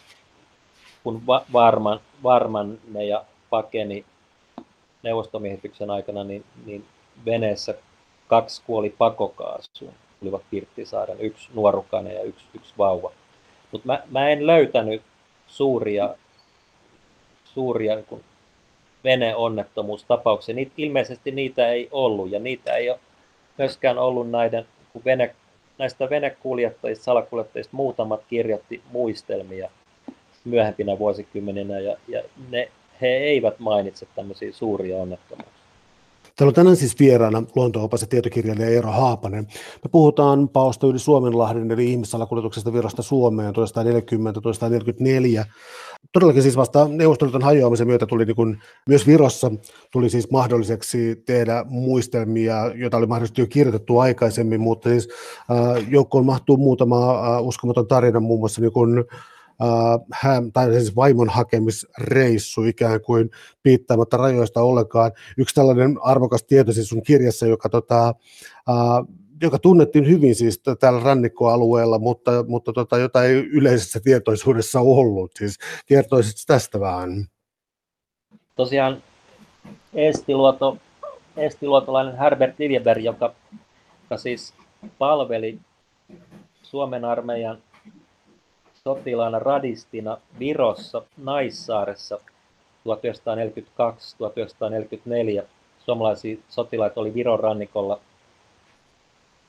kun 1.04 1.26
va- 1.26 1.44
varman, 1.52 2.00
varman 2.22 2.78
ne 2.92 3.04
ja 3.04 3.24
pakeni 3.50 4.04
neuvostomiehityksen 5.02 5.90
aikana, 5.90 6.24
niin, 6.24 6.44
niin 6.66 6.84
veneessä 7.26 7.74
kaksi 8.26 8.62
kuoli 8.66 8.94
pakokaasuun, 8.98 9.94
olivat 10.22 10.42
Pirttisaaren, 10.50 11.20
yksi 11.20 11.48
nuorukainen 11.54 12.14
ja 12.14 12.22
yksi, 12.22 12.44
yksi 12.54 12.74
vauva. 12.78 13.12
Mutta 13.72 13.86
mä, 13.86 14.02
mä 14.10 14.28
en 14.28 14.46
löytänyt 14.46 15.02
suuria, 15.46 16.14
suuria 17.44 17.94
niin 17.94 18.24
veneonnettomuustapauksia. 19.04 20.54
Niitä, 20.54 20.72
ilmeisesti 20.76 21.30
niitä 21.30 21.68
ei 21.68 21.88
ollut, 21.92 22.30
ja 22.30 22.38
niitä 22.38 22.76
ei 22.76 22.90
ole 22.90 22.98
myöskään 23.58 23.98
ollut 23.98 24.30
näiden, 24.30 24.66
kun 24.92 25.04
vene, 25.04 25.34
näistä 25.78 26.10
venekuljettajista, 26.10 27.04
salakuljettajista 27.04 27.76
muutamat 27.76 28.20
kirjoitti 28.28 28.82
muistelmia 28.92 29.70
myöhempinä 30.44 30.98
vuosikymmeninä, 30.98 31.78
ja, 31.78 31.96
ja 32.08 32.22
ne, 32.50 32.70
he 33.00 33.06
eivät 33.06 33.58
mainitse 33.58 34.06
tämmöisiä 34.16 34.52
suuria 34.52 34.96
onnettomuuksia. 34.96 35.60
Täällä 36.36 36.50
on 36.50 36.54
tänään 36.54 36.76
siis 36.76 36.98
vieraana 36.98 37.42
luonto-opas 37.54 38.00
ja 38.00 38.06
tietokirjailija 38.06 38.68
Eero 38.68 38.90
Haapanen. 38.90 39.46
Me 39.84 39.90
puhutaan 39.90 40.48
paosta 40.48 40.86
yli 40.86 40.98
Suomenlahden 40.98 41.70
eli 41.70 41.90
ihmissalakuljetuksesta 41.90 42.72
virrasta 42.72 43.02
Suomeen 43.02 43.54
1940-1944. 43.54 45.44
Todellakin 46.12 46.42
siis 46.42 46.56
vasta 46.56 46.88
Neuvostoliiton 46.88 47.42
hajoamisen 47.42 47.86
myötä 47.86 48.06
tuli 48.06 48.24
niin 48.24 48.36
kuin, 48.36 48.58
myös 48.88 49.06
Virossa 49.06 49.50
tuli 49.92 50.10
siis 50.10 50.30
mahdolliseksi 50.30 51.22
tehdä 51.26 51.64
muistelmia, 51.68 52.54
joita 52.74 52.96
oli 52.96 53.06
mahdollisesti 53.06 53.40
jo 53.40 53.46
kirjoitettu 53.46 53.98
aikaisemmin, 53.98 54.60
mutta 54.60 54.88
siis 54.88 55.08
äh, 55.50 55.90
joukkoon 55.90 56.26
mahtuu 56.26 56.56
muutama 56.56 57.10
äh, 57.10 57.42
uskomaton 57.42 57.86
tarina, 57.86 58.20
muun 58.20 58.40
muassa 58.40 58.60
niin 58.60 58.72
kuin, 58.72 59.04
hän, 60.12 60.52
tai 60.52 60.72
siis 60.72 60.96
vaimon 60.96 61.28
hakemisreissu 61.28 62.64
ikään 62.64 63.00
kuin 63.00 63.30
piittaamatta 63.62 64.16
rajoista 64.16 64.62
ollenkaan. 64.62 65.12
Yksi 65.38 65.54
tällainen 65.54 65.96
arvokas 66.02 66.44
tieto 66.44 66.72
siis 66.72 66.88
sun 66.88 67.02
kirjassa, 67.02 67.46
joka, 67.46 67.68
tota, 67.68 68.14
joka 69.42 69.58
tunnettiin 69.58 70.06
hyvin 70.06 70.34
siis 70.34 70.62
täällä 70.80 71.00
rannikkoalueella, 71.00 71.98
mutta, 71.98 72.30
mutta 72.48 72.72
tota, 72.72 72.98
jota 72.98 73.24
ei 73.24 73.34
yleisessä 73.34 74.00
tietoisuudessa 74.00 74.80
ollut. 74.80 75.30
Siis 75.38 75.58
kertoisit 75.86 76.46
tästä 76.46 76.80
vähän? 76.80 77.26
Tosiaan 78.56 79.02
Estiluoto, 79.94 80.76
estiluotolainen 81.36 82.18
Herbert 82.18 82.58
Liljeberg, 82.58 83.04
joka, 83.04 83.34
joka 84.02 84.16
siis 84.16 84.54
palveli 84.98 85.58
Suomen 86.62 87.04
armeijan 87.04 87.58
sotilaana 88.84 89.38
radistina 89.38 90.18
Virossa 90.38 91.02
Naissaaressa 91.16 92.18
1942-1944. 95.40 95.44
Suomalaisia 95.84 96.36
sotilaita 96.48 97.00
oli 97.00 97.14
Viron 97.14 97.40
rannikolla 97.40 98.00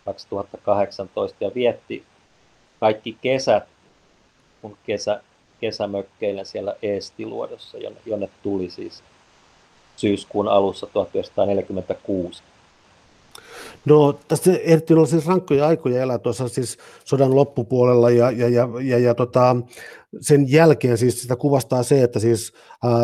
2018, 0.06 1.44
ja 1.44 1.52
vietti 1.56 2.04
kaikki 2.80 3.18
kesät, 3.22 3.64
kun 4.62 4.78
kesä, 4.86 5.22
kesämökkeillä 5.62 6.44
siellä 6.44 6.76
Eestiluodossa, 6.82 7.78
jonne, 7.78 8.00
jonne 8.06 8.30
tuli 8.44 8.70
siis 8.70 9.04
syyskuun 9.96 10.48
alussa 10.48 10.88
1946. 10.88 12.44
No 13.86 14.20
tässä 14.28 14.52
ehdittiin 14.64 14.98
olla 14.98 15.08
siis 15.08 15.28
rankkoja 15.28 15.68
aikoja 15.68 16.02
elää 16.02 16.20
tuossa 16.20 16.48
siis 16.48 16.78
sodan 17.04 17.36
loppupuolella 17.36 18.10
ja, 18.10 18.32
ja, 18.32 18.50
ja, 18.50 18.70
ja, 18.84 19.00
ja 19.00 19.16
tota, 19.16 19.56
sen 20.22 20.52
jälkeen 20.52 20.98
siis 20.98 21.22
sitä 21.22 21.36
kuvastaa 21.36 21.84
se, 21.84 22.04
että 22.04 22.20
siis 22.20 22.54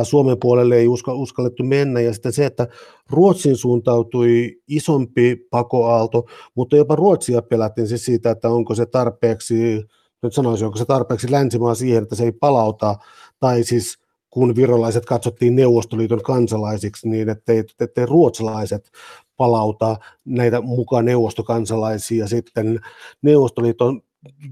Suomen 0.03 0.37
puolelle 0.39 0.75
ei 0.75 0.87
uska, 0.87 1.13
uskallettu 1.13 1.63
mennä 1.63 2.01
ja 2.01 2.13
sitten 2.13 2.33
se, 2.33 2.45
että 2.45 2.67
Ruotsin 3.09 3.57
suuntautui 3.57 4.59
isompi 4.67 5.47
pakoaalto, 5.49 6.25
mutta 6.55 6.75
jopa 6.75 6.95
Ruotsia 6.95 7.41
pelättiin 7.41 7.87
siis 7.87 8.05
siitä, 8.05 8.31
että 8.31 8.49
onko 8.49 8.75
se 8.75 8.85
tarpeeksi 8.85 9.83
nyt 10.21 10.33
sanoisin, 10.33 10.65
onko 10.65 10.77
se 10.77 10.85
tarpeeksi 10.85 11.31
länsimaa 11.31 11.75
siihen, 11.75 12.03
että 12.03 12.15
se 12.15 12.23
ei 12.23 12.31
palauta, 12.31 12.95
tai 13.39 13.63
siis 13.63 13.99
kun 14.29 14.55
virolaiset 14.55 15.05
katsottiin 15.05 15.55
Neuvostoliiton 15.55 16.21
kansalaisiksi, 16.21 17.09
niin 17.09 17.29
ettei, 17.29 17.63
ettei 17.79 18.05
ruotsalaiset 18.05 18.91
palauta 19.37 19.97
näitä 20.25 20.61
mukaan 20.61 21.05
neuvostokansalaisia 21.05 22.27
sitten 22.27 22.79
Neuvostoliiton 23.21 24.01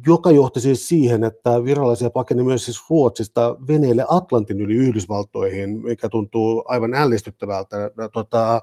joka 0.08 0.32
johti 0.32 0.62
siis 0.62 0.88
siihen, 0.88 1.24
että 1.24 1.64
virallisia 1.64 2.10
pakeni 2.10 2.44
myös 2.44 2.66
siis 2.66 2.90
Ruotsista 2.90 3.56
veneille 3.68 4.06
Atlantin 4.08 4.62
yli 4.62 4.76
Yhdysvaltoihin, 4.76 5.84
mikä 5.84 6.10
tuntuu 6.10 6.64
aivan 6.68 6.94
ällistyttävältä. 6.94 7.78
Tota, 8.14 8.62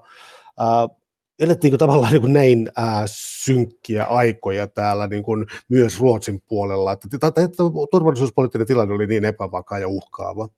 ää, 1.41 1.47
elettiinkö 1.47 1.79
tavallaan 1.79 2.13
niin 2.13 2.21
kuin 2.21 2.33
näin 2.33 2.71
ää, 2.77 3.05
synkkiä 3.07 4.05
aikoja 4.05 4.67
täällä 4.67 5.07
niin 5.07 5.23
kuin 5.23 5.47
myös 5.69 6.01
Ruotsin 6.01 6.43
puolella, 6.49 6.93
että, 6.93 7.09
että, 7.15 7.27
että 7.27 7.63
turvallisuuspoliittinen 7.91 8.67
tilanne 8.67 8.95
oli 8.95 9.07
niin 9.07 9.25
epävakaa 9.25 9.79
ja 9.79 9.89
uhkaava? 9.89 10.49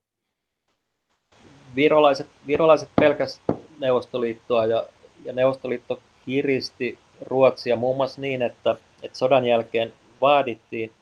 Virolaiset, 1.77 2.27
virolaiset 2.47 2.89
pelkäs 3.01 3.41
Neuvostoliittoa 3.79 4.67
ja, 4.67 4.87
ja 5.25 5.33
Neuvostoliitto 5.33 6.01
kiristi 6.27 6.99
Ruotsia 7.27 7.77
muun 7.77 7.97
muassa 7.97 8.21
niin, 8.21 8.43
että, 8.43 8.77
että 9.03 9.19
sodan 9.19 9.45
jälkeen 9.45 9.93
vaadittiin 10.21 10.93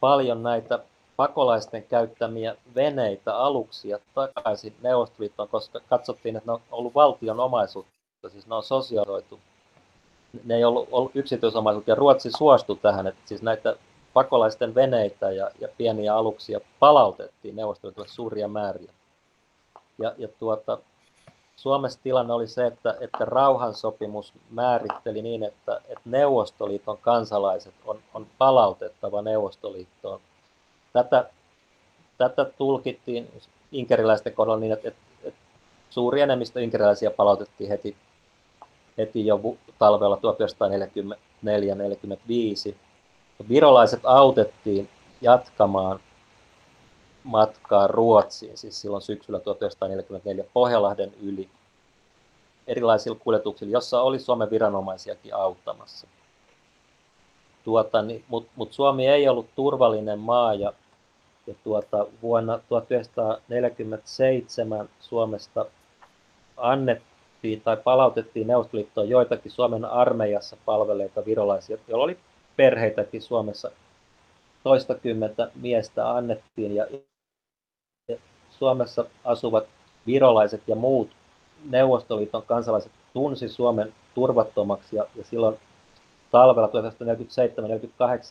paljon 0.00 0.42
näitä 0.42 0.78
pakolaisten 1.16 1.82
käyttämiä 1.82 2.56
veneitä, 2.74 3.36
aluksia 3.36 3.98
takaisin 4.14 4.74
Neuvostoliittoon, 4.82 5.48
koska 5.48 5.80
katsottiin, 5.88 6.36
että 6.36 6.50
ne 6.50 6.52
on 6.52 6.60
ollut 6.70 6.94
valtion 6.94 7.40
omaisuutta, 7.40 7.97
siis 8.28 8.46
ne 8.46 8.54
on 8.54 8.62
sosiaalisoitu. 8.62 9.40
Ne 10.44 10.56
ei 10.56 10.64
ollut, 10.64 10.88
ollut 10.92 11.16
yksityisomaisuutta, 11.16 11.90
ja 11.90 11.94
Ruotsi 11.94 12.30
suostui 12.38 12.76
tähän, 12.76 13.06
että 13.06 13.20
siis 13.24 13.42
näitä 13.42 13.76
pakolaisten 14.12 14.74
veneitä 14.74 15.30
ja, 15.30 15.50
ja 15.60 15.68
pieniä 15.76 16.16
aluksia 16.16 16.60
palautettiin 16.78 17.56
Neuvostoliitolle 17.56 18.08
suuria 18.08 18.48
määriä. 18.48 18.92
Ja, 19.98 20.14
ja 20.18 20.28
tuota, 20.38 20.78
Suomessa 21.56 22.00
tilanne 22.02 22.32
oli 22.32 22.46
se, 22.46 22.66
että, 22.66 22.96
että 23.00 23.24
rauhansopimus 23.24 24.32
määritteli 24.50 25.22
niin, 25.22 25.42
että, 25.42 25.80
että 25.88 26.00
Neuvostoliiton 26.04 26.98
kansalaiset 26.98 27.74
on, 27.86 27.98
on 28.14 28.26
palautettava 28.38 29.22
Neuvostoliittoon. 29.22 30.20
Tätä, 30.92 31.30
tätä 32.18 32.44
tulkittiin 32.44 33.42
inkeriläisten 33.72 34.32
kohdalla 34.32 34.60
niin, 34.60 34.72
että, 34.72 34.88
että, 34.88 35.00
että 35.22 35.40
suuri 35.90 36.20
enemmistö 36.20 36.62
inkeriläisiä 36.62 37.10
palautettiin 37.10 37.70
heti, 37.70 37.96
heti 38.98 39.26
jo 39.26 39.40
talvella 39.78 40.18
1944-1945. 42.70 42.74
Virolaiset 43.48 44.00
autettiin 44.04 44.88
jatkamaan 45.20 46.00
matkaa 47.24 47.86
Ruotsiin, 47.86 48.58
siis 48.58 48.80
silloin 48.80 49.02
syksyllä 49.02 49.40
1944 49.40 50.44
Pohjanlahden 50.52 51.12
yli 51.22 51.48
erilaisilla 52.66 53.18
kuljetuksilla, 53.18 53.72
jossa 53.72 54.02
oli 54.02 54.18
Suomen 54.18 54.50
viranomaisiakin 54.50 55.34
auttamassa. 55.34 56.06
Tuota, 57.64 58.02
niin, 58.02 58.24
Mutta 58.28 58.52
mut 58.56 58.72
Suomi 58.72 59.06
ei 59.06 59.28
ollut 59.28 59.46
turvallinen 59.56 60.18
maa 60.18 60.54
ja, 60.54 60.72
ja 61.46 61.54
tuota, 61.64 62.06
vuonna 62.22 62.60
1947 62.68 64.88
Suomesta 65.00 65.66
annettiin 66.56 67.17
tai 67.64 67.76
palautettiin 67.76 68.46
Neuvostoliittoon 68.46 69.08
joitakin 69.08 69.52
Suomen 69.52 69.84
armeijassa 69.84 70.56
palveleita 70.64 71.24
virolaisia, 71.26 71.78
joilla 71.88 72.04
oli 72.04 72.18
perheitäkin 72.56 73.22
Suomessa. 73.22 73.70
Toistakymmentä 74.62 75.50
miestä 75.54 76.10
annettiin 76.10 76.74
ja 76.74 76.86
Suomessa 78.50 79.04
asuvat 79.24 79.64
virolaiset 80.06 80.62
ja 80.66 80.76
muut 80.76 81.10
Neuvostoliiton 81.70 82.42
kansalaiset 82.42 82.92
tunsi 83.12 83.48
Suomen 83.48 83.94
turvattomaksi 84.14 84.96
ja, 84.96 85.06
ja 85.16 85.24
silloin 85.24 85.56
talvella 86.30 86.68
1947-1948 86.68 86.70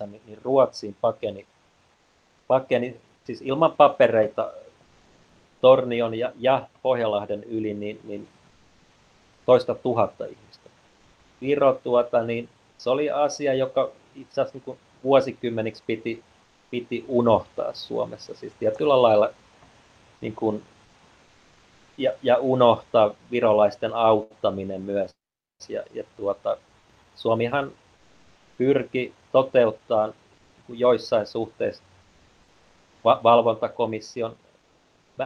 niin, 0.07 0.21
niin 0.25 0.39
Ruotsiin 0.43 0.95
pakeni, 1.01 1.45
pakeni 2.47 2.97
siis 3.23 3.41
ilman 3.41 3.71
papereita 3.71 4.51
Tornion 5.61 6.15
ja, 6.15 6.31
ja 6.39 6.67
Pohjanlahden 6.81 7.43
yli 7.43 7.73
niin, 7.73 7.99
niin 8.03 8.27
toista 9.47 9.75
tuhatta 9.75 10.25
ihmistä. 10.25 10.69
Viro 11.41 11.79
tuota, 11.83 12.23
niin 12.23 12.49
se 12.77 12.89
oli 12.89 13.09
asia, 13.09 13.53
joka 13.53 13.91
itse 14.15 14.41
asiassa 14.41 14.59
niin 14.67 14.77
vuosikymmeniksi 15.03 15.83
piti, 15.87 16.23
piti 16.71 17.05
unohtaa 17.07 17.73
Suomessa. 17.73 18.35
Siis 18.35 18.53
tietyllä 18.59 19.01
lailla 19.01 19.29
niin 20.21 20.35
kuin, 20.35 20.63
ja, 21.97 22.11
ja 22.23 22.37
unohtaa 22.37 23.11
virolaisten 23.31 23.93
auttaminen 23.93 24.81
myös. 24.81 25.11
Ja, 25.69 25.83
ja 25.93 26.03
tuota, 26.17 26.57
Suomihan 27.15 27.71
pyrki 28.57 29.13
toteuttaa 29.31 30.13
joissain 30.69 31.27
suhteissa 31.27 31.83
va- 33.03 33.19
valvontakomission 33.23 34.35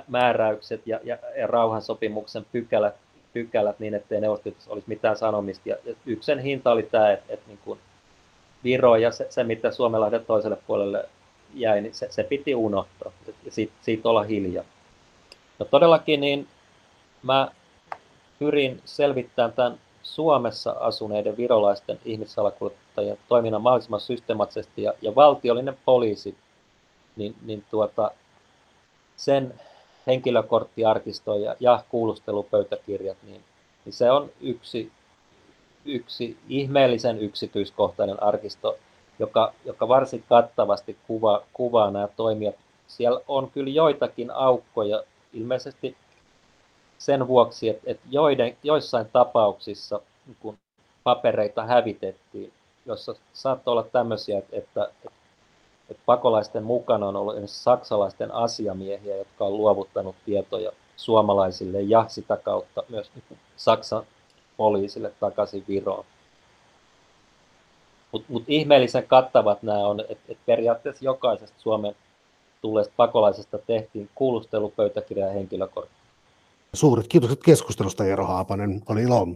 määräykset 0.08 0.88
ja, 0.88 1.00
ja, 1.04 1.18
ja 1.38 1.48
rauhansopimuksen 1.48 2.46
pykälät, 2.52 2.96
pykälät 3.34 3.80
niin, 3.80 3.94
ettei 3.94 4.22
neuvostoliitossa 4.22 4.72
olisi 4.72 4.90
mitään 4.90 5.18
sanomista. 5.18 5.70
Ja, 5.70 5.76
yksi 6.06 6.26
sen 6.26 6.40
hinta 6.40 6.72
oli 6.72 6.84
tämä, 6.84 7.12
että, 7.12 7.34
että 7.34 7.48
niin 7.48 7.60
kuin 7.66 7.80
Viro 8.64 8.96
ja 8.96 9.12
se, 9.12 9.28
se, 9.30 9.44
mitä 9.44 9.72
Suomenlahden 9.72 10.26
toiselle 10.26 10.58
puolelle 10.68 11.10
jäi, 11.54 11.82
niin 11.82 11.94
se, 11.94 12.08
se 12.12 12.24
piti 12.24 12.56
unohtaa 12.56 13.12
ja 13.46 13.52
siitä, 13.52 13.74
siitä 13.82 14.10
olla 14.10 14.24
hiljaa. 14.24 14.66
No 15.60 15.66
todellakin 15.66 16.22
niin 16.22 16.48
mä 17.24 17.52
pyrin 18.40 18.82
selvittämään 18.86 19.54
tämän 19.54 19.80
Suomessa 20.04 20.72
asuneiden 20.72 21.38
virolaisten 21.38 22.00
ihmissalakuljettajien 22.06 23.18
toiminnan 23.28 23.62
mahdollisimman 23.62 24.00
systemaattisesti 24.00 24.84
ja, 24.84 24.94
ja 25.02 25.16
valtiollinen 25.16 25.78
poliisi, 25.86 26.36
niin, 27.16 27.36
niin 27.46 27.64
tuota, 27.72 28.12
sen 29.16 29.54
henkilökorttiarkisto 30.08 31.36
ja, 31.36 31.56
ja 31.60 31.84
kuulustelupöytäkirjat, 31.90 33.18
niin, 33.24 33.42
niin 33.86 33.94
se 33.94 34.12
on 34.12 34.30
yksi, 34.42 34.92
yksi 35.86 36.38
ihmeellisen 36.50 37.20
yksityiskohtainen 37.20 38.24
arkisto, 38.24 38.78
joka, 39.20 39.54
joka 39.66 39.88
varsin 39.88 40.24
kattavasti 40.30 40.98
kuva, 41.08 41.44
kuvaa 41.54 41.92
nämä 41.92 42.08
toimijat. 42.08 42.56
Siellä 42.88 43.22
on 43.28 43.52
kyllä 43.52 43.70
joitakin 43.70 44.32
aukkoja, 44.32 45.04
ilmeisesti 45.34 45.98
sen 46.98 47.28
vuoksi, 47.28 47.70
että, 47.70 47.92
että 47.92 48.08
joiden, 48.12 48.58
joissain 48.64 49.06
tapauksissa 49.14 50.02
kun 50.40 50.58
papereita 51.04 51.66
hävitettiin, 51.66 52.54
jossa 52.86 53.16
saattoi 53.34 53.72
olla 53.72 53.84
tämmöisiä, 53.84 54.38
että, 54.38 54.58
että, 54.58 55.12
että 55.92 56.04
pakolaisten 56.06 56.64
mukana 56.64 57.08
on 57.08 57.16
ollut 57.16 57.36
saksalaisten 57.46 58.34
asiamiehiä, 58.34 59.18
jotka 59.18 59.46
on 59.46 59.58
luovuttanut 59.58 60.16
tietoja 60.26 60.72
suomalaisille 60.96 61.82
ja 61.82 62.06
sitä 62.08 62.38
kautta 62.38 62.84
myös 62.90 63.12
niin 63.16 63.40
Saksan 63.58 64.04
poliisille 64.58 65.14
takaisin 65.20 65.64
Viroon. 65.68 66.06
Mutta 68.12 68.34
mut 68.34 68.44
ihmeellisen 68.48 69.08
kattavat 69.08 69.64
nämä 69.64 69.88
on, 69.88 70.00
että 70.00 70.24
et 70.30 70.38
periaatteessa 70.46 71.06
jokaisesta 71.06 71.60
Suomen 71.60 71.96
tulleesta 72.62 72.94
pakolaisesta 72.98 73.58
tehtiin 73.58 74.10
kuulustelupöytäkirja 74.16 75.26
ja 75.26 75.34
henkilökortti. 75.34 75.96
Suuret 76.74 77.08
kiitokset 77.08 77.44
keskustelusta, 77.44 78.06
Eero 78.06 78.26
Haapanen. 78.26 78.82
Oli 78.90 79.04
ilo. 79.04 79.28